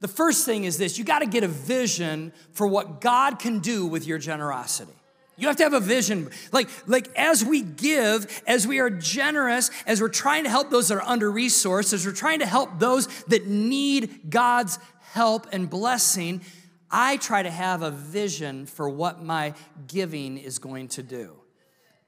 The 0.00 0.08
first 0.08 0.46
thing 0.46 0.64
is 0.64 0.78
this 0.78 0.98
you 0.98 1.04
got 1.04 1.20
to 1.20 1.26
get 1.26 1.44
a 1.44 1.48
vision 1.48 2.32
for 2.52 2.66
what 2.66 3.00
God 3.00 3.38
can 3.38 3.58
do 3.58 3.86
with 3.86 4.06
your 4.06 4.18
generosity. 4.18 4.92
You 5.36 5.48
have 5.48 5.56
to 5.56 5.62
have 5.62 5.72
a 5.72 5.80
vision. 5.80 6.30
Like, 6.52 6.68
like 6.86 7.08
as 7.16 7.42
we 7.44 7.62
give, 7.62 8.42
as 8.46 8.66
we 8.66 8.78
are 8.78 8.90
generous, 8.90 9.70
as 9.86 10.00
we're 10.00 10.08
trying 10.08 10.44
to 10.44 10.50
help 10.50 10.70
those 10.70 10.88
that 10.88 10.96
are 10.96 11.02
under 11.02 11.32
resourced, 11.32 11.94
as 11.94 12.04
we're 12.04 12.12
trying 12.12 12.40
to 12.40 12.46
help 12.46 12.78
those 12.78 13.06
that 13.24 13.46
need 13.46 14.30
God's 14.30 14.78
help 15.00 15.46
and 15.50 15.68
blessing, 15.68 16.42
I 16.90 17.16
try 17.16 17.42
to 17.42 17.50
have 17.50 17.82
a 17.82 17.90
vision 17.90 18.66
for 18.66 18.88
what 18.88 19.22
my 19.22 19.54
giving 19.86 20.36
is 20.36 20.58
going 20.58 20.88
to 20.88 21.02
do. 21.02 21.39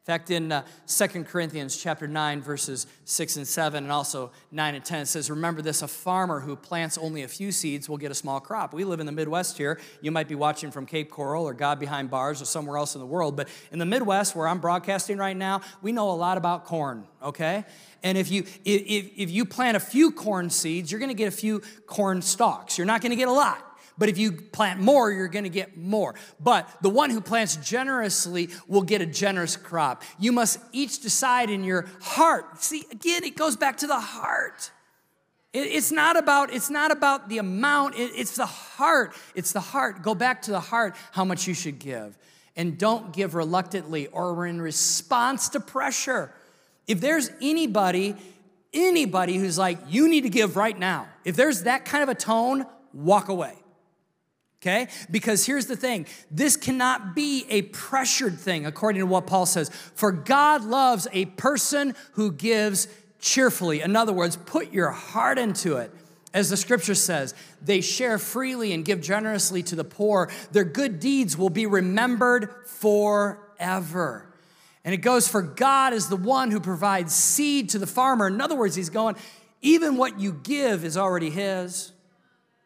In 0.03 0.07
fact, 0.07 0.33
in 0.33 0.51
uh, 0.51 0.65
2 0.89 1.23
Corinthians 1.23 1.77
chapter 1.77 2.09
9, 2.09 2.43
verses 2.43 2.89
6 3.05 3.37
and 3.37 3.47
7, 3.47 3.85
and 3.85 3.93
also 3.93 4.33
9 4.51 4.75
and 4.75 4.85
10, 4.85 5.03
it 5.03 5.07
says, 5.07 5.31
Remember 5.31 5.63
this, 5.63 5.81
a 5.81 5.87
farmer 5.87 6.41
who 6.41 6.57
plants 6.57 6.99
only 6.99 7.23
a 7.23 7.29
few 7.29 7.53
seeds 7.53 7.89
will 7.89 7.99
get 7.99 8.11
a 8.11 8.15
small 8.15 8.41
crop. 8.41 8.75
We 8.75 8.83
live 8.83 8.99
in 8.99 9.07
the 9.07 9.13
Midwest 9.13 9.57
here. 9.57 9.79
You 10.01 10.11
might 10.11 10.27
be 10.27 10.35
watching 10.35 10.73
from 10.73 10.87
Cape 10.87 11.09
Coral 11.09 11.45
or 11.45 11.55
God 11.55 11.79
Behind 11.79 12.11
Bars 12.11 12.43
or 12.43 12.47
somewhere 12.47 12.79
else 12.79 12.97
in 12.97 13.01
the 13.01 13.07
world, 13.07 13.37
but 13.37 13.49
in 13.71 13.79
the 13.79 13.87
Midwest, 13.87 14.35
where 14.35 14.49
I'm 14.49 14.59
broadcasting 14.59 15.19
right 15.19 15.37
now, 15.37 15.61
we 15.83 15.93
know 15.93 16.11
a 16.11 16.19
lot 16.19 16.37
about 16.37 16.65
corn, 16.65 17.07
okay? 17.23 17.65
And 18.03 18.19
if 18.19 18.29
you, 18.29 18.43
if, 18.65 19.09
if 19.17 19.31
you 19.31 19.45
plant 19.45 19.77
a 19.77 19.81
few 19.81 20.11
corn 20.11 20.51
seeds, 20.51 20.91
you're 20.91 20.99
gonna 20.99 21.15
get 21.15 21.29
a 21.29 21.31
few 21.31 21.63
corn 21.87 22.23
stalks. 22.23 22.77
You're 22.77 22.89
not 22.89 23.03
gonna 23.03 23.15
get 23.15 23.29
a 23.29 23.33
lot. 23.33 23.72
But 23.99 24.09
if 24.09 24.19
you 24.19 24.33
plant 24.33 24.81
more, 24.81 25.13
you're 25.13 25.29
going 25.29 25.45
to 25.45 25.51
get 25.51 25.77
more. 25.77 26.15
But 26.41 26.69
the 26.81 26.89
one 26.89 27.11
who 27.11 27.21
plants 27.21 27.57
generously 27.57 28.49
will 28.67 28.83
get 28.83 29.01
a 29.01 29.07
generous 29.07 29.57
crop. 29.57 30.03
You 30.19 30.33
must 30.33 30.59
each 30.73 31.01
decide 31.01 31.51
in 31.51 31.65
your 31.65 31.87
heart. 32.01 32.63
See, 32.63 32.85
again, 32.91 33.25
it 33.25 33.37
goes 33.37 33.57
back 33.57 33.79
to 33.79 33.87
the 33.87 34.01
heart. 34.01 34.71
it's 35.53 35.93
not 35.93 36.17
about 36.17 36.53
it's 36.53 36.71
not 36.71 36.91
about 36.91 37.29
the 37.29 37.39
amount. 37.39 37.95
it's 37.97 38.37
the 38.37 38.47
heart. 38.47 39.15
It's 39.35 39.53
the 39.53 39.61
heart. 39.61 40.03
Go 40.03 40.15
back 40.15 40.43
to 40.43 40.51
the 40.51 40.61
heart. 40.61 40.97
How 41.13 41.25
much 41.25 41.47
you 41.47 41.55
should 41.55 41.79
give, 41.79 42.17
and 42.57 42.79
don't 42.79 43.13
give 43.13 43.35
reluctantly 43.35 44.07
or 44.07 44.47
in 44.47 44.61
response 44.61 45.51
to 45.51 45.61
pressure. 45.61 46.33
If 46.89 47.01
there's 47.01 47.31
anybody, 47.41 48.17
anybody 48.73 49.37
who's 49.37 49.59
like, 49.59 49.79
you 49.89 50.09
need 50.09 50.23
to 50.23 50.31
give 50.31 50.57
right 50.57 50.77
now. 50.77 51.07
If 51.25 51.37
there's 51.37 51.65
that 51.65 51.85
kind 51.85 52.03
of 52.03 52.09
a 52.09 52.15
tone, 52.15 52.67
walk 52.93 53.29
away 53.29 53.62
okay? 54.63 54.89
Because 55.11 55.45
here's 55.45 55.67
the 55.67 55.77
thing 55.77 56.07
this 56.31 56.57
cannot 56.57 57.15
be 57.15 57.45
a 57.49 57.63
pressured 57.63 58.39
thing, 58.39 58.65
according 58.65 59.01
to 59.01 59.07
what 59.07 59.27
Paul 59.27 59.47
says. 59.47 59.71
For 59.95 60.13
God 60.13 60.63
loves 60.63 61.09
a 61.13 61.27
person 61.27 61.95
who 62.13 62.33
gives 62.33 62.89
cheerfully. 63.19 63.81
In 63.81 63.97
other 63.97 64.13
words, 64.13 64.37
put 64.37 64.73
your 64.73 64.91
heart 64.91 65.39
into 65.39 65.77
it. 65.77 65.93
As 66.35 66.49
the 66.49 66.57
scripture 66.57 66.95
says, 66.95 67.35
they 67.61 67.83
share 67.83 68.19
freely 68.19 68.73
and 68.73 68.85
give 68.85 69.03
generously 69.03 69.63
to 69.65 69.77
the 69.77 69.85
poor. 69.85 70.31
Their 70.53 70.65
good 70.65 70.99
deeds 70.99 71.37
will 71.37 71.51
be 71.51 71.67
remembered 71.67 72.49
forever. 72.67 74.33
And 74.85 74.95
it 74.95 74.99
goes 74.99 75.29
for 75.29 75.43
God 75.43 75.93
is 75.93 76.09
the 76.09 76.17
one 76.17 76.51
who 76.51 76.59
provides 76.59 77.15
seed 77.15 77.69
to 77.71 77.79
the 77.79 77.87
farmer. 77.87 78.29
In 78.29 78.41
other 78.41 78.57
words, 78.57 78.75
he's 78.75 78.89
going, 78.89 79.17
even 79.61 79.97
what 79.97 80.19
you 80.19 80.33
give 80.33 80.85
is 80.85 80.97
already 80.97 81.31
his. 81.31 81.93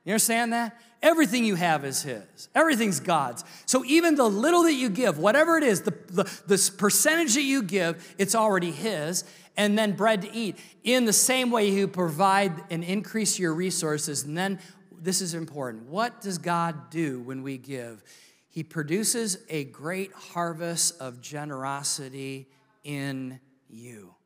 You 0.04 0.12
understand 0.12 0.52
that? 0.52 0.80
Everything 1.06 1.44
you 1.44 1.54
have 1.54 1.84
is 1.84 2.02
His. 2.02 2.48
Everything's 2.52 2.98
God's. 2.98 3.44
So 3.64 3.84
even 3.84 4.16
the 4.16 4.28
little 4.28 4.64
that 4.64 4.74
you 4.74 4.88
give, 4.88 5.18
whatever 5.18 5.56
it 5.56 5.62
is, 5.62 5.82
the, 5.82 5.94
the, 6.08 6.24
the 6.48 6.72
percentage 6.76 7.34
that 7.34 7.44
you 7.44 7.62
give, 7.62 8.16
it's 8.18 8.34
already 8.34 8.72
His. 8.72 9.22
And 9.56 9.78
then 9.78 9.92
bread 9.92 10.22
to 10.22 10.34
eat. 10.34 10.58
In 10.82 11.04
the 11.04 11.12
same 11.12 11.52
way, 11.52 11.70
you 11.70 11.86
provide 11.86 12.60
and 12.70 12.82
increase 12.82 13.38
your 13.38 13.54
resources. 13.54 14.24
And 14.24 14.36
then, 14.36 14.58
this 15.00 15.20
is 15.20 15.32
important. 15.32 15.84
What 15.84 16.20
does 16.20 16.38
God 16.38 16.90
do 16.90 17.20
when 17.20 17.44
we 17.44 17.56
give? 17.56 18.02
He 18.48 18.64
produces 18.64 19.38
a 19.48 19.62
great 19.62 20.12
harvest 20.12 21.00
of 21.00 21.20
generosity 21.20 22.48
in 22.82 23.38
you. 23.70 24.16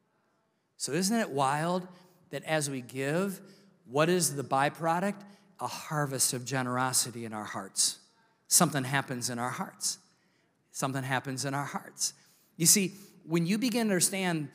So, 0.79 0.93
isn't 0.93 1.17
it 1.17 1.29
wild 1.29 1.87
that 2.31 2.43
as 2.45 2.71
we 2.71 2.81
give, 2.81 3.39
what 3.85 4.09
is 4.09 4.35
the 4.35 4.45
byproduct? 4.45 5.21
A 5.61 5.67
harvest 5.67 6.33
of 6.33 6.45
generosity 6.45 7.25
in 7.25 7.33
our 7.33 7.45
hearts. 7.45 7.99
Something 8.49 8.85
happens 8.85 9.31
in 9.31 9.39
our 9.39 9.51
hearts. 9.51 9.99
Something 10.73 11.03
happens 11.03 11.45
in 11.45 11.55
our 11.55 11.65
hearts. 11.65 12.15
You 12.57 12.67
see, 12.67 12.93
when 13.27 13.47
you 13.47 13.59
begin 13.59 13.87
to 13.87 13.93
understand 13.93 14.49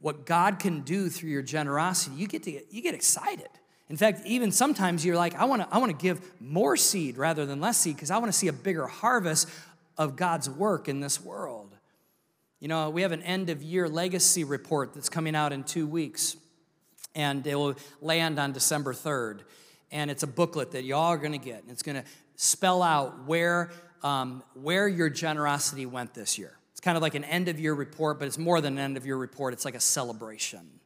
what 0.00 0.26
God 0.26 0.58
can 0.58 0.80
do 0.80 1.08
through 1.08 1.30
your 1.30 1.42
generosity, 1.42 2.16
you 2.16 2.26
get 2.26 2.42
to 2.44 2.52
get, 2.52 2.66
you 2.70 2.82
get 2.82 2.94
excited. 2.94 3.48
In 3.88 3.96
fact, 3.96 4.22
even 4.24 4.52
sometimes 4.52 5.04
you're 5.04 5.16
like, 5.16 5.34
I 5.34 5.44
want 5.44 5.62
to 5.62 5.68
I 5.74 5.78
want 5.78 5.90
to 5.90 6.00
give 6.00 6.20
more 6.40 6.76
seed 6.76 7.16
rather 7.18 7.44
than 7.44 7.60
less 7.60 7.76
seed 7.76 7.96
because 7.96 8.10
I 8.10 8.18
want 8.18 8.32
to 8.32 8.38
see 8.38 8.48
a 8.48 8.52
bigger 8.52 8.86
harvest 8.86 9.48
of 9.98 10.16
God's 10.16 10.48
work 10.48 10.88
in 10.88 11.00
this 11.00 11.20
world. 11.20 11.74
You 12.60 12.68
know, 12.68 12.90
we 12.90 13.02
have 13.02 13.12
an 13.12 13.22
end 13.22 13.50
of 13.50 13.62
year 13.62 13.88
legacy 13.88 14.44
report 14.44 14.94
that's 14.94 15.08
coming 15.08 15.34
out 15.34 15.52
in 15.52 15.64
2 15.64 15.86
weeks 15.86 16.36
and 17.14 17.44
it 17.46 17.54
will 17.56 17.74
land 18.00 18.38
on 18.38 18.52
December 18.52 18.94
3rd 18.94 19.40
and 19.92 20.10
it's 20.10 20.22
a 20.22 20.26
booklet 20.26 20.72
that 20.72 20.84
y'all 20.84 21.08
are 21.08 21.18
going 21.18 21.32
to 21.32 21.38
get. 21.38 21.62
And 21.62 21.70
it's 21.70 21.82
going 21.82 21.96
to 21.96 22.04
spell 22.36 22.82
out 22.82 23.26
where, 23.26 23.70
um, 24.02 24.42
where 24.54 24.88
your 24.88 25.10
generosity 25.10 25.86
went 25.86 26.14
this 26.14 26.38
year. 26.38 26.56
It's 26.72 26.80
kind 26.80 26.96
of 26.96 27.02
like 27.02 27.14
an 27.14 27.24
end 27.24 27.48
of 27.48 27.60
year 27.60 27.74
report, 27.74 28.18
but 28.18 28.26
it's 28.26 28.38
more 28.38 28.60
than 28.60 28.74
an 28.74 28.78
end 28.78 28.96
of 28.96 29.04
year 29.04 29.16
report. 29.16 29.52
It's 29.52 29.64
like 29.64 29.74
a 29.74 29.80
celebration. 29.80 30.80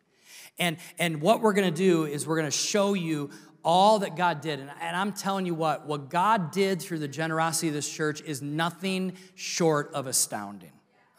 And, 0.59 0.77
and 0.99 1.21
what 1.21 1.41
we're 1.41 1.53
going 1.53 1.73
to 1.73 1.77
do 1.77 2.05
is 2.05 2.27
we're 2.27 2.39
going 2.39 2.51
to 2.51 2.57
show 2.57 2.95
you 2.95 3.31
all 3.65 4.01
that 4.01 4.17
God 4.17 4.41
did. 4.41 4.61
And, 4.61 4.71
and 4.81 4.97
I'm 4.97 5.13
telling 5.13 5.47
you 5.47 5.55
what, 5.55 5.87
what 5.87 6.11
God 6.11 6.51
did 6.51 6.81
through 6.81 6.99
the 6.99 7.09
generosity 7.09 7.69
of 7.69 7.75
this 7.75 7.91
church 7.91 8.21
is 8.23 8.43
nothing 8.43 9.15
short 9.35 9.91
of 9.95 10.07
astounding. 10.07 10.73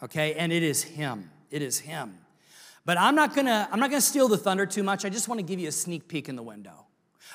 Okay? 0.04 0.34
And 0.36 0.52
it 0.52 0.64
is 0.64 0.84
Him. 0.84 1.32
It 1.52 1.62
is 1.62 1.80
Him. 1.80 2.18
But 2.86 3.00
I'm 3.00 3.16
not 3.16 3.36
gonna, 3.36 3.68
I'm 3.72 3.80
not 3.80 3.90
gonna 3.90 4.00
steal 4.00 4.28
the 4.28 4.38
thunder 4.38 4.66
too 4.68 4.84
much. 4.84 5.06
I 5.06 5.10
just 5.10 5.28
want 5.28 5.40
to 5.40 5.44
give 5.44 5.60
you 5.60 5.68
a 5.68 5.72
sneak 5.72 6.08
peek 6.08 6.30
in 6.30 6.36
the 6.36 6.44
window. 6.44 6.85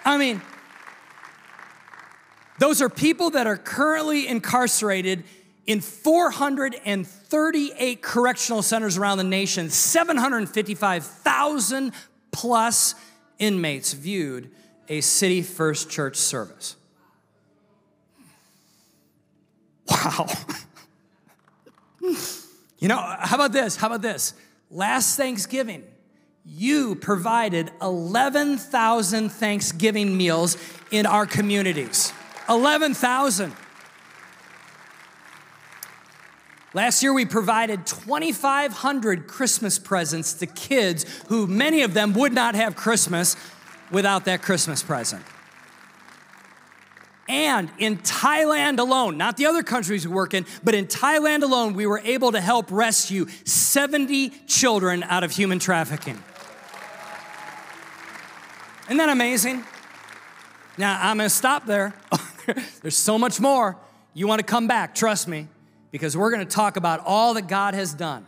I 0.05 0.19
mean, 0.19 0.43
those 2.59 2.83
are 2.83 2.91
people 2.91 3.31
that 3.31 3.47
are 3.47 3.57
currently 3.57 4.27
incarcerated 4.27 5.23
in 5.69 5.81
438 5.83 8.03
correctional 8.03 8.63
centers 8.63 8.97
around 8.97 9.19
the 9.19 9.25
nation, 9.25 9.69
755,000 9.69 11.93
plus 12.33 12.95
inmates 13.39 13.93
viewed 13.93 14.51
a 14.89 15.03
City 15.03 15.43
First 15.43 15.91
Church 15.91 16.17
service. 16.17 16.77
Wow. 19.91 20.27
you 22.79 22.89
know, 22.89 22.97
how 22.97 23.37
about 23.37 23.53
this? 23.53 23.77
How 23.77 23.89
about 23.89 24.01
this? 24.01 24.33
Last 24.71 25.19
Thanksgiving, 25.19 25.85
you 26.47 26.95
provided 26.95 27.71
11,000 27.83 29.29
Thanksgiving 29.29 30.17
meals 30.17 30.57
in 30.91 31.05
our 31.05 31.27
communities. 31.27 32.15
11,000. 32.49 33.55
Last 36.75 37.03
year, 37.03 37.15
we 37.15 37.25
provided 37.25 37.87
2,500 37.87 39.27
Christmas 39.27 39.79
presents 39.79 40.35
to 40.35 40.47
kids 40.47 41.07
who 41.29 41.47
many 41.47 41.81
of 41.81 41.95
them 41.95 42.13
would 42.13 42.35
not 42.35 42.55
have 42.55 42.77
Christmas 42.77 43.37
without 43.91 44.27
that 44.27 44.43
Christmas 44.43 44.83
present. 44.83 45.25
And 47.27 47.71
in 47.79 47.99
Thailand 47.99 48.79
alone, 48.79 49.17
not 49.17 49.39
the 49.39 49.47
other 49.47 49.63
countries 49.63 50.07
we 50.07 50.13
work 50.13 50.35
in, 50.35 50.45
but 50.63 50.75
in 50.75 50.87
Thailand 50.87 51.43
alone, 51.43 51.73
we 51.73 51.87
were 51.87 52.01
able 52.05 52.33
to 52.33 52.41
help 52.41 52.71
rescue 52.71 53.27
70 53.45 54.31
children 54.47 55.03
out 55.05 55.25
of 55.25 55.31
human 55.31 55.59
trafficking. 55.59 56.23
Isn't 58.87 58.97
that 58.99 59.11
amazing? 59.11 59.65
Now, 60.77 60.99
I'm 61.01 61.17
gonna 61.17 61.31
stop 61.31 61.67
there. 61.67 61.95
There's 62.83 62.97
so 62.97 63.19
much 63.19 63.41
more. 63.41 63.77
You 64.13 64.27
wanna 64.27 64.43
come 64.43 64.67
back, 64.67 64.95
trust 64.95 65.29
me 65.29 65.49
because 65.91 66.17
we're 66.17 66.31
going 66.31 66.47
to 66.47 66.55
talk 66.55 66.77
about 66.77 67.03
all 67.05 67.35
that 67.35 67.49
God 67.49 67.75
has 67.75 67.93
done. 67.93 68.27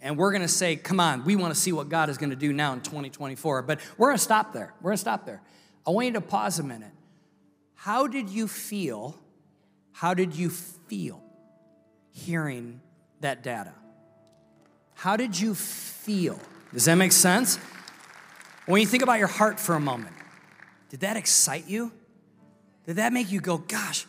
And 0.00 0.16
we're 0.16 0.30
going 0.30 0.42
to 0.42 0.48
say, 0.48 0.76
come 0.76 1.00
on, 1.00 1.24
we 1.24 1.34
want 1.34 1.52
to 1.52 1.60
see 1.60 1.72
what 1.72 1.88
God 1.88 2.08
is 2.08 2.18
going 2.18 2.30
to 2.30 2.36
do 2.36 2.52
now 2.52 2.72
in 2.72 2.80
2024. 2.80 3.62
But 3.62 3.80
we're 3.96 4.08
going 4.08 4.18
to 4.18 4.22
stop 4.22 4.52
there. 4.52 4.72
We're 4.80 4.90
going 4.90 4.96
to 4.96 5.00
stop 5.00 5.26
there. 5.26 5.42
I 5.86 5.90
want 5.90 6.06
you 6.06 6.12
to 6.12 6.20
pause 6.20 6.58
a 6.58 6.62
minute. 6.62 6.92
How 7.74 8.06
did 8.06 8.28
you 8.28 8.46
feel? 8.46 9.18
How 9.92 10.14
did 10.14 10.36
you 10.36 10.50
feel 10.50 11.20
hearing 12.10 12.80
that 13.20 13.42
data? 13.42 13.72
How 14.94 15.16
did 15.16 15.38
you 15.38 15.54
feel? 15.54 16.38
Does 16.72 16.84
that 16.84 16.96
make 16.96 17.12
sense? 17.12 17.58
When 18.66 18.80
you 18.80 18.86
think 18.86 19.02
about 19.02 19.18
your 19.18 19.28
heart 19.28 19.58
for 19.58 19.74
a 19.74 19.80
moment, 19.80 20.14
did 20.90 21.00
that 21.00 21.16
excite 21.16 21.68
you? 21.68 21.92
Did 22.86 22.96
that 22.96 23.12
make 23.12 23.30
you 23.30 23.40
go, 23.40 23.58
gosh, 23.58 24.06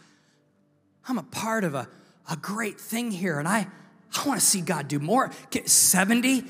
I'm 1.08 1.18
a 1.18 1.24
part 1.24 1.64
of 1.64 1.76
a, 1.76 1.88
a 2.30 2.36
great 2.36 2.80
thing 2.80 3.12
here 3.12 3.40
and 3.40 3.48
I, 3.48 3.68
I 4.16 4.28
want 4.28 4.40
to 4.40 4.46
see 4.46 4.62
God 4.62 4.88
do 4.88 5.00
more? 5.00 5.32
Get 5.50 5.70
70? 5.70 6.44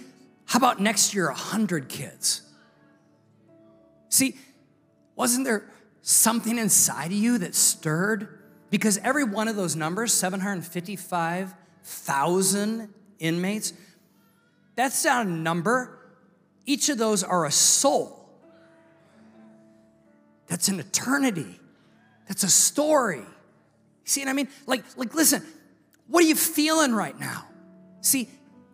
How 0.46 0.58
about 0.58 0.80
next 0.80 1.14
year, 1.14 1.28
100 1.28 1.90
kids? 1.90 2.42
See, 4.10 4.38
wasn't 5.16 5.46
there 5.46 5.64
something 6.02 6.58
inside 6.58 7.08
of 7.08 7.14
you 7.14 7.38
that 7.40 7.56
stirred? 7.56 8.40
Because 8.70 8.98
every 9.00 9.24
one 9.24 9.48
of 9.48 9.56
those 9.56 9.76
numbers, 9.76 10.14
755,000 10.14 12.94
inmates, 13.20 13.74
that's 14.76 15.04
not 15.06 15.26
a 15.26 15.30
number. 15.30 15.98
Each 16.66 16.90
of 16.90 16.98
those 16.98 17.24
are 17.24 17.46
a 17.46 17.52
soul. 17.52 18.18
That's 20.48 20.68
an 20.68 20.80
eternity. 20.80 21.60
That's 22.28 22.44
a 22.44 22.50
story. 22.50 23.24
See 24.04 24.22
what 24.22 24.30
I 24.30 24.34
mean? 24.34 24.50
Like, 24.66 24.84
like, 24.98 25.14
listen, 25.14 25.44
what 26.10 26.24
are 26.24 26.28
you 26.28 26.36
feeling 26.36 26.94
right 26.94 27.18
now? 27.20 27.46
See, 28.02 28.30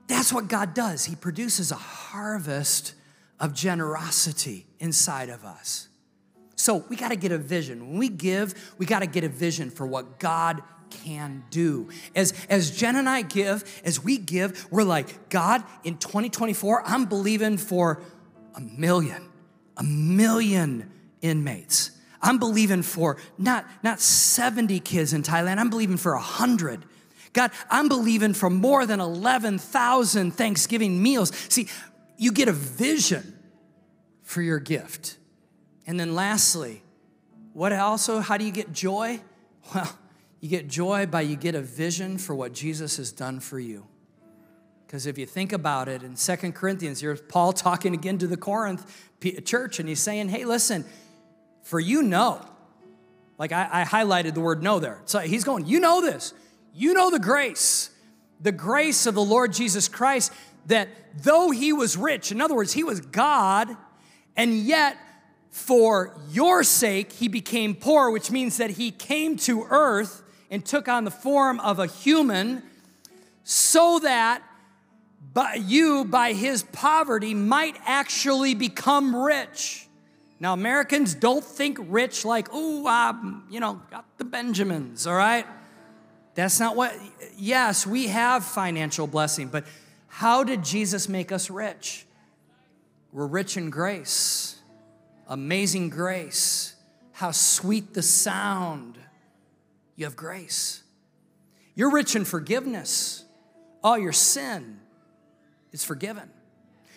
that's 0.08 0.32
what 0.32 0.48
God 0.48 0.74
does. 0.74 1.06
He 1.06 1.16
produces 1.16 1.72
a 1.72 1.76
harvest 1.76 2.94
of 3.40 3.54
generosity 3.54 4.66
inside 4.80 5.30
of 5.30 5.44
us. 5.44 5.90
So 6.56 6.86
we 6.90 6.96
got 6.96 7.10
to 7.10 7.18
get 7.18 7.32
a 7.32 7.38
vision. 7.38 7.90
When 7.90 8.00
we 8.00 8.10
give, 8.10 8.74
we 8.78 8.86
got 8.86 9.00
to 9.00 9.08
get 9.08 9.24
a 9.24 9.30
vision 9.30 9.70
for 9.70 9.86
what 9.86 10.20
God 10.20 10.62
can 10.90 11.44
do. 11.50 11.90
As, 12.16 12.34
as 12.50 12.72
Jen 12.72 12.96
and 12.96 13.10
I 13.10 13.22
give, 13.24 13.82
as 13.84 14.02
we 14.02 14.18
give, 14.18 14.66
we're 14.72 14.84
like, 14.84 15.30
God, 15.30 15.64
in 15.84 15.98
2024, 15.98 16.84
I'm 16.86 17.06
believing 17.06 17.58
for 17.58 18.02
a 18.56 18.62
million, 18.62 19.30
a 19.76 19.84
million 19.84 20.92
inmates. 21.22 21.92
I'm 22.22 22.40
believing 22.40 22.82
for 22.82 23.18
not, 23.38 23.66
not 23.84 24.00
70 24.00 24.80
kids 24.80 25.14
in 25.14 25.24
Thailand, 25.24 25.58
I'm 25.58 25.70
believing 25.70 25.98
for 25.98 26.14
100. 26.14 26.86
God, 27.36 27.52
I'm 27.70 27.90
believing 27.90 28.34
for 28.34 28.50
more 28.50 28.86
than 28.86 29.02
11,000 29.02 30.32
Thanksgiving 30.32 31.04
meals. 31.04 31.36
See, 31.50 31.68
you 32.18 32.32
get 32.32 32.48
a 32.48 32.54
vision 32.54 33.38
for 34.24 34.42
your 34.42 34.58
gift. 34.58 35.18
And 35.86 36.00
then 36.00 36.16
lastly, 36.16 36.82
what 37.52 37.74
also, 37.74 38.22
how 38.22 38.38
do 38.38 38.46
you 38.46 38.52
get 38.52 38.74
joy? 38.74 39.20
Well, 39.74 39.98
you 40.42 40.50
get 40.50 40.68
joy 40.68 41.08
by 41.08 41.22
you 41.22 41.36
get 41.36 41.56
a 41.56 41.62
vision 41.62 42.20
for 42.20 42.36
what 42.36 42.54
Jesus 42.54 42.98
has 42.98 43.12
done 43.12 43.40
for 43.40 43.60
you. 43.60 43.88
Because 44.86 45.08
if 45.08 45.18
you 45.18 45.26
think 45.26 45.52
about 45.52 45.88
it 45.88 46.04
in 46.04 46.16
Second 46.16 46.54
Corinthians, 46.54 47.02
here's 47.02 47.20
Paul 47.20 47.52
talking 47.52 47.96
again 47.96 48.20
to 48.20 48.28
the 48.28 48.38
Corinth 48.38 49.10
church, 49.44 49.80
and 49.80 49.90
he's 49.90 50.02
saying, 50.02 50.30
hey, 50.30 50.46
listen, 50.46 50.86
for 51.64 51.80
you 51.80 52.04
know, 52.04 52.46
like 53.40 53.52
I, 53.52 53.68
I 53.72 53.84
highlighted 53.86 54.36
the 54.36 54.40
word 54.40 54.62
know 54.62 54.80
there. 54.80 55.02
So 55.06 55.18
he's 55.18 55.44
going, 55.44 55.66
you 55.66 55.80
know 55.80 56.00
this. 56.00 56.32
You 56.78 56.94
know 56.94 57.10
the 57.10 57.20
grace, 57.20 57.90
the 58.42 58.52
grace 58.52 59.06
of 59.06 59.16
the 59.16 59.24
Lord 59.24 59.54
Jesus 59.54 59.88
Christ, 59.88 60.34
that 60.66 60.90
though 61.24 61.52
he 61.52 61.72
was 61.72 61.96
rich, 61.96 62.34
in 62.34 62.42
other 62.42 62.54
words, 62.54 62.74
he 62.74 62.84
was 62.84 63.00
God, 63.00 63.70
and 64.36 64.54
yet 64.54 64.98
for 65.52 66.14
your 66.30 66.64
sake 66.64 67.14
he 67.14 67.30
became 67.30 67.76
poor, 67.76 68.12
which 68.12 68.30
means 68.30 68.58
that 68.58 68.72
he 68.72 68.92
came 68.92 69.38
to 69.38 69.66
earth 69.70 70.22
and 70.52 70.66
took 70.66 70.90
on 70.90 71.06
the 71.06 71.12
form 71.12 71.62
of 71.62 71.80
a 71.80 71.88
human 71.88 72.62
so 73.46 74.00
that 74.00 74.44
by 75.34 75.54
you, 75.54 76.04
by 76.04 76.34
his 76.34 76.64
poverty, 76.64 77.34
might 77.34 77.78
actually 77.86 78.54
become 78.54 79.16
rich. 79.16 79.88
Now, 80.42 80.52
Americans 80.52 81.16
don't 81.16 81.44
think 81.44 81.78
rich 81.82 82.26
like, 82.26 82.50
oh, 82.52 82.86
um, 82.86 83.48
you 83.50 83.62
know, 83.62 83.82
got 83.90 84.06
the 84.18 84.26
Benjamins, 84.26 85.08
all 85.08 85.16
right? 85.16 85.46
That's 86.36 86.60
not 86.60 86.76
what, 86.76 86.94
yes, 87.38 87.88
we 87.88 88.08
have 88.08 88.44
financial 88.44 89.08
blessing, 89.08 89.48
but 89.48 89.66
how 90.08 90.44
did 90.44 90.64
Jesus 90.64 91.10
make 91.10 91.32
us 91.32 91.50
rich? 91.50 92.06
We're 93.12 93.28
rich 93.28 93.56
in 93.58 93.70
grace, 93.70 94.58
amazing 95.28 95.90
grace. 95.90 96.76
How 97.14 97.32
sweet 97.32 97.94
the 97.94 98.02
sound. 98.02 98.98
You 99.96 100.04
have 100.04 100.18
grace. 100.18 100.84
You're 101.74 101.92
rich 101.92 102.16
in 102.16 102.26
forgiveness. 102.26 103.24
All 103.82 103.98
your 103.98 104.12
sin 104.12 104.82
is 105.72 105.86
forgiven. 105.86 106.30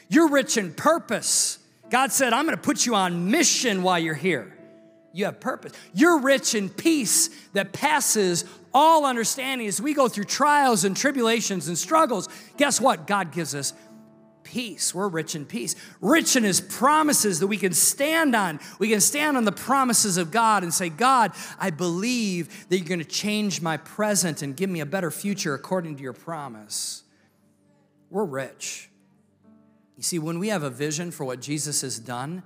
You're 0.09 0.28
rich 0.28 0.57
in 0.57 0.74
purpose. 0.74 1.59
God 1.91 2.11
said, 2.11 2.32
I'm 2.32 2.47
to 2.49 2.57
put 2.57 2.84
you 2.84 2.97
on 2.97 3.30
mission 3.30 3.84
while 3.84 3.99
you're 3.99 4.14
here. 4.14 4.57
You 5.12 5.26
have 5.26 5.41
purpose. 5.41 5.72
You're 5.95 6.20
rich 6.20 6.55
in 6.55 6.68
peace 6.68 7.28
that 7.53 7.72
passes 7.72 8.45
all 8.73 9.05
understanding. 9.05 9.66
As 9.66 9.81
we 9.81 9.95
go 9.95 10.09
through 10.09 10.25
trials 10.25 10.85
and 10.85 10.97
tribulations 10.97 11.69
and 11.69 11.77
struggles, 11.77 12.29
guess 12.57 12.81
what? 12.81 13.07
God 13.07 13.33
gives 13.33 13.55
us 13.55 13.73
peace. 14.45 14.95
We're 14.95 15.09
rich 15.09 15.35
in 15.35 15.45
peace. 15.45 15.77
Rich 16.01 16.37
in 16.37 16.45
His 16.45 16.61
promises 16.61 17.41
that 17.41 17.47
we 17.47 17.59
can 17.59 17.73
stand 17.73 18.35
on. 18.35 18.61
We 18.79 18.89
can 18.89 19.01
stand 19.01 19.37
on 19.37 19.45
the 19.45 19.53
promises 19.53 20.16
of 20.16 20.31
God 20.31 20.62
and 20.62 20.73
say, 20.73 20.89
God, 20.89 21.33
I 21.59 21.71
believe 21.71 22.69
that 22.69 22.79
you're 22.79 22.89
going 22.89 22.99
to 22.99 23.05
change 23.05 23.61
my 23.61 23.77
present 23.77 24.43
and 24.43 24.57
give 24.57 24.71
me 24.71 24.81
a 24.81 24.87
better 24.87 25.11
future 25.11 25.55
according 25.55 25.97
to 25.97 26.03
your 26.03 26.14
promise. 26.14 27.03
We're 28.11 28.25
rich. 28.25 28.89
You 29.97 30.03
see, 30.03 30.19
when 30.19 30.39
we 30.39 30.49
have 30.49 30.62
a 30.62 30.71
vision 30.71 31.11
for 31.11 31.25
what 31.25 31.41
Jesus 31.41 31.83
has 31.83 31.99
done, 31.99 32.43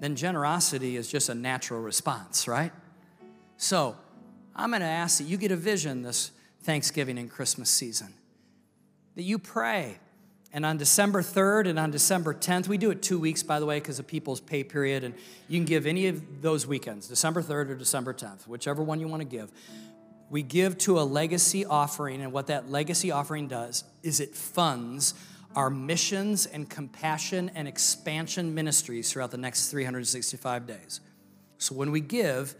then 0.00 0.16
generosity 0.16 0.96
is 0.96 1.08
just 1.08 1.28
a 1.28 1.34
natural 1.34 1.80
response, 1.80 2.46
right? 2.46 2.72
So, 3.56 3.96
I'm 4.56 4.70
going 4.70 4.80
to 4.80 4.86
ask 4.86 5.18
that 5.18 5.24
you 5.24 5.36
get 5.36 5.50
a 5.50 5.56
vision 5.56 6.02
this 6.02 6.30
Thanksgiving 6.62 7.18
and 7.18 7.30
Christmas 7.30 7.70
season, 7.70 8.14
that 9.16 9.22
you 9.22 9.38
pray. 9.38 9.98
And 10.52 10.64
on 10.64 10.76
December 10.76 11.20
3rd 11.20 11.68
and 11.68 11.78
on 11.78 11.90
December 11.90 12.32
10th, 12.32 12.68
we 12.68 12.78
do 12.78 12.92
it 12.92 13.02
two 13.02 13.18
weeks, 13.18 13.42
by 13.42 13.58
the 13.58 13.66
way, 13.66 13.80
because 13.80 13.98
of 13.98 14.06
people's 14.06 14.40
pay 14.40 14.62
period, 14.62 15.02
and 15.02 15.14
you 15.48 15.58
can 15.58 15.64
give 15.64 15.84
any 15.84 16.06
of 16.06 16.42
those 16.42 16.66
weekends, 16.66 17.08
December 17.08 17.42
3rd 17.42 17.70
or 17.70 17.74
December 17.74 18.14
10th, 18.14 18.46
whichever 18.46 18.82
one 18.82 19.00
you 19.00 19.08
want 19.08 19.20
to 19.20 19.28
give. 19.28 19.50
We 20.30 20.42
give 20.42 20.78
to 20.78 21.00
a 21.00 21.02
legacy 21.02 21.66
offering, 21.66 22.22
and 22.22 22.32
what 22.32 22.46
that 22.46 22.70
legacy 22.70 23.10
offering 23.10 23.48
does 23.48 23.82
is 24.04 24.20
it 24.20 24.34
funds 24.34 25.14
our 25.56 25.70
missions 25.70 26.46
and 26.46 26.70
compassion 26.70 27.50
and 27.54 27.66
expansion 27.66 28.54
ministries 28.54 29.10
throughout 29.10 29.32
the 29.32 29.36
next 29.36 29.70
365 29.70 30.66
days. 30.66 31.00
So 31.58 31.74
when 31.74 31.90
we 31.90 32.00
give, 32.00 32.54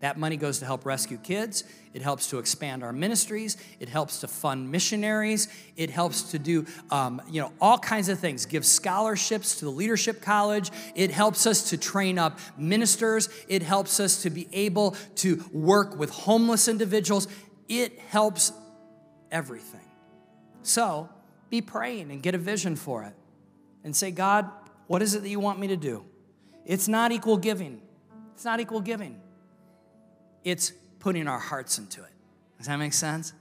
that 0.00 0.18
money 0.18 0.36
goes 0.36 0.58
to 0.58 0.66
help 0.66 0.84
rescue 0.84 1.16
kids. 1.16 1.64
It 1.94 2.02
helps 2.02 2.28
to 2.30 2.38
expand 2.38 2.82
our 2.82 2.92
ministries. 2.92 3.56
It 3.80 3.88
helps 3.88 4.20
to 4.20 4.28
fund 4.28 4.70
missionaries. 4.70 5.48
It 5.76 5.90
helps 5.90 6.32
to 6.32 6.38
do, 6.38 6.66
um, 6.90 7.22
you 7.30 7.40
know, 7.40 7.52
all 7.60 7.78
kinds 7.78 8.08
of 8.08 8.18
things. 8.18 8.44
Give 8.44 8.66
scholarships 8.66 9.60
to 9.60 9.64
the 9.64 9.70
leadership 9.70 10.20
college. 10.20 10.70
It 10.94 11.10
helps 11.10 11.46
us 11.46 11.70
to 11.70 11.78
train 11.78 12.18
up 12.18 12.38
ministers. 12.58 13.28
It 13.48 13.62
helps 13.62 14.00
us 14.00 14.22
to 14.22 14.30
be 14.30 14.48
able 14.52 14.96
to 15.16 15.42
work 15.52 15.96
with 15.98 16.10
homeless 16.10 16.68
individuals. 16.68 17.28
It 17.68 17.98
helps 17.98 18.52
everything. 19.30 19.80
So 20.62 21.08
be 21.48 21.60
praying 21.60 22.10
and 22.10 22.22
get 22.22 22.34
a 22.34 22.38
vision 22.38 22.76
for 22.76 23.04
it 23.04 23.14
and 23.84 23.94
say, 23.94 24.10
God, 24.10 24.50
what 24.86 25.00
is 25.00 25.14
it 25.14 25.22
that 25.22 25.28
you 25.28 25.40
want 25.40 25.60
me 25.60 25.68
to 25.68 25.76
do? 25.76 26.04
It's 26.66 26.88
not 26.88 27.12
equal 27.12 27.36
giving. 27.36 27.80
It's 28.34 28.44
not 28.44 28.60
equal 28.60 28.80
giving. 28.80 29.20
It's 30.44 30.72
putting 31.00 31.26
our 31.26 31.38
hearts 31.38 31.78
into 31.78 32.02
it. 32.02 32.10
Does 32.58 32.66
that 32.66 32.76
make 32.76 32.92
sense? 32.92 33.32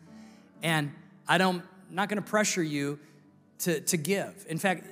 And 0.62 0.92
I 1.28 1.38
don't, 1.38 1.62
I'm 1.90 1.96
not 1.96 2.10
going 2.10 2.22
to 2.22 2.28
pressure 2.28 2.64
you 2.64 3.00
to, 3.60 3.82
to 3.82 3.98
give. 3.98 4.46
In 4.50 4.58
fact, 4.58 4.86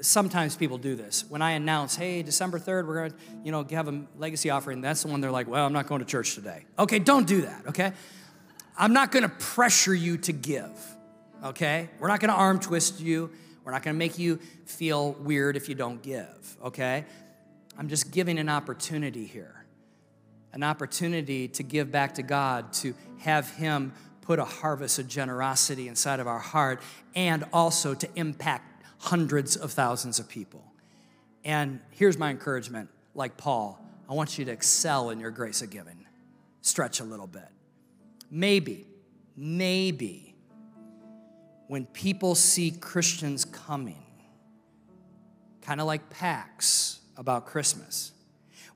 sometimes 0.00 0.56
people 0.56 0.78
do 0.78 0.94
this. 0.94 1.24
When 1.28 1.42
I 1.42 1.52
announce, 1.52 1.96
hey, 1.96 2.22
December 2.22 2.58
3rd, 2.58 2.86
we're 2.86 2.94
going 2.94 3.10
to, 3.10 3.16
you 3.44 3.52
know, 3.52 3.66
have 3.70 3.88
a 3.88 4.02
legacy 4.16 4.50
offering, 4.50 4.80
that's 4.80 5.02
the 5.02 5.08
one 5.08 5.20
they're 5.20 5.30
like, 5.30 5.48
well, 5.48 5.66
I'm 5.66 5.72
not 5.72 5.86
going 5.86 6.00
to 6.00 6.06
church 6.06 6.34
today. 6.34 6.64
Okay, 6.78 6.98
don't 6.98 7.26
do 7.26 7.42
that, 7.42 7.66
okay? 7.68 7.92
I'm 8.78 8.92
not 8.92 9.12
going 9.12 9.24
to 9.24 9.28
pressure 9.28 9.94
you 9.94 10.16
to 10.18 10.32
give 10.32 10.70
okay? 11.44 11.88
We're 11.98 12.08
not 12.08 12.20
gonna 12.20 12.34
arm 12.34 12.60
twist 12.60 13.00
you. 13.00 13.30
We're 13.64 13.72
not 13.72 13.82
gonna 13.82 13.98
make 13.98 14.18
you 14.18 14.36
feel 14.64 15.12
weird 15.12 15.56
if 15.56 15.68
you 15.68 15.74
don't 15.74 16.02
give, 16.02 16.56
okay? 16.64 17.04
I'm 17.78 17.88
just 17.88 18.10
giving 18.10 18.38
an 18.38 18.48
opportunity 18.48 19.26
here 19.26 19.59
an 20.52 20.62
opportunity 20.62 21.48
to 21.48 21.62
give 21.62 21.90
back 21.90 22.14
to 22.14 22.22
God, 22.22 22.72
to 22.74 22.94
have 23.18 23.50
Him 23.50 23.92
put 24.22 24.38
a 24.38 24.44
harvest 24.44 24.98
of 24.98 25.08
generosity 25.08 25.88
inside 25.88 26.20
of 26.20 26.26
our 26.26 26.38
heart, 26.38 26.80
and 27.14 27.44
also 27.52 27.94
to 27.94 28.08
impact 28.16 28.84
hundreds 28.98 29.56
of 29.56 29.72
thousands 29.72 30.18
of 30.18 30.28
people. 30.28 30.64
And 31.44 31.80
here's 31.90 32.18
my 32.18 32.30
encouragement 32.30 32.90
like 33.14 33.36
Paul, 33.36 33.80
I 34.08 34.14
want 34.14 34.38
you 34.38 34.44
to 34.44 34.52
excel 34.52 35.10
in 35.10 35.20
your 35.20 35.30
grace 35.30 35.62
of 35.62 35.70
giving, 35.70 36.06
stretch 36.62 37.00
a 37.00 37.04
little 37.04 37.26
bit. 37.26 37.48
Maybe, 38.30 38.86
maybe 39.36 40.34
when 41.66 41.86
people 41.86 42.34
see 42.34 42.70
Christians 42.70 43.44
coming, 43.44 44.02
kind 45.62 45.80
of 45.80 45.86
like 45.86 46.10
PAX 46.10 47.00
about 47.16 47.46
Christmas, 47.46 48.12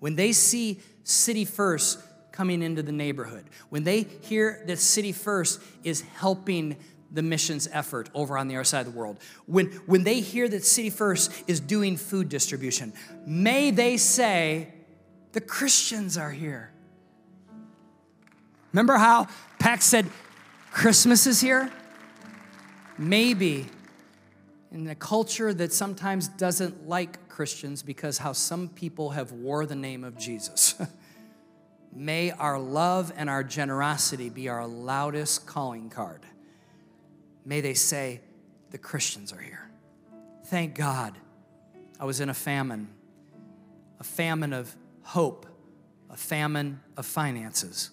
when 0.00 0.16
they 0.16 0.32
see 0.32 0.80
City 1.04 1.44
First 1.44 2.00
coming 2.32 2.62
into 2.62 2.82
the 2.82 2.92
neighborhood, 2.92 3.44
when 3.68 3.84
they 3.84 4.02
hear 4.02 4.64
that 4.66 4.78
City 4.78 5.12
First 5.12 5.60
is 5.84 6.00
helping 6.00 6.76
the 7.12 7.22
missions 7.22 7.68
effort 7.70 8.10
over 8.12 8.36
on 8.36 8.48
the 8.48 8.56
other 8.56 8.64
side 8.64 8.86
of 8.86 8.92
the 8.92 8.98
world, 8.98 9.18
when, 9.46 9.66
when 9.86 10.02
they 10.02 10.18
hear 10.18 10.48
that 10.48 10.64
City 10.64 10.90
First 10.90 11.30
is 11.46 11.60
doing 11.60 11.96
food 11.96 12.28
distribution, 12.28 12.92
may 13.24 13.70
they 13.70 13.96
say, 13.96 14.74
the 15.32 15.40
Christians 15.40 16.16
are 16.16 16.30
here. 16.30 16.72
Remember 18.72 18.96
how 18.96 19.28
Pax 19.60 19.84
said, 19.84 20.06
Christmas 20.72 21.26
is 21.28 21.40
here? 21.40 21.70
Maybe 22.98 23.66
in 24.74 24.88
a 24.88 24.94
culture 24.96 25.54
that 25.54 25.72
sometimes 25.72 26.26
doesn't 26.26 26.88
like 26.88 27.28
Christians 27.28 27.80
because 27.84 28.18
how 28.18 28.32
some 28.32 28.68
people 28.68 29.10
have 29.10 29.30
wore 29.30 29.66
the 29.66 29.76
name 29.76 30.02
of 30.02 30.18
Jesus. 30.18 30.74
May 31.94 32.32
our 32.32 32.58
love 32.58 33.12
and 33.16 33.30
our 33.30 33.44
generosity 33.44 34.30
be 34.30 34.48
our 34.48 34.66
loudest 34.66 35.46
calling 35.46 35.90
card. 35.90 36.22
May 37.44 37.60
they 37.60 37.74
say, 37.74 38.20
the 38.72 38.78
Christians 38.78 39.32
are 39.32 39.38
here. 39.38 39.70
Thank 40.46 40.74
God 40.74 41.16
I 42.00 42.04
was 42.04 42.18
in 42.18 42.28
a 42.28 42.34
famine, 42.34 42.88
a 44.00 44.04
famine 44.04 44.52
of 44.52 44.74
hope, 45.02 45.46
a 46.10 46.16
famine 46.16 46.80
of 46.96 47.06
finances, 47.06 47.90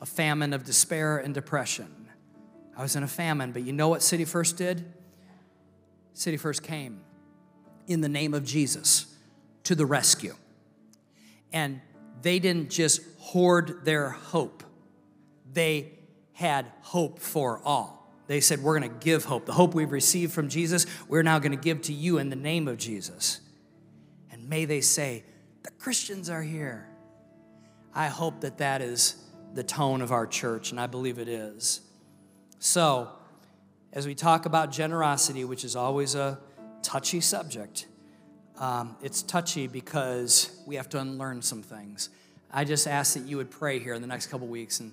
a 0.00 0.06
famine 0.06 0.52
of 0.52 0.64
despair 0.64 1.18
and 1.18 1.32
depression. 1.32 2.08
I 2.76 2.82
was 2.82 2.96
in 2.96 3.04
a 3.04 3.08
famine, 3.08 3.52
but 3.52 3.62
you 3.62 3.72
know 3.72 3.86
what 3.86 4.02
City 4.02 4.24
First 4.24 4.56
did? 4.56 4.84
City 6.14 6.36
First 6.36 6.62
came 6.62 7.00
in 7.86 8.00
the 8.00 8.08
name 8.08 8.34
of 8.34 8.44
Jesus 8.44 9.06
to 9.64 9.74
the 9.74 9.86
rescue. 9.86 10.34
And 11.52 11.80
they 12.22 12.38
didn't 12.38 12.70
just 12.70 13.02
hoard 13.18 13.84
their 13.84 14.10
hope, 14.10 14.62
they 15.52 15.92
had 16.32 16.66
hope 16.80 17.18
for 17.18 17.60
all. 17.64 18.02
They 18.26 18.40
said, 18.40 18.62
We're 18.62 18.78
going 18.78 18.90
to 18.90 19.04
give 19.04 19.24
hope. 19.24 19.46
The 19.46 19.52
hope 19.52 19.74
we've 19.74 19.92
received 19.92 20.32
from 20.32 20.48
Jesus, 20.48 20.86
we're 21.08 21.22
now 21.22 21.38
going 21.38 21.52
to 21.52 21.62
give 21.62 21.82
to 21.82 21.92
you 21.92 22.18
in 22.18 22.30
the 22.30 22.36
name 22.36 22.68
of 22.68 22.78
Jesus. 22.78 23.40
And 24.30 24.48
may 24.48 24.64
they 24.64 24.80
say, 24.80 25.24
The 25.62 25.70
Christians 25.72 26.30
are 26.30 26.42
here. 26.42 26.88
I 27.94 28.06
hope 28.06 28.40
that 28.40 28.58
that 28.58 28.80
is 28.80 29.16
the 29.52 29.62
tone 29.62 30.00
of 30.00 30.12
our 30.12 30.26
church, 30.26 30.70
and 30.70 30.80
I 30.80 30.86
believe 30.86 31.18
it 31.18 31.28
is. 31.28 31.82
So, 32.58 33.10
as 33.92 34.06
we 34.06 34.14
talk 34.14 34.46
about 34.46 34.70
generosity, 34.70 35.44
which 35.44 35.64
is 35.64 35.76
always 35.76 36.14
a 36.14 36.38
touchy 36.82 37.20
subject, 37.20 37.86
um, 38.58 38.96
it's 39.02 39.22
touchy 39.22 39.66
because 39.66 40.62
we 40.66 40.76
have 40.76 40.88
to 40.90 40.98
unlearn 40.98 41.42
some 41.42 41.62
things. 41.62 42.08
I 42.50 42.64
just 42.64 42.86
ask 42.86 43.14
that 43.14 43.26
you 43.26 43.36
would 43.36 43.50
pray 43.50 43.78
here 43.78 43.94
in 43.94 44.00
the 44.00 44.08
next 44.08 44.26
couple 44.26 44.46
weeks 44.46 44.80
and, 44.80 44.92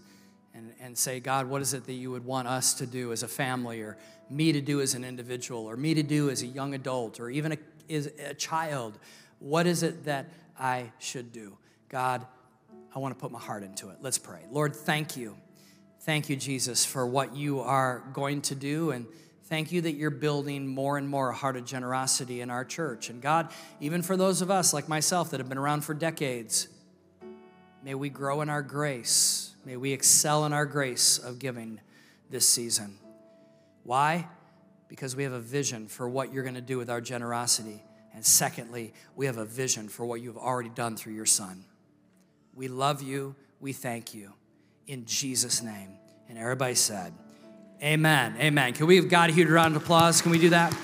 and, 0.54 0.74
and 0.82 0.98
say, 0.98 1.20
God, 1.20 1.48
what 1.48 1.62
is 1.62 1.74
it 1.74 1.86
that 1.86 1.94
you 1.94 2.12
would 2.12 2.26
want 2.26 2.48
us 2.48 2.74
to 2.76 2.86
do 2.86 3.12
as 3.12 3.24
a 3.24 3.28
family, 3.28 3.82
or 3.82 3.98
me 4.30 4.52
to 4.52 4.62
do 4.62 4.82
as 4.82 4.94
an 4.94 5.04
individual, 5.04 5.66
or 5.66 5.76
me 5.76 5.94
to 5.94 6.04
do 6.04 6.30
as 6.30 6.42
a 6.42 6.48
young 6.48 6.74
adult, 6.74 7.20
or 7.20 7.30
even 7.30 7.54
a, 7.54 7.58
as 7.94 8.08
a 8.26 8.34
child? 8.34 8.98
What 9.40 9.68
is 9.68 9.84
it 9.84 10.06
that 10.06 10.28
I 10.60 10.92
should 11.00 11.32
do? 11.32 11.58
God, 11.90 12.26
I 12.94 13.00
want 13.00 13.18
to 13.18 13.22
put 13.22 13.32
my 13.32 13.40
heart 13.40 13.64
into 13.64 13.90
it. 13.90 13.98
Let's 14.02 14.18
pray. 14.18 14.42
Lord, 14.52 14.76
thank 14.76 15.16
you. 15.16 15.38
Thank 16.02 16.30
you, 16.30 16.38
Jesus, 16.38 16.86
for 16.86 17.06
what 17.06 17.36
you 17.36 17.60
are 17.60 18.04
going 18.14 18.42
to 18.44 18.56
do. 18.56 18.92
And 18.92 19.06
thank 19.44 19.72
you 19.74 19.82
that 19.82 19.94
you're 19.94 20.10
building 20.10 20.66
more 20.66 20.98
and 20.98 21.08
more 21.08 21.30
a 21.30 21.36
heart 21.36 21.58
of 21.58 21.66
generosity 21.66 22.40
in 22.40 22.50
our 22.50 22.64
church. 22.64 23.10
And 23.10 23.22
God, 23.22 23.52
even 23.82 24.02
for 24.02 24.16
those 24.16 24.42
of 24.42 24.50
us 24.50 24.74
like 24.74 24.88
myself 24.88 25.32
that 25.32 25.42
have 25.42 25.50
been 25.50 25.58
around 25.58 25.82
for 25.82 25.94
decades, 25.94 26.70
may 27.84 27.96
we 27.96 28.08
grow 28.08 28.42
in 28.42 28.50
our 28.50 28.62
grace. 28.62 29.54
May 29.66 29.76
we 29.76 29.92
excel 29.92 30.46
in 30.46 30.54
our 30.54 30.66
grace 30.66 31.18
of 31.18 31.38
giving 31.38 31.82
this 32.30 32.48
season. 32.48 32.98
Why? 33.84 34.30
Because 34.88 35.18
we 35.18 35.24
have 35.24 35.34
a 35.34 35.40
vision 35.40 35.90
for 35.90 36.08
what 36.08 36.32
you're 36.32 36.44
going 36.44 36.56
to 36.56 36.62
do 36.62 36.78
with 36.78 36.90
our 36.90 37.02
generosity. 37.02 37.84
And 38.14 38.26
secondly, 38.26 38.94
we 39.18 39.26
have 39.26 39.38
a 39.38 39.46
vision 39.46 39.90
for 39.90 40.06
what 40.06 40.22
you've 40.22 40.38
already 40.38 40.70
done 40.70 40.96
through 40.96 41.14
your 41.14 41.26
son. 41.26 41.66
We 42.56 42.70
love 42.70 43.02
you. 43.02 43.36
We 43.60 43.74
thank 43.74 44.14
you. 44.14 44.34
In 44.90 45.06
Jesus' 45.06 45.62
name. 45.62 46.00
And 46.30 46.38
everybody 46.40 46.74
said, 46.74 47.14
Amen. 47.84 48.36
Amen. 48.40 48.74
Can 48.74 48.88
we 48.88 48.96
have 48.96 49.08
God 49.08 49.30
a 49.30 49.34
huge 49.34 49.48
round 49.48 49.76
of 49.76 49.84
applause? 49.84 50.20
Can 50.20 50.32
we 50.32 50.40
do 50.40 50.50
that? 50.50 50.76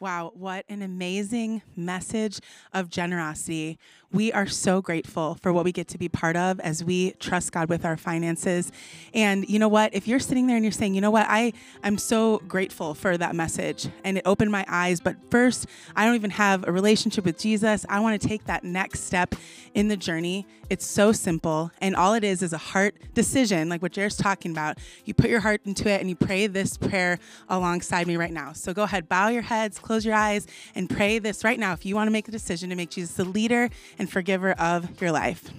Wow, 0.00 0.32
what 0.34 0.64
an 0.70 0.80
amazing 0.80 1.60
message 1.76 2.40
of 2.72 2.88
generosity. 2.88 3.78
We 4.10 4.32
are 4.32 4.46
so 4.46 4.80
grateful 4.80 5.34
for 5.34 5.52
what 5.52 5.62
we 5.62 5.72
get 5.72 5.88
to 5.88 5.98
be 5.98 6.08
part 6.08 6.36
of 6.36 6.58
as 6.60 6.82
we 6.82 7.10
trust 7.20 7.52
God 7.52 7.68
with 7.68 7.84
our 7.84 7.98
finances. 7.98 8.72
And 9.12 9.46
you 9.46 9.58
know 9.58 9.68
what? 9.68 9.94
If 9.94 10.08
you're 10.08 10.18
sitting 10.18 10.46
there 10.46 10.56
and 10.56 10.64
you're 10.64 10.72
saying, 10.72 10.94
you 10.94 11.02
know 11.02 11.10
what, 11.10 11.26
I, 11.28 11.52
I'm 11.84 11.98
so 11.98 12.38
grateful 12.48 12.94
for 12.94 13.18
that 13.18 13.36
message 13.36 13.88
and 14.02 14.16
it 14.16 14.22
opened 14.24 14.50
my 14.50 14.64
eyes, 14.68 15.00
but 15.00 15.16
first, 15.30 15.66
I 15.94 16.06
don't 16.06 16.14
even 16.14 16.30
have 16.30 16.66
a 16.66 16.72
relationship 16.72 17.26
with 17.26 17.38
Jesus. 17.38 17.84
I 17.90 18.00
want 18.00 18.20
to 18.20 18.26
take 18.26 18.46
that 18.46 18.64
next 18.64 19.00
step 19.00 19.34
in 19.74 19.88
the 19.88 19.98
journey. 19.98 20.46
It's 20.70 20.86
so 20.86 21.12
simple. 21.12 21.70
And 21.80 21.94
all 21.94 22.14
it 22.14 22.24
is 22.24 22.42
is 22.42 22.52
a 22.52 22.58
heart 22.58 22.94
decision, 23.12 23.68
like 23.68 23.82
what 23.82 23.92
Jared's 23.92 24.16
talking 24.16 24.50
about. 24.50 24.78
You 25.04 25.14
put 25.14 25.28
your 25.28 25.40
heart 25.40 25.60
into 25.66 25.90
it 25.90 26.00
and 26.00 26.08
you 26.08 26.16
pray 26.16 26.46
this 26.46 26.76
prayer 26.78 27.18
alongside 27.48 28.06
me 28.06 28.16
right 28.16 28.32
now. 28.32 28.52
So 28.54 28.72
go 28.72 28.84
ahead, 28.84 29.08
bow 29.08 29.28
your 29.28 29.42
heads, 29.42 29.78
close 29.90 30.06
your 30.06 30.14
eyes, 30.14 30.46
and 30.76 30.88
pray 30.88 31.18
this 31.18 31.42
right 31.42 31.58
now 31.58 31.72
if 31.72 31.84
you 31.84 31.96
want 31.96 32.06
to 32.06 32.12
make 32.12 32.28
a 32.28 32.30
decision 32.30 32.70
to 32.70 32.76
make 32.76 32.90
Jesus 32.90 33.16
the 33.16 33.24
leader 33.24 33.68
and 33.98 34.08
forgiver 34.08 34.52
of 34.52 35.02
your 35.02 35.10
life. 35.10 35.50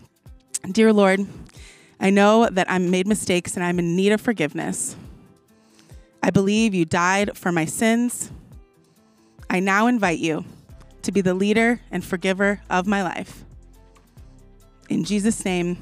Dear 0.71 0.93
Lord, 0.93 1.27
I 1.99 2.11
know 2.11 2.47
that 2.49 2.71
I 2.71 2.77
made 2.77 3.07
mistakes 3.07 3.57
and 3.57 3.65
I'm 3.65 3.77
in 3.77 3.93
need 3.93 4.13
of 4.13 4.21
forgiveness. 4.21 4.95
I 6.23 6.29
believe 6.29 6.73
you 6.73 6.85
died 6.85 7.37
for 7.37 7.51
my 7.51 7.65
sins. 7.65 8.31
I 9.49 9.59
now 9.59 9.87
invite 9.87 10.19
you 10.19 10.45
to 11.01 11.11
be 11.11 11.19
the 11.19 11.33
leader 11.33 11.81
and 11.91 12.01
forgiver 12.01 12.61
of 12.69 12.87
my 12.87 13.03
life. 13.03 13.43
In 14.87 15.03
Jesus' 15.03 15.43
name, 15.43 15.75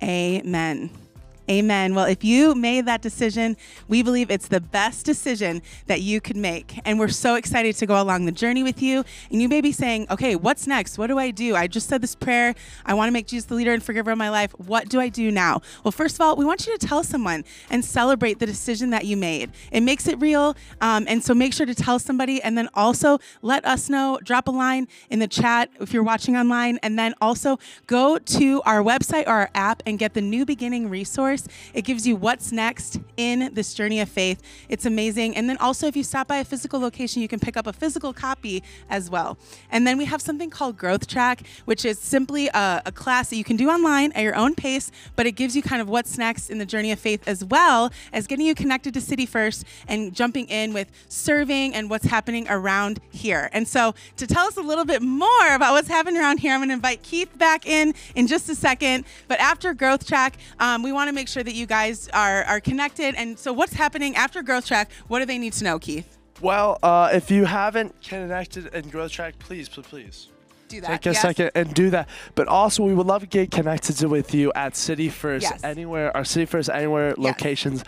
amen. 0.00 1.01
Amen. 1.50 1.94
Well, 1.96 2.04
if 2.04 2.22
you 2.22 2.54
made 2.54 2.86
that 2.86 3.02
decision, 3.02 3.56
we 3.88 4.02
believe 4.02 4.30
it's 4.30 4.46
the 4.46 4.60
best 4.60 5.04
decision 5.04 5.60
that 5.86 6.00
you 6.00 6.20
could 6.20 6.36
make. 6.36 6.78
And 6.84 7.00
we're 7.00 7.08
so 7.08 7.34
excited 7.34 7.74
to 7.76 7.86
go 7.86 8.00
along 8.00 8.26
the 8.26 8.32
journey 8.32 8.62
with 8.62 8.80
you. 8.80 9.04
And 9.30 9.42
you 9.42 9.48
may 9.48 9.60
be 9.60 9.72
saying, 9.72 10.06
okay, 10.08 10.36
what's 10.36 10.68
next? 10.68 10.98
What 10.98 11.08
do 11.08 11.18
I 11.18 11.32
do? 11.32 11.56
I 11.56 11.66
just 11.66 11.88
said 11.88 12.00
this 12.00 12.14
prayer. 12.14 12.54
I 12.86 12.94
want 12.94 13.08
to 13.08 13.12
make 13.12 13.26
Jesus 13.26 13.46
the 13.46 13.56
leader 13.56 13.72
and 13.72 13.82
forgiver 13.82 14.12
of 14.12 14.18
my 14.18 14.30
life. 14.30 14.52
What 14.52 14.88
do 14.88 15.00
I 15.00 15.08
do 15.08 15.32
now? 15.32 15.62
Well, 15.82 15.90
first 15.90 16.14
of 16.14 16.20
all, 16.20 16.36
we 16.36 16.44
want 16.44 16.64
you 16.64 16.78
to 16.78 16.86
tell 16.86 17.02
someone 17.02 17.44
and 17.70 17.84
celebrate 17.84 18.38
the 18.38 18.46
decision 18.46 18.90
that 18.90 19.04
you 19.04 19.16
made. 19.16 19.50
It 19.72 19.80
makes 19.80 20.06
it 20.06 20.20
real. 20.20 20.56
Um, 20.80 21.06
and 21.08 21.24
so 21.24 21.34
make 21.34 21.52
sure 21.52 21.66
to 21.66 21.74
tell 21.74 21.98
somebody. 21.98 22.40
And 22.40 22.56
then 22.56 22.68
also 22.74 23.18
let 23.42 23.64
us 23.64 23.90
know, 23.90 24.20
drop 24.22 24.46
a 24.46 24.52
line 24.52 24.86
in 25.10 25.18
the 25.18 25.28
chat 25.28 25.70
if 25.80 25.92
you're 25.92 26.04
watching 26.04 26.36
online. 26.36 26.78
And 26.84 26.96
then 26.96 27.14
also 27.20 27.58
go 27.88 28.18
to 28.18 28.62
our 28.62 28.80
website 28.80 29.26
or 29.26 29.32
our 29.32 29.50
app 29.56 29.82
and 29.86 29.98
get 29.98 30.14
the 30.14 30.20
New 30.20 30.44
Beginning 30.44 30.88
resource. 30.88 31.31
It 31.74 31.82
gives 31.82 32.06
you 32.06 32.16
what's 32.16 32.52
next 32.52 33.00
in 33.16 33.52
this 33.54 33.74
journey 33.74 34.00
of 34.00 34.08
faith. 34.08 34.42
It's 34.68 34.84
amazing. 34.84 35.36
And 35.36 35.48
then 35.48 35.56
also, 35.58 35.86
if 35.86 35.96
you 35.96 36.02
stop 36.02 36.28
by 36.28 36.38
a 36.38 36.44
physical 36.44 36.80
location, 36.80 37.22
you 37.22 37.28
can 37.28 37.40
pick 37.40 37.56
up 37.56 37.66
a 37.66 37.72
physical 37.72 38.12
copy 38.12 38.62
as 38.90 39.08
well. 39.10 39.38
And 39.70 39.86
then 39.86 39.96
we 39.98 40.04
have 40.04 40.20
something 40.20 40.50
called 40.50 40.76
Growth 40.76 41.06
Track, 41.06 41.42
which 41.64 41.84
is 41.84 41.98
simply 41.98 42.48
a, 42.48 42.82
a 42.86 42.92
class 42.92 43.30
that 43.30 43.36
you 43.36 43.44
can 43.44 43.56
do 43.56 43.70
online 43.70 44.12
at 44.12 44.22
your 44.22 44.36
own 44.36 44.54
pace, 44.54 44.90
but 45.16 45.26
it 45.26 45.32
gives 45.32 45.56
you 45.56 45.62
kind 45.62 45.80
of 45.80 45.88
what's 45.88 46.18
next 46.18 46.50
in 46.50 46.58
the 46.58 46.66
journey 46.66 46.92
of 46.92 46.98
faith 46.98 47.26
as 47.26 47.44
well 47.44 47.90
as 48.12 48.26
getting 48.26 48.46
you 48.46 48.54
connected 48.54 48.92
to 48.94 49.00
City 49.00 49.26
First 49.26 49.64
and 49.88 50.14
jumping 50.14 50.46
in 50.48 50.72
with 50.72 50.90
serving 51.08 51.74
and 51.74 51.88
what's 51.88 52.06
happening 52.06 52.46
around 52.48 53.00
here. 53.10 53.48
And 53.52 53.66
so, 53.66 53.94
to 54.16 54.26
tell 54.26 54.46
us 54.46 54.56
a 54.56 54.62
little 54.62 54.84
bit 54.84 55.02
more 55.02 55.54
about 55.54 55.72
what's 55.72 55.88
happening 55.88 56.20
around 56.20 56.38
here, 56.38 56.52
I'm 56.52 56.60
going 56.60 56.68
to 56.68 56.74
invite 56.74 57.02
Keith 57.02 57.36
back 57.38 57.66
in 57.66 57.94
in 58.14 58.26
just 58.26 58.48
a 58.48 58.54
second. 58.54 59.04
But 59.28 59.40
after 59.40 59.74
Growth 59.74 60.06
Track, 60.06 60.36
um, 60.58 60.82
we 60.82 60.92
want 60.92 61.08
to 61.08 61.14
make 61.14 61.21
sure 61.28 61.42
that 61.42 61.54
you 61.54 61.66
guys 61.66 62.08
are, 62.12 62.44
are 62.44 62.60
connected. 62.60 63.14
And 63.14 63.38
so, 63.38 63.52
what's 63.52 63.72
happening 63.74 64.16
after 64.16 64.42
Growth 64.42 64.66
Track? 64.66 64.90
What 65.08 65.18
do 65.20 65.24
they 65.26 65.38
need 65.38 65.52
to 65.54 65.64
know, 65.64 65.78
Keith? 65.78 66.18
Well, 66.40 66.78
uh, 66.82 67.10
if 67.12 67.30
you 67.30 67.44
haven't 67.44 68.00
connected 68.02 68.66
in 68.74 68.88
Growth 68.88 69.12
Track, 69.12 69.38
please, 69.38 69.68
please, 69.68 69.86
please 69.86 70.28
Do 70.68 70.80
that. 70.80 70.88
take 70.88 71.06
a 71.06 71.10
yes? 71.10 71.22
second 71.22 71.50
and 71.54 71.72
do 71.72 71.90
that. 71.90 72.08
But 72.34 72.48
also, 72.48 72.82
we 72.82 72.94
would 72.94 73.06
love 73.06 73.20
to 73.20 73.26
get 73.28 73.50
connected 73.52 74.02
with 74.08 74.34
you 74.34 74.52
at 74.54 74.74
City 74.74 75.08
First 75.08 75.42
Yes. 75.44 75.62
Anywhere, 75.62 76.16
our 76.16 76.24
City 76.24 76.46
First 76.46 76.68
Anywhere 76.68 77.14
locations, 77.16 77.84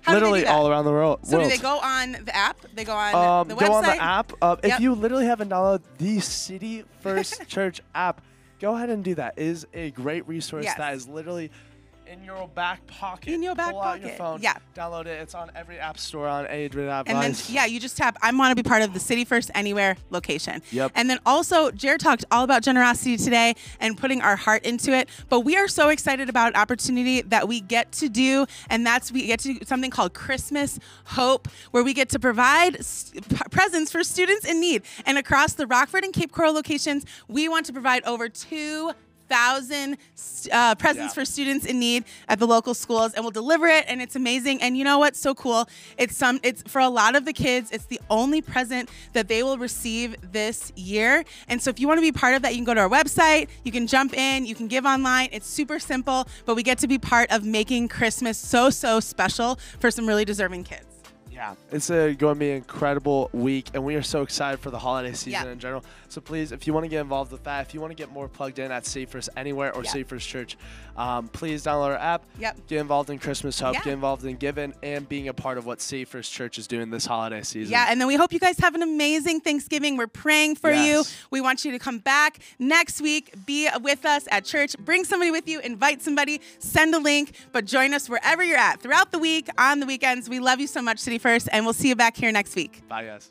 How 0.00 0.14
literally 0.14 0.46
all 0.46 0.68
around 0.70 0.86
the 0.86 0.90
world. 0.92 1.20
So, 1.24 1.42
do 1.42 1.48
they 1.48 1.58
go 1.58 1.78
on 1.80 2.12
the 2.24 2.34
app? 2.34 2.56
They 2.74 2.84
go 2.84 2.94
on 2.94 3.14
um, 3.14 3.48
the 3.48 3.56
go 3.56 3.72
on 3.74 3.82
the 3.84 4.02
app. 4.02 4.32
Uh, 4.40 4.56
Yep. 4.62 4.72
If 4.72 4.80
you 4.80 4.94
literally 4.94 5.26
haven't 5.26 5.50
downloaded 5.50 5.82
the 5.98 6.20
City 6.20 6.84
First 7.00 7.46
Church 7.46 7.82
app, 7.94 8.22
go 8.58 8.74
ahead 8.74 8.88
and 8.88 9.04
do 9.04 9.14
that. 9.16 9.34
It 9.36 9.44
is 9.46 9.66
a 9.74 9.90
great 9.90 10.26
resource 10.26 10.64
Yes. 10.64 10.78
that 10.78 10.94
is 10.94 11.06
literally 11.08 11.50
in 12.08 12.24
your 12.24 12.48
back 12.48 12.86
pocket. 12.86 13.32
In 13.32 13.42
your 13.42 13.54
back 13.54 13.72
Pull 13.72 13.82
out 13.82 14.00
your 14.00 14.10
pocket. 14.10 14.18
phone. 14.18 14.42
Yeah. 14.42 14.56
Download 14.74 15.06
it. 15.06 15.20
It's 15.20 15.34
on 15.34 15.50
every 15.54 15.78
app 15.78 15.98
store 15.98 16.26
on 16.26 16.46
Android 16.46 16.88
app. 16.88 17.08
And 17.08 17.22
then, 17.22 17.34
yeah, 17.48 17.66
you 17.66 17.78
just 17.78 17.96
tap, 17.96 18.16
I 18.22 18.32
want 18.32 18.56
to 18.56 18.62
be 18.62 18.66
part 18.66 18.82
of 18.82 18.94
the 18.94 19.00
City 19.00 19.24
First 19.24 19.50
Anywhere 19.54 19.96
location. 20.10 20.62
Yep. 20.70 20.92
And 20.94 21.10
then 21.10 21.18
also, 21.26 21.70
Jared 21.70 22.00
talked 22.00 22.24
all 22.30 22.44
about 22.44 22.62
generosity 22.62 23.16
today 23.16 23.54
and 23.80 23.96
putting 23.96 24.20
our 24.22 24.36
heart 24.36 24.64
into 24.64 24.92
it. 24.92 25.08
But 25.28 25.40
we 25.40 25.56
are 25.56 25.68
so 25.68 25.90
excited 25.90 26.28
about 26.28 26.54
an 26.54 26.60
opportunity 26.60 27.22
that 27.22 27.46
we 27.46 27.60
get 27.60 27.92
to 27.92 28.08
do. 28.08 28.46
And 28.70 28.86
that's 28.86 29.12
we 29.12 29.26
get 29.26 29.40
to 29.40 29.54
do 29.54 29.60
something 29.64 29.90
called 29.90 30.14
Christmas 30.14 30.78
Hope, 31.04 31.48
where 31.70 31.84
we 31.84 31.94
get 31.94 32.08
to 32.10 32.18
provide 32.18 32.78
presents 33.50 33.92
for 33.92 34.02
students 34.02 34.46
in 34.46 34.60
need. 34.60 34.82
And 35.04 35.18
across 35.18 35.54
the 35.54 35.66
Rockford 35.66 36.04
and 36.04 36.12
Cape 36.12 36.32
Coral 36.32 36.52
locations, 36.52 37.04
we 37.28 37.48
want 37.48 37.66
to 37.66 37.72
provide 37.72 38.04
over 38.04 38.28
two 38.28 38.92
thousand 39.28 39.96
uh, 40.52 40.74
presents 40.74 41.12
Yeah. 41.16 41.20
for 41.20 41.24
students 41.24 41.66
in 41.66 41.78
need 41.78 42.04
at 42.28 42.38
the 42.38 42.46
local 42.46 42.74
schools, 42.74 43.12
and 43.14 43.24
we'll 43.24 43.30
deliver 43.30 43.66
it. 43.66 43.84
And 43.88 44.00
it's 44.02 44.16
amazing. 44.16 44.62
And 44.62 44.76
you 44.76 44.84
know 44.84 44.98
what's 44.98 45.20
so 45.20 45.34
cool? 45.34 45.68
It's 45.96 46.16
some. 46.16 46.40
It's 46.42 46.62
for 46.62 46.80
a 46.80 46.88
lot 46.88 47.14
of 47.16 47.24
the 47.24 47.32
kids. 47.32 47.70
It's 47.70 47.84
the 47.86 48.00
only 48.10 48.40
present 48.42 48.88
that 49.12 49.28
they 49.28 49.42
will 49.42 49.58
receive 49.58 50.16
this 50.32 50.72
year. 50.76 51.24
And 51.48 51.60
so, 51.62 51.70
if 51.70 51.78
you 51.80 51.86
want 51.88 51.98
to 51.98 52.02
be 52.02 52.12
part 52.12 52.34
of 52.34 52.42
that, 52.42 52.52
you 52.52 52.58
can 52.58 52.64
go 52.64 52.74
to 52.74 52.80
our 52.80 52.88
website. 52.88 53.48
You 53.64 53.72
can 53.72 53.86
jump 53.86 54.14
in. 54.16 54.46
You 54.46 54.54
can 54.54 54.68
give 54.68 54.84
online. 54.84 55.28
It's 55.32 55.46
super 55.46 55.78
simple, 55.78 56.26
but 56.46 56.54
we 56.56 56.62
get 56.62 56.78
to 56.78 56.88
be 56.88 56.98
part 56.98 57.30
of 57.30 57.44
making 57.44 57.88
Christmas 57.88 58.38
so 58.38 58.70
so 58.70 59.00
special 59.00 59.58
for 59.80 59.90
some 59.90 60.06
really 60.06 60.24
deserving 60.24 60.64
kids. 60.64 60.87
Yeah, 61.38 61.54
it's 61.70 61.88
uh 61.88 62.12
going 62.18 62.34
to 62.34 62.38
be 62.40 62.50
an 62.50 62.56
incredible 62.56 63.30
week, 63.32 63.68
and 63.72 63.84
we 63.84 63.94
are 63.94 64.02
so 64.02 64.22
excited 64.22 64.58
for 64.58 64.70
the 64.72 64.78
holiday 64.80 65.12
season 65.12 65.30
Yeah. 65.46 65.52
in 65.52 65.60
general. 65.60 65.84
So 66.08 66.20
please, 66.20 66.50
if 66.50 66.66
you 66.66 66.72
want 66.72 66.82
to 66.82 66.88
get 66.88 67.00
involved 67.00 67.30
with 67.30 67.44
that, 67.44 67.64
if 67.64 67.74
you 67.74 67.80
want 67.80 67.92
to 67.92 67.94
get 67.94 68.10
more 68.10 68.26
plugged 68.26 68.58
in 68.58 68.72
at 68.72 68.84
City 68.86 69.06
First 69.06 69.28
Anywhere 69.36 69.72
or 69.72 69.84
Yeah. 69.84 69.90
Safe 69.90 70.18
Church, 70.18 70.56
um, 70.96 71.28
please 71.28 71.62
download 71.62 71.90
our 71.90 71.96
app. 71.96 72.22
Yep. 72.40 72.66
Get 72.66 72.80
involved 72.80 73.10
in 73.10 73.20
Christmas 73.20 73.60
Hope. 73.60 73.74
Yeah. 73.74 73.82
Get 73.84 73.92
involved 73.92 74.24
in 74.24 74.34
giving 74.34 74.74
and 74.82 75.08
being 75.08 75.28
a 75.28 75.32
part 75.34 75.58
of 75.58 75.64
what 75.66 75.80
City 75.80 76.04
First 76.04 76.32
Church 76.32 76.58
is 76.58 76.66
doing 76.66 76.90
this 76.90 77.06
holiday 77.06 77.42
season. 77.42 77.70
Yeah, 77.70 77.86
and 77.88 78.00
then 78.00 78.08
we 78.08 78.16
hope 78.16 78.32
you 78.32 78.40
guys 78.40 78.58
have 78.58 78.74
an 78.74 78.82
amazing 78.82 79.40
Thanksgiving. 79.40 79.96
We're 79.96 80.08
praying 80.08 80.56
for 80.56 80.72
you. 80.72 81.04
We 81.30 81.40
want 81.40 81.64
you 81.64 81.70
to 81.70 81.78
come 81.78 81.98
back 81.98 82.40
next 82.58 83.00
week, 83.00 83.32
be 83.46 83.68
with 83.80 84.04
us 84.04 84.26
at 84.32 84.44
church, 84.44 84.76
bring 84.78 85.04
somebody 85.04 85.30
with 85.30 85.46
you, 85.46 85.60
invite 85.60 86.02
somebody, 86.02 86.40
send 86.58 86.94
a 86.96 86.98
link, 86.98 87.32
but 87.52 87.64
join 87.64 87.94
us 87.94 88.08
wherever 88.08 88.42
you're 88.42 88.58
at 88.58 88.80
throughout 88.80 89.12
the 89.12 89.18
week, 89.20 89.48
on 89.56 89.78
the 89.78 89.86
weekends. 89.86 90.28
We 90.28 90.40
love 90.40 90.58
you 90.58 90.66
so 90.66 90.82
much, 90.82 90.98
City 90.98 91.18
And 91.52 91.64
we'll 91.64 91.74
see 91.74 91.88
you 91.88 91.96
back 91.96 92.16
here 92.16 92.32
next 92.32 92.54
week. 92.56 92.82
Bye, 92.88 93.04
guys. 93.04 93.30